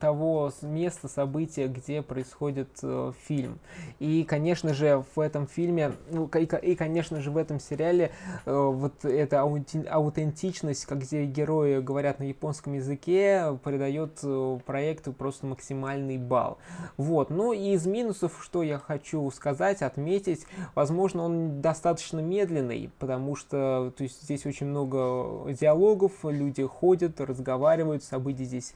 того 0.00 0.52
места, 0.62 1.08
события, 1.08 1.68
где 1.68 2.02
происходит 2.02 2.68
э, 2.82 3.12
фильм. 3.26 3.58
И, 3.98 4.24
конечно 4.24 4.74
же, 4.74 5.04
в 5.14 5.20
этом 5.20 5.46
фильме, 5.46 5.92
ну, 6.10 6.26
и, 6.26 6.44
и, 6.44 6.74
конечно 6.74 7.20
же, 7.20 7.30
в 7.30 7.36
этом 7.36 7.60
сериале 7.60 8.10
э, 8.44 8.52
вот 8.54 9.04
эта 9.04 9.40
аутентичность, 9.40 10.86
как 10.86 11.00
где 11.00 11.24
герои 11.24 11.80
говорят 11.80 12.18
на 12.18 12.24
японском 12.24 12.74
языке, 12.74 13.58
придает 13.62 14.18
э, 14.22 14.58
проекту 14.64 15.12
просто 15.12 15.46
максимальный 15.46 16.18
балл. 16.18 16.58
Вот. 16.96 17.30
Ну 17.30 17.52
и 17.52 17.72
из 17.72 17.86
минусов, 17.86 18.40
что 18.42 18.62
я 18.62 18.78
хочу 18.78 19.30
сказать, 19.30 19.82
отметить, 19.82 20.46
возможно, 20.74 21.22
он 21.22 21.60
достаточно 21.60 22.20
медленный, 22.20 22.90
потому 22.98 23.36
что 23.36 23.92
то 23.96 24.02
есть, 24.02 24.22
здесь 24.22 24.46
очень 24.46 24.66
много 24.66 25.52
диалогов, 25.52 26.12
люди 26.24 26.64
ходят, 26.64 27.20
разговаривают, 27.20 28.02
событий 28.02 28.44
здесь, 28.44 28.74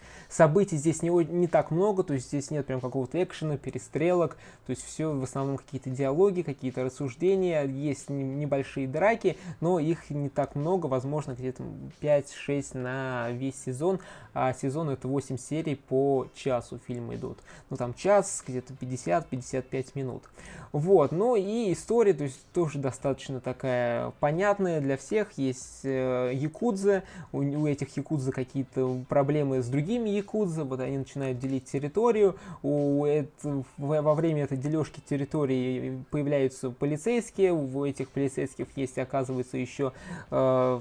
событий 0.60 0.76
здесь 0.76 1.02
не, 1.02 1.08
не 1.08 1.46
так 1.46 1.70
много, 1.70 2.02
то 2.02 2.12
есть 2.12 2.28
здесь 2.28 2.50
нет 2.50 2.66
прям 2.66 2.82
какого-то 2.82 3.22
экшена, 3.22 3.56
перестрелок, 3.56 4.36
то 4.66 4.70
есть 4.70 4.84
все 4.84 5.10
в 5.10 5.22
основном 5.22 5.56
какие-то 5.56 5.88
диалоги, 5.88 6.42
какие-то 6.42 6.84
рассуждения, 6.84 7.64
есть 7.64 8.10
небольшие 8.10 8.86
драки, 8.86 9.38
но 9.60 9.78
их 9.78 10.10
не 10.10 10.28
так 10.28 10.54
много, 10.54 10.84
возможно, 10.84 11.32
где-то 11.32 11.64
5-6 12.02 12.76
на 12.76 13.30
весь 13.30 13.56
сезон, 13.64 14.00
а 14.34 14.52
сезон 14.52 14.90
это 14.90 15.08
8 15.08 15.38
серий 15.38 15.76
по 15.76 16.26
часу 16.34 16.78
фильмы 16.86 17.14
идут. 17.14 17.38
Ну 17.70 17.78
там 17.78 17.94
час, 17.94 18.44
где-то 18.46 18.74
50-55 18.74 19.86
минут. 19.94 20.24
Вот, 20.72 21.10
ну 21.10 21.34
и 21.34 21.72
история, 21.72 22.14
то 22.14 22.24
есть 22.24 22.40
тоже 22.52 22.78
достаточно 22.78 23.40
такая 23.40 24.12
понятная 24.20 24.80
для 24.80 24.96
всех. 24.96 25.32
Есть 25.36 25.80
э, 25.84 26.30
якудзы, 26.32 27.02
у, 27.32 27.38
у 27.38 27.66
этих 27.66 27.96
якудза 27.96 28.30
какие-то 28.30 29.00
проблемы 29.08 29.62
с 29.62 29.66
другими 29.66 30.10
якудза, 30.50 30.64
вот 30.64 30.80
они 30.80 30.98
начинают 30.98 31.38
делить 31.38 31.64
территорию, 31.64 32.36
у 32.62 33.04
это, 33.04 33.64
во 33.76 34.14
время 34.14 34.44
этой 34.44 34.58
дележки 34.58 35.00
территории 35.08 36.04
появляются 36.10 36.70
полицейские, 36.70 37.52
у 37.52 37.84
этих 37.84 38.10
полицейских 38.10 38.66
есть, 38.76 38.98
оказывается, 38.98 39.56
еще 39.56 39.92
э, 40.30 40.80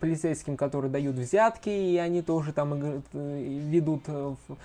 полицейским, 0.00 0.56
которые 0.56 0.90
дают 0.90 1.16
взятки, 1.16 1.68
и 1.68 1.96
они 1.96 2.22
тоже 2.22 2.52
там 2.52 2.74
э, 2.74 3.00
ведут 3.12 4.02
э, 4.06 4.34
в, 4.46 4.56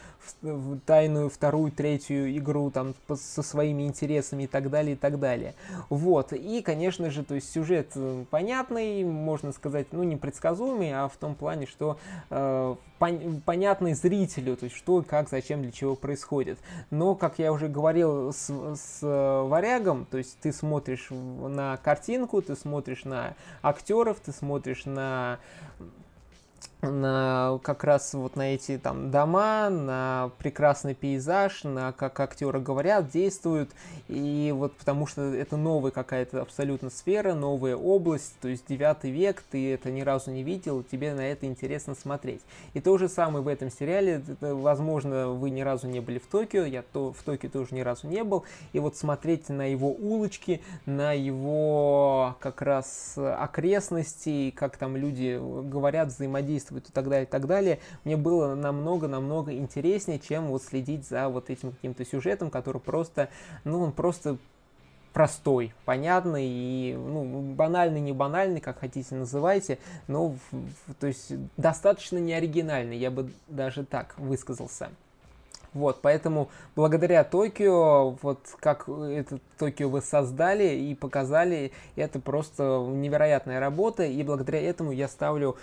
в 0.42 0.80
тайную 0.82 1.30
вторую, 1.30 1.72
третью 1.72 2.36
игру 2.38 2.72
там 2.72 2.94
со 3.16 3.42
своими 3.42 3.84
интересами 3.84 4.44
и 4.44 4.48
так 4.48 4.70
далее, 4.70 4.94
и 4.94 4.98
так 4.98 5.20
далее. 5.20 5.54
Вот. 5.90 6.34
И, 6.34 6.62
конечно 6.62 7.10
же, 7.10 7.24
то 7.24 7.36
есть 7.36 7.52
сюжет 7.52 7.92
э, 7.96 8.26
понятный, 8.30 9.04
можно 9.04 9.52
сказать, 9.52 9.88
ну, 9.92 10.04
непредсказуемый, 10.04 10.94
а 10.94 11.08
в 11.08 11.18
том 11.18 11.36
плане, 11.36 11.66
что 11.66 11.98
э, 12.30 12.76
пон- 13.00 13.42
понятный 13.42 13.94
зрителю, 13.94 14.56
то 14.56 14.66
есть 14.66 14.76
что, 14.76 15.04
как, 15.08 15.30
зачем, 15.30 15.62
для 15.62 15.72
чего 15.72 15.96
происходит. 15.96 16.60
Но, 16.90 17.16
как 17.16 17.40
я 17.40 17.52
уже 17.52 17.68
говорил 17.68 18.32
с, 18.32 18.50
с 18.76 19.00
Варягом, 19.02 20.06
то 20.06 20.18
есть 20.18 20.38
ты 20.42 20.54
смотришь 20.54 21.08
на 21.10 21.78
картинку, 21.78 22.42
ты 22.42 22.56
смотришь 22.56 23.06
на 23.06 23.36
актеров, 23.62 24.20
ты 24.20 24.31
смотришь 24.32 24.86
на 24.86 25.40
на 26.82 27.60
как 27.64 27.84
раз 27.84 28.14
вот 28.14 28.36
на 28.36 28.56
эти 28.56 28.78
там 28.78 29.12
дома, 29.12 29.70
на 29.70 30.32
прекрасный 30.40 30.96
пейзаж, 30.96 31.64
на 31.64 31.92
как 31.92 32.20
актеры 32.20 32.60
говорят, 32.60 33.10
действуют, 33.10 33.70
и 34.08 34.54
вот 34.56 34.76
потому 34.76 35.06
что 35.06 35.22
это 35.22 35.58
новая 35.58 35.92
какая-то 35.92 36.42
абсолютно 36.42 36.90
сфера, 36.90 37.34
новая 37.34 37.76
область, 37.76 38.36
то 38.42 38.48
есть 38.48 38.66
девятый 38.68 39.12
век, 39.12 39.44
ты 39.52 39.74
это 39.74 39.92
ни 39.92 40.02
разу 40.02 40.32
не 40.32 40.44
видел, 40.44 40.84
тебе 40.84 41.14
на 41.14 41.22
это 41.22 41.46
интересно 41.46 41.94
смотреть. 41.96 42.42
И 42.74 42.82
то 42.82 42.98
же 42.98 43.10
самое 43.10 43.44
в 43.44 43.48
этом 43.48 43.70
сериале, 43.70 44.24
возможно, 44.40 45.30
вы 45.30 45.52
ни 45.52 45.62
разу 45.62 45.88
не 45.88 46.00
были 46.00 46.18
в 46.18 46.26
Токио, 46.26 46.66
я 46.66 46.82
то, 46.82 47.14
в 47.14 47.22
Токио 47.24 47.50
тоже 47.50 47.76
ни 47.76 47.82
разу 47.82 48.08
не 48.08 48.24
был, 48.24 48.44
и 48.74 48.80
вот 48.80 48.98
смотреть 48.98 49.50
на 49.50 49.70
его 49.70 49.92
улочки, 49.92 50.62
на 50.86 51.14
его 51.14 52.36
как 52.40 52.62
раз 52.62 53.16
окрестности, 53.18 54.52
как 54.56 54.78
там 54.78 54.96
люди 54.96 55.40
говорят, 55.70 56.10
взаимодействуют 56.10 56.71
действует 56.72 56.90
и 56.90 56.92
так 56.92 57.10
далее, 57.10 57.26
и 57.26 57.30
так 57.30 57.48
далее, 57.48 57.80
мне 58.04 58.18
было 58.18 58.56
намного-намного 58.56 59.54
интереснее, 59.54 60.20
чем 60.20 60.48
вот 60.48 60.64
следить 60.64 61.08
за 61.08 61.30
вот 61.30 61.50
этим 61.50 61.72
каким-то 61.72 62.06
сюжетом, 62.06 62.50
который 62.50 62.82
просто, 62.82 63.30
ну, 63.64 63.82
он 63.82 63.92
просто 63.92 64.38
простой, 65.14 65.74
понятный 65.84 66.46
и 66.48 66.96
ну, 66.98 67.42
банальный, 67.54 68.00
не 68.00 68.14
банальный, 68.14 68.62
как 68.62 68.80
хотите 68.80 69.14
называйте, 69.16 69.78
но 70.08 70.36
то 71.00 71.08
есть 71.08 71.34
достаточно 71.58 72.18
неоригинальный, 72.18 72.98
я 72.98 73.12
бы 73.12 73.30
даже 73.50 73.84
так 73.86 74.18
высказался. 74.18 74.90
Вот, 75.74 76.00
поэтому 76.02 76.50
благодаря 76.76 77.24
Токио, 77.24 78.10
вот 78.22 78.40
как 78.60 78.90
этот 78.90 79.42
Токио 79.58 79.88
вы 79.88 80.02
создали 80.02 80.76
и 80.76 80.94
показали, 80.96 81.72
это 81.96 82.20
просто 82.20 82.64
невероятная 82.90 83.62
работа, 83.62 84.04
и 84.04 84.22
благодаря 84.24 84.62
этому 84.62 84.92
я 84.92 85.08
ставлю 85.08 85.56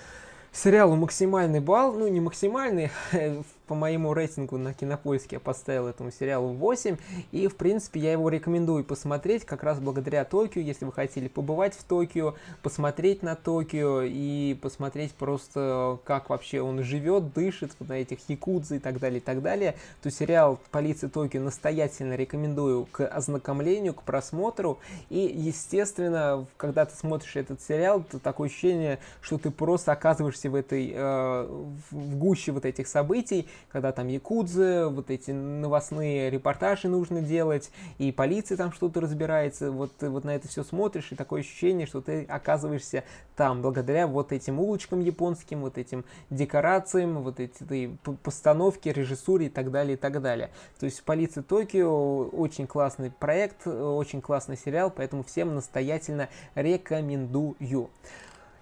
сериалу 0.52 0.96
максимальный 0.96 1.60
балл, 1.60 1.92
ну 1.92 2.08
не 2.08 2.20
максимальный, 2.20 2.90
по 3.68 3.74
моему 3.74 4.14
рейтингу 4.14 4.56
на 4.56 4.72
Кинопоиске 4.72 5.36
я 5.36 5.40
поставил 5.40 5.86
этому 5.86 6.10
сериалу 6.10 6.54
8, 6.54 6.96
и, 7.30 7.46
в 7.46 7.56
принципе, 7.56 8.00
я 8.00 8.12
его 8.12 8.30
рекомендую 8.30 8.82
посмотреть, 8.82 9.44
как 9.44 9.62
раз 9.62 9.78
благодаря 9.78 10.24
Токио, 10.24 10.62
если 10.62 10.86
вы 10.86 10.92
хотели 10.92 11.28
побывать 11.28 11.74
в 11.74 11.84
Токио, 11.84 12.34
посмотреть 12.62 13.22
на 13.22 13.36
Токио 13.36 14.02
и 14.02 14.58
посмотреть 14.60 15.12
просто, 15.12 15.98
как 16.04 16.30
вообще 16.30 16.62
он 16.62 16.82
живет, 16.82 17.34
дышит 17.34 17.72
вот 17.78 17.90
на 17.90 17.98
этих 18.00 18.18
якудзы 18.28 18.76
и 18.76 18.78
так 18.78 18.98
далее, 18.98 19.18
и 19.18 19.22
так 19.22 19.42
далее, 19.42 19.76
то 20.02 20.10
сериал 20.10 20.58
«Полиция 20.70 21.10
Токио» 21.10 21.42
настоятельно 21.42 22.14
рекомендую 22.14 22.86
к 22.86 23.06
ознакомлению, 23.06 23.92
к 23.92 24.02
просмотру, 24.02 24.78
и, 25.10 25.18
естественно, 25.18 26.46
когда 26.56 26.86
ты 26.86 26.96
смотришь 26.96 27.36
этот 27.36 27.60
сериал, 27.60 28.02
то 28.02 28.18
такое 28.18 28.48
ощущение, 28.48 28.98
что 29.20 29.36
ты 29.36 29.50
просто 29.50 29.92
оказываешься 29.92 30.48
в 30.48 30.54
этой, 30.54 30.92
э, 30.94 31.46
в 31.90 32.16
гуще 32.16 32.52
вот 32.52 32.64
этих 32.64 32.88
событий, 32.88 33.46
когда 33.70 33.92
там 33.92 34.08
якудзы, 34.08 34.86
вот 34.88 35.10
эти 35.10 35.30
новостные 35.30 36.30
репортажи 36.30 36.88
нужно 36.88 37.20
делать, 37.20 37.70
и 37.98 38.12
полиция 38.12 38.56
там 38.56 38.72
что-то 38.72 39.00
разбирается, 39.00 39.70
вот 39.70 39.92
ты 39.96 40.08
вот 40.08 40.24
на 40.24 40.34
это 40.34 40.48
все 40.48 40.64
смотришь, 40.64 41.12
и 41.12 41.16
такое 41.16 41.40
ощущение, 41.40 41.86
что 41.86 42.00
ты 42.00 42.24
оказываешься 42.24 43.04
там, 43.36 43.62
благодаря 43.62 44.06
вот 44.06 44.32
этим 44.32 44.58
улочкам 44.60 45.00
японским, 45.00 45.60
вот 45.60 45.78
этим 45.78 46.04
декорациям, 46.30 47.22
вот 47.22 47.40
этой 47.40 47.98
постановке, 48.22 48.92
режиссуре 48.92 49.46
и 49.46 49.50
так 49.50 49.70
далее, 49.70 49.94
и 49.94 49.96
так 49.96 50.20
далее. 50.20 50.50
То 50.78 50.86
есть 50.86 51.02
«Полиция 51.02 51.42
Токио» 51.42 52.28
очень 52.28 52.66
классный 52.66 53.10
проект, 53.10 53.66
очень 53.66 54.20
классный 54.20 54.56
сериал, 54.56 54.92
поэтому 54.94 55.22
всем 55.22 55.54
настоятельно 55.54 56.28
рекомендую. 56.54 57.90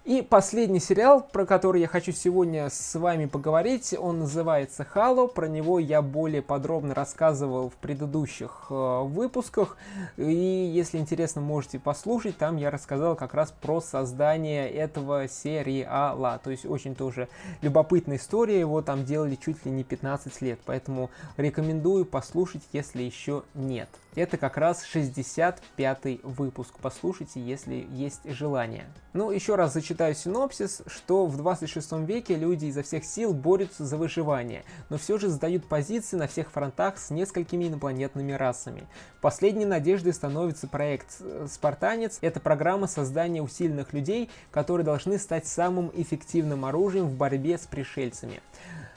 И 0.06 0.22
последний 0.22 0.78
сериал, 0.78 1.20
про 1.20 1.44
который 1.44 1.80
я 1.80 1.88
хочу 1.88 2.12
сегодня 2.12 2.70
с 2.70 2.94
вами 2.94 3.26
поговорить, 3.26 3.92
он 3.98 4.20
называется 4.20 4.84
«Хало». 4.84 5.26
Про 5.26 5.48
него 5.48 5.80
я 5.80 6.00
более 6.00 6.42
подробно 6.42 6.94
рассказывал 6.94 7.70
в 7.70 7.74
предыдущих 7.74 8.66
э, 8.70 9.02
выпусках. 9.02 9.76
И 10.16 10.22
если 10.22 10.98
интересно, 10.98 11.40
можете 11.40 11.80
послушать. 11.80 12.38
Там 12.38 12.56
я 12.56 12.70
рассказал 12.70 13.16
как 13.16 13.34
раз 13.34 13.50
про 13.50 13.80
создание 13.80 14.70
этого 14.70 15.26
сериала. 15.26 16.40
То 16.44 16.52
есть 16.52 16.66
очень 16.66 16.94
тоже 16.94 17.26
любопытная 17.60 18.18
история. 18.18 18.60
Его 18.60 18.82
там 18.82 19.04
делали 19.04 19.34
чуть 19.34 19.66
ли 19.66 19.72
не 19.72 19.82
15 19.82 20.40
лет. 20.40 20.60
Поэтому 20.66 21.10
рекомендую 21.36 22.04
послушать, 22.04 22.62
если 22.72 23.02
еще 23.02 23.42
нет. 23.54 23.88
Это 24.14 24.38
как 24.38 24.56
раз 24.56 24.82
65 24.84 26.22
выпуск. 26.22 26.74
Послушайте, 26.80 27.38
если 27.38 27.86
есть 27.90 28.20
желание. 28.24 28.86
Ну, 29.12 29.30
еще 29.30 29.56
раз 29.56 29.74
зачитаю 29.74 29.95
синопсис, 30.14 30.82
что 30.86 31.26
в 31.26 31.36
26 31.36 31.92
веке 32.06 32.36
люди 32.36 32.66
изо 32.66 32.82
всех 32.82 33.04
сил 33.04 33.32
борются 33.32 33.84
за 33.84 33.96
выживание, 33.96 34.64
но 34.88 34.98
все 34.98 35.18
же 35.18 35.28
сдают 35.28 35.66
позиции 35.66 36.16
на 36.16 36.26
всех 36.26 36.50
фронтах 36.50 36.98
с 36.98 37.10
несколькими 37.10 37.68
инопланетными 37.68 38.32
расами. 38.32 38.86
Последней 39.20 39.64
надеждой 39.64 40.12
становится 40.12 40.68
проект 40.68 41.20
«Спартанец». 41.48 42.18
Это 42.20 42.40
программа 42.40 42.86
создания 42.86 43.42
усиленных 43.42 43.92
людей, 43.92 44.30
которые 44.50 44.84
должны 44.84 45.18
стать 45.18 45.46
самым 45.46 45.90
эффективным 45.94 46.64
оружием 46.64 47.06
в 47.06 47.16
борьбе 47.16 47.58
с 47.58 47.66
пришельцами. 47.66 48.40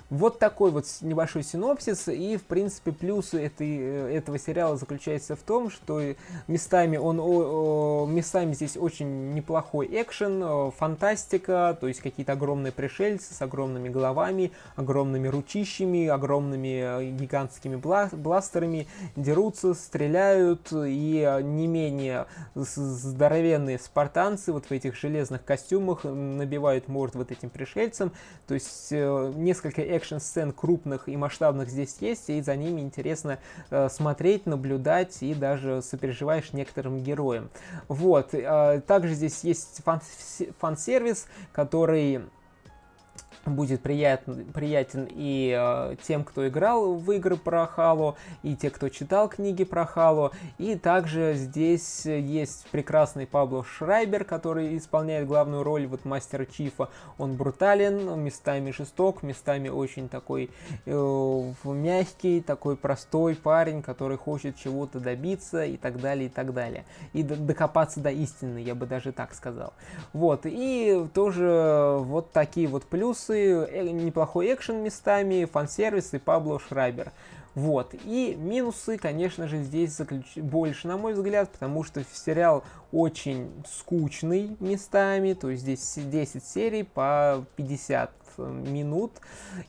Вот 0.09 0.39
такой 0.39 0.71
вот 0.71 0.85
небольшой 1.01 1.43
синопсис, 1.43 2.07
и, 2.07 2.37
в 2.37 2.43
принципе, 2.43 2.91
плюсы 2.91 3.45
этой, 3.45 3.77
э, 3.79 4.17
этого 4.17 4.39
сериала 4.39 4.75
заключается 4.75 5.35
в 5.35 5.41
том, 5.41 5.69
что 5.69 6.01
местами 6.47 6.97
он, 6.97 7.19
о, 7.19 8.03
о, 8.03 8.07
местами 8.07 8.53
здесь 8.53 8.75
очень 8.75 9.33
неплохой 9.33 9.87
экшен, 9.91 10.71
фантастика, 10.71 11.77
то 11.79 11.87
есть 11.87 12.01
какие-то 12.01 12.33
огромные 12.33 12.71
пришельцы 12.71 13.33
с 13.33 13.41
огромными 13.41 13.89
головами, 13.89 14.51
огромными 14.75 15.27
ручищами, 15.27 16.07
огромными 16.07 17.01
э, 17.01 17.11
гигантскими 17.11 17.75
бла 17.75 18.09
бластерами, 18.11 18.87
дерутся, 19.15 19.75
стреляют, 19.75 20.71
и 20.73 21.39
не 21.43 21.67
менее 21.67 22.25
здоровенные 22.55 23.77
спартанцы 23.77 24.51
вот 24.51 24.65
в 24.65 24.71
этих 24.71 24.95
железных 24.95 25.43
костюмах 25.45 26.03
набивают 26.03 26.87
морд 26.87 27.13
вот 27.15 27.31
этим 27.31 27.49
пришельцам, 27.49 28.11
то 28.47 28.55
есть 28.55 28.87
э, 28.91 29.33
несколько 29.35 29.81
экшн-сцен 29.99 30.51
крупных 30.53 31.07
и 31.07 31.17
масштабных 31.17 31.69
здесь 31.69 31.97
есть, 31.99 32.29
и 32.29 32.41
за 32.41 32.55
ними 32.55 32.81
интересно 32.81 33.39
э, 33.69 33.89
смотреть, 33.89 34.45
наблюдать 34.45 35.21
и 35.21 35.33
даже 35.33 35.81
сопереживаешь 35.81 36.53
некоторым 36.53 37.03
героям. 37.03 37.49
Вот. 37.87 38.33
Э, 38.33 38.81
также 38.85 39.13
здесь 39.13 39.43
есть 39.43 39.81
фан- 39.85 40.01
фан-сервис, 40.59 41.27
который 41.51 42.21
будет 43.45 43.81
приятен, 43.81 44.45
приятен 44.53 45.07
и 45.09 45.55
э, 45.57 45.95
тем, 46.03 46.23
кто 46.23 46.47
играл 46.47 46.95
в 46.95 47.11
игры 47.11 47.37
про 47.37 47.65
Хало, 47.65 48.15
и 48.43 48.55
те, 48.55 48.69
кто 48.69 48.89
читал 48.89 49.29
книги 49.29 49.63
про 49.63 49.85
Хало. 49.85 50.31
И 50.57 50.75
также 50.75 51.33
здесь 51.35 52.05
есть 52.05 52.67
прекрасный 52.71 53.25
Пабло 53.25 53.63
Шрайбер, 53.63 54.23
который 54.23 54.77
исполняет 54.77 55.27
главную 55.27 55.63
роль 55.63 55.87
вот 55.87 56.05
мастера 56.05 56.45
Чифа. 56.45 56.89
Он 57.17 57.35
брутален, 57.35 58.19
местами 58.19 58.71
жесток, 58.71 59.23
местами 59.23 59.69
очень 59.69 60.09
такой 60.09 60.49
э, 60.85 61.53
мягкий, 61.63 62.41
такой 62.41 62.75
простой 62.75 63.35
парень, 63.35 63.81
который 63.81 64.17
хочет 64.17 64.57
чего-то 64.57 64.99
добиться 64.99 65.63
и 65.63 65.77
так 65.77 65.99
далее, 65.99 66.27
и 66.27 66.29
так 66.29 66.53
далее. 66.53 66.85
И 67.13 67.23
докопаться 67.23 67.99
до 67.99 68.09
истины, 68.09 68.59
я 68.59 68.75
бы 68.75 68.85
даже 68.85 69.11
так 69.11 69.33
сказал. 69.33 69.73
Вот, 70.13 70.41
и 70.45 71.07
тоже 71.13 71.97
вот 71.99 72.31
такие 72.31 72.67
вот 72.67 72.85
плюсы 72.85 73.28
Э, 73.33 73.81
неплохой 73.89 74.53
экшен 74.53 74.83
местами, 74.83 75.45
фан-сервис 75.45 76.13
и 76.13 76.19
Пабло 76.19 76.59
Шрайбер. 76.59 77.11
Вот. 77.55 77.93
И 78.05 78.35
минусы, 78.39 78.97
конечно 78.97 79.47
же, 79.47 79.57
здесь 79.63 79.95
заключ... 79.95 80.35
больше, 80.35 80.87
на 80.87 80.97
мой 80.97 81.13
взгляд, 81.13 81.49
потому 81.49 81.83
что 81.83 82.03
сериал 82.13 82.63
очень 82.91 83.51
скучный 83.67 84.55
местами, 84.59 85.33
то 85.33 85.49
есть 85.49 85.63
здесь 85.63 85.95
10 85.97 86.43
серий 86.43 86.83
по 86.83 87.43
50 87.55 88.11
минут. 88.47 89.11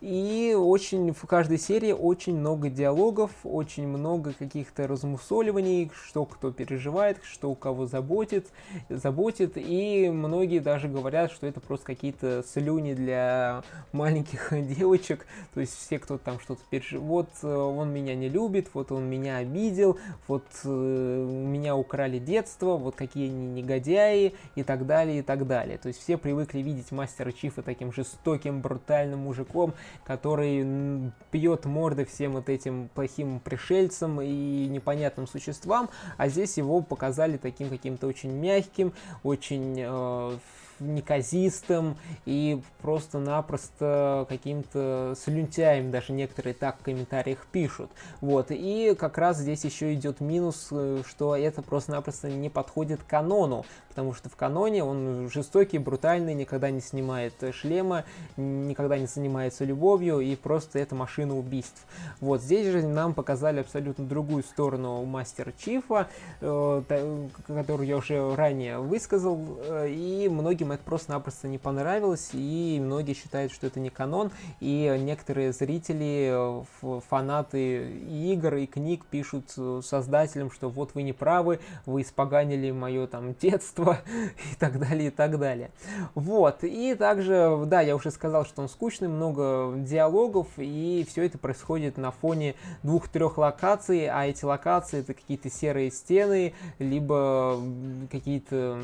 И 0.01 0.55
очень 0.59 1.13
в 1.13 1.27
каждой 1.27 1.59
серии 1.59 1.93
очень 1.93 2.37
много 2.37 2.69
диалогов, 2.69 3.31
очень 3.45 3.87
много 3.87 4.33
каких-то 4.33 4.87
размусоливаний, 4.87 5.91
что 5.95 6.25
кто 6.25 6.51
переживает, 6.53 7.19
что 7.23 7.51
у 7.51 7.55
кого 7.55 7.87
заботит, 7.87 8.49
заботит. 8.89 9.53
И 9.57 10.11
многие 10.11 10.61
даже 10.61 10.89
говорят, 10.89 11.31
что 11.33 11.47
это 11.47 11.61
просто 11.61 11.87
какие-то 11.87 12.45
слюни 12.47 12.95
для 12.95 13.63
маленьких 13.93 14.53
девочек. 14.77 15.27
То 15.55 15.61
есть 15.61 15.77
все, 15.77 15.99
кто 15.99 16.19
там 16.19 16.41
что-то 16.41 16.63
переживает. 16.71 17.05
Вот 17.05 17.29
э, 17.43 17.55
он 17.55 17.93
меня 17.93 18.15
не 18.15 18.29
любит, 18.29 18.69
вот 18.75 18.93
он 18.93 19.05
меня 19.05 19.39
обидел, 19.39 19.99
вот 20.29 20.45
э, 20.65 20.69
меня 20.69 21.77
украли 21.77 22.19
детство, 22.19 22.77
вот 22.77 22.95
какие 22.95 23.29
они 23.29 23.47
негодяи 23.49 24.35
и 24.55 24.63
так 24.63 24.87
далее, 24.87 25.21
и 25.21 25.23
так 25.23 25.47
далее. 25.47 25.79
То 25.79 25.89
есть 25.89 26.01
все 26.01 26.17
привыкли 26.17 26.61
видеть 26.61 26.93
мастера 26.93 27.33
Чифа 27.33 27.63
таким 27.63 27.93
жестоким, 27.93 28.60
брутальным 28.61 29.21
мужиком, 29.21 29.75
который 30.05 31.13
пьет 31.31 31.65
морды 31.65 32.05
всем 32.05 32.33
вот 32.33 32.49
этим 32.49 32.89
плохим 32.95 33.41
пришельцам 33.41 34.21
и 34.21 34.67
непонятным 34.69 35.27
существам, 35.27 35.91
а 36.17 36.29
здесь 36.29 36.57
его 36.59 36.81
показали 36.81 37.37
таким 37.37 37.69
каким-то 37.69 38.07
очень 38.07 38.33
мягким, 38.33 38.93
очень 39.23 39.77
э, 39.79 40.39
неказистым 40.81 41.97
и 42.27 42.61
просто-напросто 42.83 44.27
каким-то 44.29 45.15
слюнтяем, 45.23 45.91
даже 45.91 46.13
некоторые 46.13 46.55
так 46.55 46.81
в 46.81 46.83
комментариях 46.83 47.47
пишут. 47.53 47.91
Вот, 48.21 48.47
и 48.51 48.97
как 48.99 49.19
раз 49.19 49.39
здесь 49.39 49.65
еще 49.65 49.95
идет 49.95 50.21
минус, 50.21 50.69
э, 50.71 51.03
что 51.07 51.37
это 51.37 51.63
просто-напросто 51.63 52.29
не 52.29 52.49
подходит 52.49 53.01
канону, 53.07 53.65
потому 53.89 54.15
что 54.15 54.29
в 54.29 54.37
каноне 54.37 54.83
он 54.85 55.29
жестокий, 55.31 55.79
брутальный, 55.79 56.35
никогда 56.35 56.71
не 56.71 56.81
снимает 56.81 57.35
шлема, 57.53 58.05
никогда 58.37 58.99
не 58.99 59.07
занимается 59.07 59.65
любовью, 59.65 60.21
и 60.21 60.35
просто 60.37 60.79
это 60.79 60.95
машина 60.95 61.37
убийств. 61.37 61.87
Вот 62.21 62.41
здесь 62.43 62.67
же 62.69 62.87
нам 62.87 63.15
показали 63.15 63.61
абсолютно 63.61 64.05
другую 64.05 64.43
сторону 64.43 65.05
мастера 65.05 65.53
Чифа, 65.59 66.09
э, 66.41 66.83
которую 67.47 67.87
я 67.87 67.97
уже 67.97 68.35
ранее 68.35 68.79
высказал, 68.79 69.39
э, 69.63 69.89
и 69.91 70.29
многим 70.29 70.70
это 70.73 70.83
просто-напросто 70.85 71.49
не 71.49 71.59
понравилось, 71.59 72.31
и 72.33 72.81
многие 72.83 73.15
считают, 73.15 73.53
что 73.53 73.67
это 73.67 73.81
не 73.81 73.91
канон, 73.91 74.31
и 74.61 74.95
некоторые 74.99 75.53
зрители, 75.53 76.65
э, 76.83 77.01
фанаты 77.09 77.91
игр 78.09 78.57
и 78.57 78.67
книг 78.67 79.05
пишут 79.07 79.51
создателям, 79.85 80.51
что 80.51 80.69
вот 80.69 80.95
вы 80.95 81.03
не 81.03 81.13
правы, 81.13 81.61
вы 81.87 82.03
испоганили 82.03 82.71
мое 82.71 83.07
там 83.07 83.35
детство, 83.41 83.99
и 84.53 84.55
так 84.59 84.79
далее, 84.79 85.09
и 85.09 85.11
так 85.11 85.39
далее. 85.39 85.71
Вот, 86.15 86.65
и 86.65 86.95
также, 86.95 87.63
да, 87.67 87.81
я 87.81 87.97
уже 87.97 88.11
сказал, 88.11 88.45
что 88.45 88.63
он 88.63 88.69
скучный, 88.69 89.09
много 89.09 89.75
диалогов, 89.77 90.49
и 90.57 91.07
все 91.09 91.25
это 91.25 91.39
происходит 91.39 91.97
на 91.97 92.11
фоне 92.11 92.55
двух-трех 92.83 93.39
локаций, 93.39 94.09
а 94.09 94.27
эти 94.27 94.45
локации 94.45 95.01
это 95.01 95.15
какие-то 95.15 95.51
серые 95.51 95.91
стены, 95.91 96.55
либо 96.79 97.61
какие-то 98.11 98.83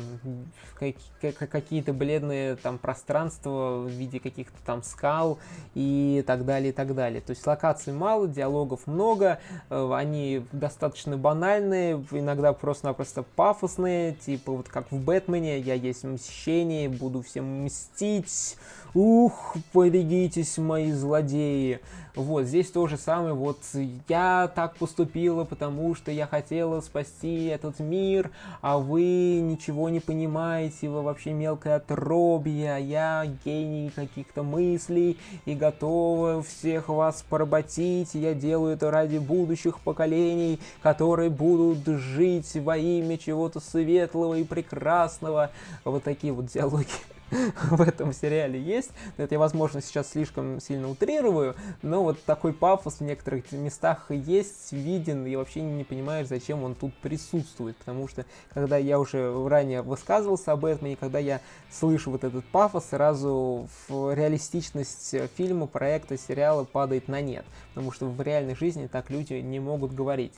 какие-то 1.77 1.93
бледные 1.93 2.55
там 2.55 2.79
пространства 2.79 3.83
в 3.83 3.87
виде 3.87 4.19
каких-то 4.19 4.57
там 4.65 4.81
скал 4.81 5.37
и 5.75 6.23
так 6.25 6.43
далее, 6.43 6.69
и 6.69 6.71
так 6.71 6.95
далее. 6.95 7.21
То 7.21 7.31
есть 7.31 7.45
локаций 7.45 7.93
мало, 7.93 8.27
диалогов 8.27 8.87
много, 8.87 9.39
э, 9.69 9.91
они 9.93 10.43
достаточно 10.51 11.17
банальные, 11.17 12.03
иногда 12.09 12.51
просто-напросто 12.53 13.21
пафосные, 13.21 14.13
типа 14.13 14.53
вот 14.53 14.69
как 14.69 14.91
в 14.91 14.99
Бэтмене, 14.99 15.59
я 15.59 15.75
есть 15.75 16.03
мщение, 16.03 16.89
буду 16.89 17.21
всем 17.21 17.65
мстить. 17.65 18.57
Ух, 18.93 19.55
побегитесь, 19.73 20.57
мои 20.57 20.91
злодеи. 20.91 21.79
Вот, 22.15 22.45
здесь 22.45 22.71
то 22.71 22.87
же 22.87 22.97
самое, 22.97 23.35
вот 23.35 23.59
я 24.07 24.51
так 24.55 24.75
поступила, 24.77 25.43
потому 25.43 25.93
что 25.93 26.09
я 26.09 26.25
хотела 26.25 26.81
спасти 26.81 27.45
этот 27.45 27.79
мир, 27.79 28.31
а 28.61 28.79
вы 28.79 29.39
ничего 29.39 29.89
не 29.89 29.99
понимаете, 29.99 30.89
вы 30.89 31.03
вообще 31.03 31.31
мелкое 31.33 31.75
отробье, 31.75 32.73
а 32.73 32.79
я 32.79 33.23
гений 33.45 33.91
каких-то 33.95 34.41
мыслей 34.41 35.19
и 35.45 35.53
готова 35.53 36.41
всех 36.41 36.89
вас 36.89 37.23
поработить, 37.29 38.15
я 38.15 38.33
делаю 38.33 38.73
это 38.73 38.89
ради 38.89 39.19
будущих 39.19 39.79
поколений, 39.81 40.59
которые 40.81 41.29
будут 41.29 41.85
жить 41.85 42.55
во 42.55 42.77
имя 42.77 43.19
чего-то 43.19 43.59
светлого 43.59 44.33
и 44.33 44.43
прекрасного. 44.43 45.51
Вот 45.85 46.03
такие 46.03 46.33
вот 46.33 46.47
диалоги. 46.47 46.87
в 47.71 47.81
этом 47.81 48.13
сериале 48.13 48.61
есть. 48.61 48.91
Это 49.17 49.35
я, 49.35 49.39
возможно, 49.39 49.81
сейчас 49.81 50.11
слишком 50.11 50.59
сильно 50.59 50.89
утрирую, 50.89 51.55
но 51.81 52.03
вот 52.03 52.23
такой 52.23 52.53
пафос 52.53 52.95
в 52.95 53.01
некоторых 53.01 53.51
местах 53.51 54.05
есть, 54.09 54.71
виден, 54.71 55.25
и 55.25 55.35
вообще 55.35 55.61
не 55.61 55.83
понимаешь, 55.83 56.27
зачем 56.27 56.63
он 56.63 56.75
тут 56.75 56.93
присутствует. 56.95 57.75
Потому 57.77 58.07
что, 58.07 58.25
когда 58.53 58.77
я 58.77 58.99
уже 58.99 59.47
ранее 59.47 59.81
высказывался 59.81 60.53
об 60.53 60.65
этом, 60.65 60.87
и 60.87 60.95
когда 60.95 61.19
я 61.19 61.41
слышу 61.69 62.11
вот 62.11 62.23
этот 62.23 62.45
пафос, 62.45 62.85
сразу 62.89 63.67
реалистичность 63.89 65.15
фильма, 65.35 65.67
проекта, 65.67 66.17
сериала 66.17 66.63
падает 66.63 67.07
на 67.07 67.21
нет. 67.21 67.45
Потому 67.73 67.91
что 67.91 68.05
в 68.05 68.21
реальной 68.21 68.55
жизни 68.55 68.87
так 68.87 69.09
люди 69.09 69.33
не 69.33 69.59
могут 69.59 69.93
говорить. 69.93 70.33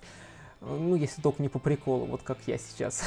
Ну, 0.61 0.95
если 0.95 1.21
только 1.21 1.41
не 1.41 1.47
по 1.47 1.57
приколу, 1.57 2.05
вот 2.05 2.21
как 2.21 2.37
я 2.45 2.57
сейчас. 2.57 3.01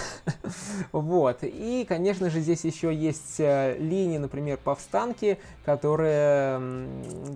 вот. 0.93 1.41
И, 1.43 1.85
конечно 1.87 2.31
же, 2.31 2.41
здесь 2.41 2.65
еще 2.65 2.95
есть 2.95 3.39
э, 3.41 3.77
линии, 3.79 4.17
например, 4.17 4.57
повстанки, 4.57 5.39
которые 5.63 6.89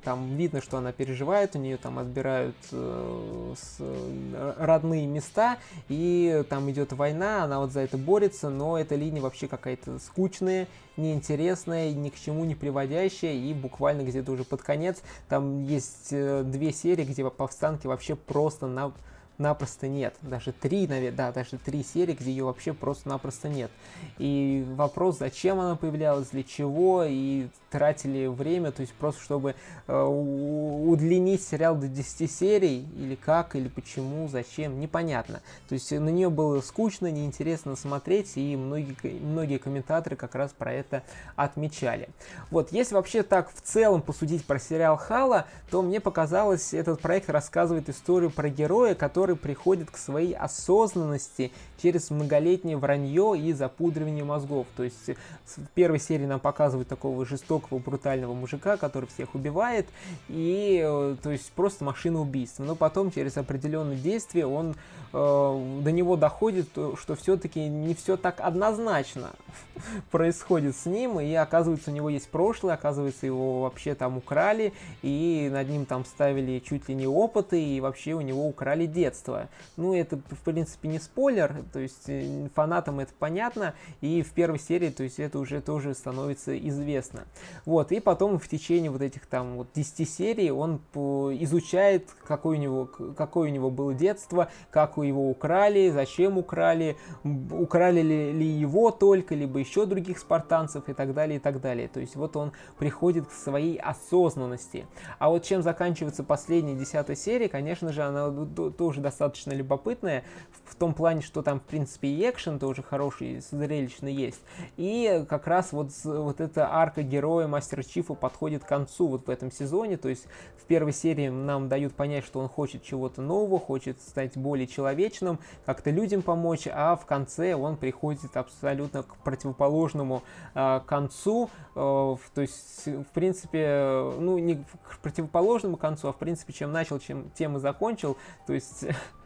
там 0.04 0.34
видно, 0.36 0.62
что 0.62 0.78
она 0.78 0.92
переживает, 0.92 1.54
у 1.54 1.58
нее 1.58 1.76
там 1.76 1.98
отбирают 1.98 2.56
э, 2.72 3.54
э, 3.78 4.54
родные 4.58 5.06
места, 5.06 5.58
и 5.88 6.42
там 6.48 6.70
идет 6.70 6.94
война, 6.94 7.44
она 7.44 7.60
вот 7.60 7.72
за 7.72 7.80
это 7.80 7.98
борется, 7.98 8.48
но 8.48 8.78
эта 8.78 8.94
линия 8.94 9.20
вообще 9.20 9.48
какая-то 9.48 9.98
скучная, 9.98 10.66
неинтересная, 10.96 11.92
ни 11.92 12.08
к 12.08 12.18
чему 12.18 12.46
не 12.46 12.54
приводящая, 12.54 13.34
и 13.34 13.52
буквально 13.52 14.00
где-то 14.00 14.32
уже 14.32 14.44
под 14.44 14.62
конец 14.62 15.02
там 15.28 15.62
есть 15.62 16.08
две 16.08 16.72
серии, 16.72 17.04
где 17.04 17.28
повстанки 17.28 17.86
вообще 17.86 18.16
просто 18.16 18.66
на 18.66 18.92
напросто 19.38 19.88
нет. 19.88 20.14
Даже 20.22 20.52
три, 20.52 20.86
наверное, 20.86 21.16
да, 21.16 21.32
даже 21.32 21.58
три 21.58 21.82
серии, 21.82 22.14
где 22.14 22.30
ее 22.30 22.44
вообще 22.44 22.72
просто-напросто 22.72 23.48
нет. 23.48 23.70
И 24.18 24.64
вопрос, 24.76 25.18
зачем 25.18 25.60
она 25.60 25.76
появлялась, 25.76 26.28
для 26.28 26.42
чего, 26.42 27.04
и 27.04 27.48
тратили 27.70 28.26
время, 28.26 28.70
то 28.70 28.82
есть 28.82 28.94
просто 28.94 29.20
чтобы 29.22 29.54
э, 29.86 30.02
удлинить 30.04 31.42
сериал 31.42 31.76
до 31.76 31.88
10 31.88 32.30
серий, 32.30 32.86
или 32.96 33.14
как, 33.14 33.56
или 33.56 33.68
почему, 33.68 34.28
зачем, 34.28 34.80
непонятно. 34.80 35.40
То 35.68 35.74
есть 35.74 35.90
на 35.90 36.08
нее 36.08 36.30
было 36.30 36.60
скучно, 36.60 37.10
неинтересно 37.10 37.76
смотреть, 37.76 38.36
и 38.36 38.56
многие, 38.56 38.96
многие 39.20 39.58
комментаторы 39.58 40.16
как 40.16 40.34
раз 40.34 40.52
про 40.52 40.72
это 40.72 41.02
отмечали. 41.34 42.08
Вот, 42.50 42.72
если 42.72 42.94
вообще 42.94 43.22
так 43.22 43.50
в 43.52 43.60
целом 43.60 44.00
посудить 44.00 44.44
про 44.44 44.58
сериал 44.58 44.96
Хала, 44.96 45.46
то 45.70 45.82
мне 45.82 46.00
показалось, 46.00 46.72
этот 46.72 47.00
проект 47.00 47.28
рассказывает 47.28 47.88
историю 47.88 48.30
про 48.30 48.48
героя, 48.48 48.94
который 48.94 49.36
приходит 49.36 49.90
к 49.90 49.96
своей 49.96 50.34
осознанности 50.34 51.52
через 51.82 52.10
многолетнее 52.10 52.76
вранье 52.76 53.34
и 53.36 53.52
запудривание 53.52 54.24
мозгов. 54.24 54.66
То 54.76 54.84
есть 54.84 55.10
в 55.44 55.66
первой 55.74 55.98
серии 55.98 56.26
нам 56.26 56.40
показывают 56.40 56.88
такого 56.88 57.26
жестокого 57.26 57.55
жестокого, 57.56 57.78
брутального 57.78 58.34
мужика, 58.34 58.76
который 58.76 59.06
всех 59.06 59.34
убивает, 59.34 59.86
и, 60.28 60.82
э, 60.84 61.16
то 61.22 61.30
есть, 61.30 61.50
просто 61.52 61.84
машина 61.84 62.20
убийства. 62.20 62.64
Но 62.64 62.74
потом, 62.74 63.10
через 63.10 63.36
определенные 63.36 63.98
действия, 63.98 64.46
он, 64.46 64.74
э, 65.12 65.80
до 65.82 65.92
него 65.92 66.16
доходит, 66.16 66.68
что 66.72 67.14
все-таки 67.16 67.68
не 67.68 67.94
все 67.94 68.16
так 68.16 68.40
однозначно 68.40 69.30
происходит 70.10 70.76
с 70.76 70.86
ним, 70.86 71.20
и 71.20 71.32
оказывается, 71.34 71.90
у 71.90 71.94
него 71.94 72.10
есть 72.10 72.28
прошлое, 72.28 72.74
оказывается, 72.74 73.26
его 73.26 73.62
вообще 73.62 73.94
там 73.94 74.18
украли, 74.18 74.72
и 75.02 75.48
над 75.52 75.68
ним 75.68 75.86
там 75.86 76.04
ставили 76.04 76.58
чуть 76.58 76.88
ли 76.88 76.94
не 76.94 77.06
опыты, 77.06 77.62
и 77.62 77.80
вообще 77.80 78.12
у 78.12 78.20
него 78.20 78.46
украли 78.46 78.86
детство. 78.86 79.48
Ну, 79.76 79.94
это, 79.94 80.16
в 80.16 80.44
принципе, 80.44 80.88
не 80.88 80.98
спойлер, 80.98 81.54
то 81.72 81.78
есть 81.78 82.08
э, 82.08 82.48
фанатам 82.54 83.00
это 83.00 83.12
понятно, 83.18 83.74
и 84.00 84.22
в 84.22 84.32
первой 84.32 84.58
серии, 84.58 84.90
то 84.90 85.02
есть 85.02 85.18
это 85.18 85.38
уже 85.38 85.60
тоже 85.60 85.94
становится 85.94 86.56
известно. 86.68 87.24
Вот, 87.64 87.92
и 87.92 88.00
потом 88.00 88.38
в 88.38 88.48
течение 88.48 88.90
вот 88.90 89.02
этих 89.02 89.26
там 89.26 89.56
вот 89.56 89.68
10 89.74 90.08
серий 90.08 90.50
он 90.50 90.80
изучает, 90.94 92.08
какое 92.26 92.58
у 92.58 92.60
него, 92.60 92.86
какое 93.16 93.50
у 93.50 93.52
него 93.52 93.70
было 93.70 93.94
детство, 93.94 94.48
как 94.70 94.98
у 94.98 95.02
его 95.02 95.28
украли, 95.30 95.90
зачем 95.90 96.38
украли, 96.38 96.96
украли 97.24 98.00
ли, 98.00 98.32
ли 98.32 98.46
его 98.46 98.90
только, 98.90 99.34
либо 99.34 99.58
еще 99.58 99.86
других 99.86 100.18
спартанцев 100.18 100.88
и 100.88 100.92
так 100.92 101.14
далее, 101.14 101.36
и 101.36 101.40
так 101.40 101.60
далее. 101.60 101.88
То 101.88 102.00
есть 102.00 102.16
вот 102.16 102.36
он 102.36 102.52
приходит 102.78 103.26
к 103.26 103.32
своей 103.32 103.76
осознанности. 103.76 104.86
А 105.18 105.28
вот 105.28 105.44
чем 105.44 105.62
заканчивается 105.62 106.24
последняя 106.24 106.74
десятая 106.74 107.16
серия, 107.16 107.48
конечно 107.48 107.92
же, 107.92 108.02
она 108.02 108.30
тоже 108.70 109.00
достаточно 109.00 109.52
любопытная, 109.52 110.24
в 110.64 110.74
том 110.74 110.94
плане, 110.94 111.22
что 111.22 111.42
там, 111.42 111.60
в 111.60 111.64
принципе, 111.64 112.08
и 112.08 112.28
экшен 112.28 112.58
тоже 112.58 112.82
хороший, 112.82 113.40
зрелищный 113.40 114.12
есть. 114.12 114.40
И 114.76 115.24
как 115.28 115.46
раз 115.46 115.72
вот, 115.72 115.90
вот 116.04 116.40
эта 116.40 116.72
арка 116.72 117.02
героя 117.02 117.35
Мастера 117.44 117.82
Чифа 117.82 118.14
подходит 118.14 118.64
к 118.64 118.68
концу 118.68 119.08
вот 119.08 119.26
в 119.26 119.30
этом 119.30 119.52
сезоне, 119.52 119.96
то 119.96 120.08
есть 120.08 120.26
в 120.56 120.64
первой 120.64 120.92
серии 120.92 121.28
нам 121.28 121.68
дают 121.68 121.94
понять, 121.94 122.24
что 122.24 122.40
он 122.40 122.48
хочет 122.48 122.82
чего-то 122.82 123.22
нового, 123.22 123.60
хочет 123.60 124.00
стать 124.00 124.36
более 124.36 124.66
человечным, 124.66 125.38
как-то 125.64 125.90
людям 125.90 126.22
помочь, 126.22 126.66
а 126.72 126.96
в 126.96 127.06
конце 127.06 127.54
он 127.54 127.76
приходит 127.76 128.36
абсолютно 128.36 129.02
к 129.02 129.16
противоположному 129.18 130.22
э, 130.54 130.80
концу, 130.86 131.50
э, 131.74 131.78
то 131.78 132.40
есть, 132.40 132.86
в 132.86 133.12
принципе, 133.12 134.12
ну, 134.18 134.38
не 134.38 134.56
к 134.56 134.98
противоположному 135.02 135.76
концу, 135.76 136.08
а 136.08 136.12
в 136.12 136.16
принципе, 136.16 136.52
чем 136.52 136.72
начал, 136.72 136.98
чем 136.98 137.30
тем 137.30 137.56
и 137.56 137.60
закончил, 137.60 138.16
то 138.46 138.54
есть 138.54 138.86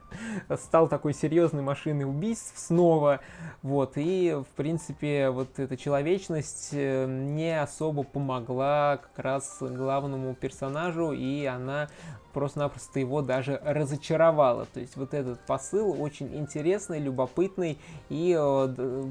стал 0.57 0.89
такой 0.89 1.15
серьезной 1.15 1.63
машиной 1.63 2.05
убийств 2.05 2.53
снова, 2.57 3.21
вот, 3.63 3.93
и, 3.97 4.37
в 4.39 4.57
принципе, 4.57 5.31
вот 5.31 5.59
эта 5.59 5.77
человечность 5.77 6.71
э, 6.73 7.07
не 7.07 7.61
особо 7.61 8.03
помогла 8.03 8.99
как 8.99 9.25
раз 9.25 9.59
главному 9.61 10.35
персонажу, 10.35 11.13
и 11.13 11.45
она 11.45 11.89
просто-напросто 12.33 13.01
его 13.01 13.23
даже 13.23 13.61
разочаровала. 13.65 14.67
То 14.73 14.81
есть 14.81 14.97
вот 14.97 15.15
этот 15.15 15.41
посыл 15.41 16.01
очень 16.01 16.35
интересный, 16.37 16.99
любопытный 17.01 17.79
и 18.09 18.37
э, 18.39 19.05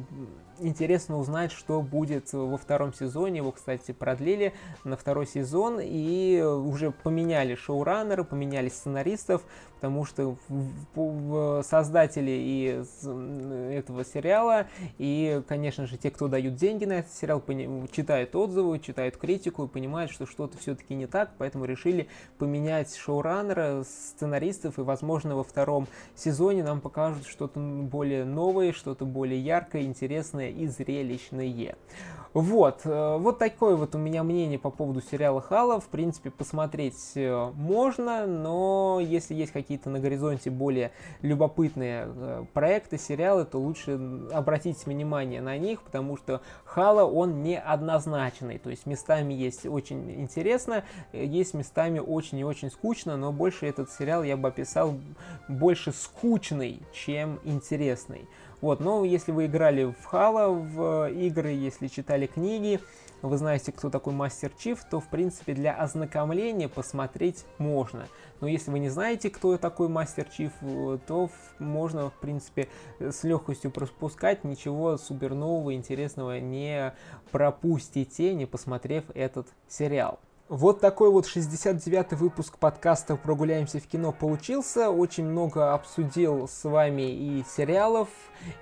интересно 0.60 1.18
узнать, 1.18 1.52
что 1.52 1.82
будет 1.82 2.32
во 2.34 2.58
втором 2.58 2.94
сезоне. 2.94 3.38
Его, 3.38 3.52
кстати, 3.52 3.92
продлили 3.92 4.54
на 4.84 4.98
второй 4.98 5.28
сезон 5.28 5.80
и 5.82 6.42
уже 6.42 6.92
поменяли 6.92 7.56
шоураннера, 7.56 8.24
поменяли 8.24 8.70
сценаристов, 8.70 9.44
потому 9.80 10.04
что 10.04 10.36
создатели 11.64 12.32
и 12.32 12.84
этого 13.74 14.04
сериала 14.04 14.68
и, 14.98 15.42
конечно 15.48 15.88
же, 15.88 15.96
те, 15.96 16.12
кто 16.12 16.28
дают 16.28 16.56
деньги 16.56 16.84
на 16.84 17.00
этот 17.00 17.14
сериал, 17.14 17.42
читают 17.90 18.36
отзывы, 18.36 18.80
читают 18.80 19.16
критику 19.16 19.64
и 19.64 19.68
понимают, 19.70 20.12
что 20.12 20.26
что-то 20.26 20.58
все-таки 20.58 20.96
не 20.96 21.08
так, 21.08 21.32
поэтому 21.38 21.64
решили 21.64 22.10
поменять 22.38 22.94
шоураннера, 22.94 23.84
сценаристов, 23.84 24.80
и, 24.80 24.82
возможно, 24.82 25.38
во 25.38 25.46
втором 25.46 25.88
сезоне 26.14 26.62
нам 26.62 26.82
покажут 26.82 27.26
что-то 27.26 27.62
более 27.62 28.26
новое, 28.26 28.74
что-то 28.74 29.06
более 29.06 29.40
яркое, 29.40 29.84
интересное 29.84 30.50
и 30.50 30.68
зрелищное. 30.68 31.78
Вот, 32.34 32.82
э, 32.84 33.18
вот 33.18 33.40
такое 33.40 33.76
вот 33.76 33.96
у 33.96 33.98
меня 33.98 34.22
мнение 34.22 34.60
по 34.60 34.70
поводу 34.70 35.02
сериала 35.02 35.42
Хала. 35.42 35.80
В 35.80 35.88
принципе, 35.88 36.30
посмотреть 36.30 37.14
э, 37.16 37.52
можно, 37.56 38.28
но 38.28 39.00
если 39.02 39.34
есть 39.34 39.52
какие-то 39.52 39.90
на 39.90 40.00
горизонте 40.00 40.52
более 40.52 40.92
любопытные 41.24 42.06
э, 42.08 42.46
проекты, 42.54 43.00
сериалы, 43.00 43.46
то 43.46 43.58
лучше 43.58 44.00
обратить 44.32 44.86
внимание 44.86 45.42
на 45.42 45.58
них, 45.58 45.82
потому 45.82 46.18
что 46.18 46.42
Хала, 46.66 47.04
он 47.04 47.42
неоднозначный. 47.42 48.60
То 48.60 48.70
есть 48.70 48.86
местами 48.86 49.34
есть 49.34 49.66
очень 49.66 50.12
интересно, 50.22 50.84
есть 51.14 51.56
местами 51.56 51.98
очень 51.98 52.38
и 52.38 52.44
очень 52.44 52.70
скучно, 52.70 53.18
но 53.18 53.32
больше 53.32 53.66
этот 53.66 53.90
сериал 53.90 54.22
я 54.22 54.38
бы 54.38 54.50
описал 54.50 54.94
больше 55.48 55.92
скучный, 55.92 56.80
чем 56.94 57.40
интересный. 57.44 58.28
Вот, 58.62 58.80
но 58.82 59.06
если 59.06 59.32
вы 59.32 59.46
играли 59.46 59.86
в 59.86 60.14
Halo, 60.14 60.54
в 60.54 61.10
игры, 61.12 61.52
если 61.52 61.88
читали 61.88 62.26
книги, 62.26 62.80
вы 63.22 63.38
знаете, 63.38 63.72
кто 63.72 63.90
такой 63.90 64.14
Мастер 64.14 64.52
Чиф, 64.58 64.84
то, 64.90 65.00
в 65.00 65.08
принципе, 65.08 65.54
для 65.54 65.74
ознакомления 65.74 66.70
посмотреть 66.70 67.46
можно. 67.58 68.08
Но 68.40 68.48
если 68.48 68.72
вы 68.72 68.80
не 68.80 68.90
знаете, 68.90 69.30
кто 69.30 69.58
такой 69.58 69.90
Мастер 69.90 70.26
Чиф, 70.26 70.54
то 71.08 71.30
можно, 71.58 72.10
в 72.10 72.14
принципе, 72.14 72.70
с 73.00 73.24
легкостью 73.24 73.72
пропускать, 73.72 74.44
ничего 74.44 74.98
супер 74.98 75.36
нового, 75.36 75.74
интересного 75.74 76.40
не 76.40 76.94
пропустите, 77.32 78.34
не 78.34 78.46
посмотрев 78.46 79.04
этот 79.14 79.48
сериал. 79.68 80.20
Вот 80.50 80.80
такой 80.82 81.12
вот 81.12 81.28
69-й 81.28 82.16
выпуск 82.16 82.58
подкаста 82.58 83.16
«Прогуляемся 83.16 83.80
в 83.80 83.86
кино» 83.86 84.12
получился. 84.12 84.90
Очень 84.90 85.26
много 85.26 85.76
обсудил 85.76 86.48
с 86.48 86.64
вами 86.64 87.04
и 87.04 87.44
сериалов, 87.56 88.10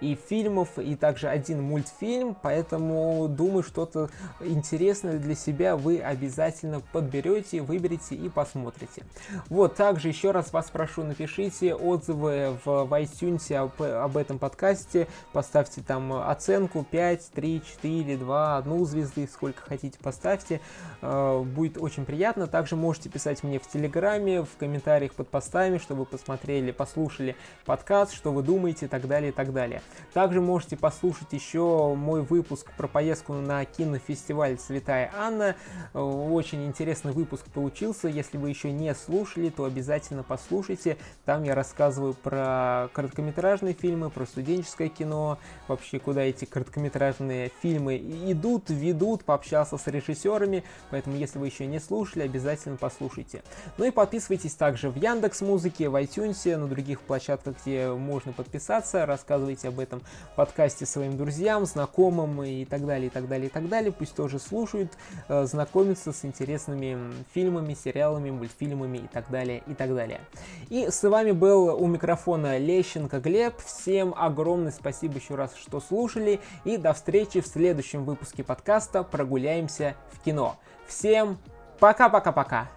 и 0.01 0.15
фильмов, 0.15 0.77
и 0.77 0.95
также 0.95 1.27
один 1.29 1.61
мультфильм, 1.61 2.35
поэтому 2.41 3.27
думаю, 3.29 3.63
что-то 3.63 4.09
интересное 4.41 5.17
для 5.17 5.35
себя 5.35 5.77
вы 5.77 5.99
обязательно 5.99 6.81
подберете, 6.91 7.61
выберете 7.61 8.15
и 8.15 8.29
посмотрите. 8.29 9.03
Вот, 9.49 9.75
также 9.75 10.09
еще 10.09 10.31
раз 10.31 10.51
вас 10.51 10.69
прошу, 10.69 11.03
напишите 11.03 11.73
отзывы 11.73 12.57
в, 12.65 12.87
iTunes 12.99 13.53
об, 13.53 13.81
об 13.81 14.17
этом 14.17 14.39
подкасте, 14.39 15.07
поставьте 15.31 15.81
там 15.81 16.11
оценку 16.13 16.85
5, 16.89 17.31
3, 17.33 17.61
4, 17.77 18.17
2, 18.17 18.57
1 18.57 18.85
звезды, 18.85 19.29
сколько 19.31 19.61
хотите 19.61 19.97
поставьте, 19.99 20.59
э, 21.01 21.43
очень 21.77 22.05
приятно. 22.05 22.47
Также 22.47 22.75
можете 22.75 23.09
писать 23.09 23.43
мне 23.43 23.59
в 23.59 23.67
Телеграме, 23.67 24.43
в 24.43 24.57
комментариях 24.57 25.13
под 25.13 25.29
постами, 25.29 25.77
чтобы 25.77 26.05
посмотрели, 26.05 26.71
послушали 26.71 27.35
подкаст, 27.65 28.13
что 28.13 28.31
вы 28.31 28.43
думаете 28.43 28.85
и 28.85 28.89
так 28.89 29.07
далее, 29.07 29.29
и 29.29 29.33
так 29.33 29.53
далее. 29.53 29.81
Также 30.13 30.41
можете 30.41 30.77
послушать 30.77 31.31
еще 31.33 31.93
мой 31.95 32.21
выпуск 32.21 32.71
про 32.77 32.87
поездку 32.87 33.33
на 33.33 33.63
кинофестиваль 33.65 34.57
«Святая 34.57 35.11
Анна». 35.15 35.55
Очень 35.93 36.65
интересный 36.65 37.11
выпуск 37.11 37.45
получился. 37.53 38.07
Если 38.07 38.37
вы 38.37 38.49
еще 38.49 38.71
не 38.71 38.93
слушали, 38.95 39.49
то 39.49 39.65
обязательно 39.65 40.23
послушайте. 40.23 40.97
Там 41.25 41.43
я 41.43 41.53
рассказываю 41.53 42.13
про 42.15 42.89
короткометражные 42.93 43.73
фильмы, 43.73 44.09
про 44.09 44.25
студенческое 44.25 44.89
кино, 44.89 45.37
вообще 45.67 45.99
куда 45.99 46.21
эти 46.21 46.45
короткометражные 46.45 47.51
фильмы 47.61 47.97
идут, 47.97 48.69
ведут, 48.69 49.23
пообщался 49.23 49.77
с 49.77 49.85
режиссерами. 49.87 50.63
Поэтому, 50.89 51.15
если 51.15 51.37
вы 51.37 51.47
еще 51.47 51.66
не 51.67 51.79
слушали, 51.79 52.23
обязательно 52.23 52.77
послушайте. 52.77 53.43
Ну 53.77 53.85
и 53.85 53.91
подписывайтесь 53.91 54.53
также 54.53 54.89
в 54.89 54.95
Яндекс 54.95 55.41
Музыке, 55.41 55.89
в 55.89 55.95
iTunes, 55.95 56.55
на 56.55 56.67
других 56.67 57.01
площадках, 57.01 57.55
где 57.61 57.89
можно 57.89 58.33
подписаться. 58.33 59.05
Рассказывайте 59.05 59.67
об 59.67 59.79
этом 59.79 60.01
подкасте 60.35 60.85
своим 60.85 61.17
друзьям, 61.17 61.65
знакомым 61.65 62.43
и 62.43 62.65
так 62.65 62.85
далее, 62.85 63.07
и 63.07 63.09
так 63.09 63.27
далее, 63.27 63.47
и 63.47 63.51
так 63.51 63.67
далее. 63.69 63.91
Пусть 63.91 64.15
тоже 64.15 64.39
слушают, 64.39 64.91
э, 65.27 65.45
знакомятся 65.45 66.11
с 66.11 66.25
интересными 66.25 66.97
фильмами, 67.33 67.73
сериалами, 67.73 68.31
мультфильмами 68.31 68.97
и 68.99 69.07
так 69.07 69.29
далее, 69.29 69.63
и 69.67 69.73
так 69.73 69.93
далее. 69.93 70.21
И 70.69 70.89
с 70.89 71.07
вами 71.07 71.31
был 71.31 71.75
у 71.81 71.87
микрофона 71.87 72.57
Лещенко 72.57 73.19
Глеб. 73.19 73.55
Всем 73.63 74.13
огромное 74.15 74.71
спасибо 74.71 75.15
еще 75.15 75.35
раз, 75.35 75.55
что 75.55 75.79
слушали. 75.79 76.39
И 76.63 76.77
до 76.77 76.93
встречи 76.93 77.41
в 77.41 77.47
следующем 77.47 78.05
выпуске 78.05 78.43
подкаста 78.43 79.03
«Прогуляемся 79.03 79.95
в 80.11 80.23
кино». 80.23 80.57
Всем 80.87 81.37
Пока-пока-пока. 81.79 82.67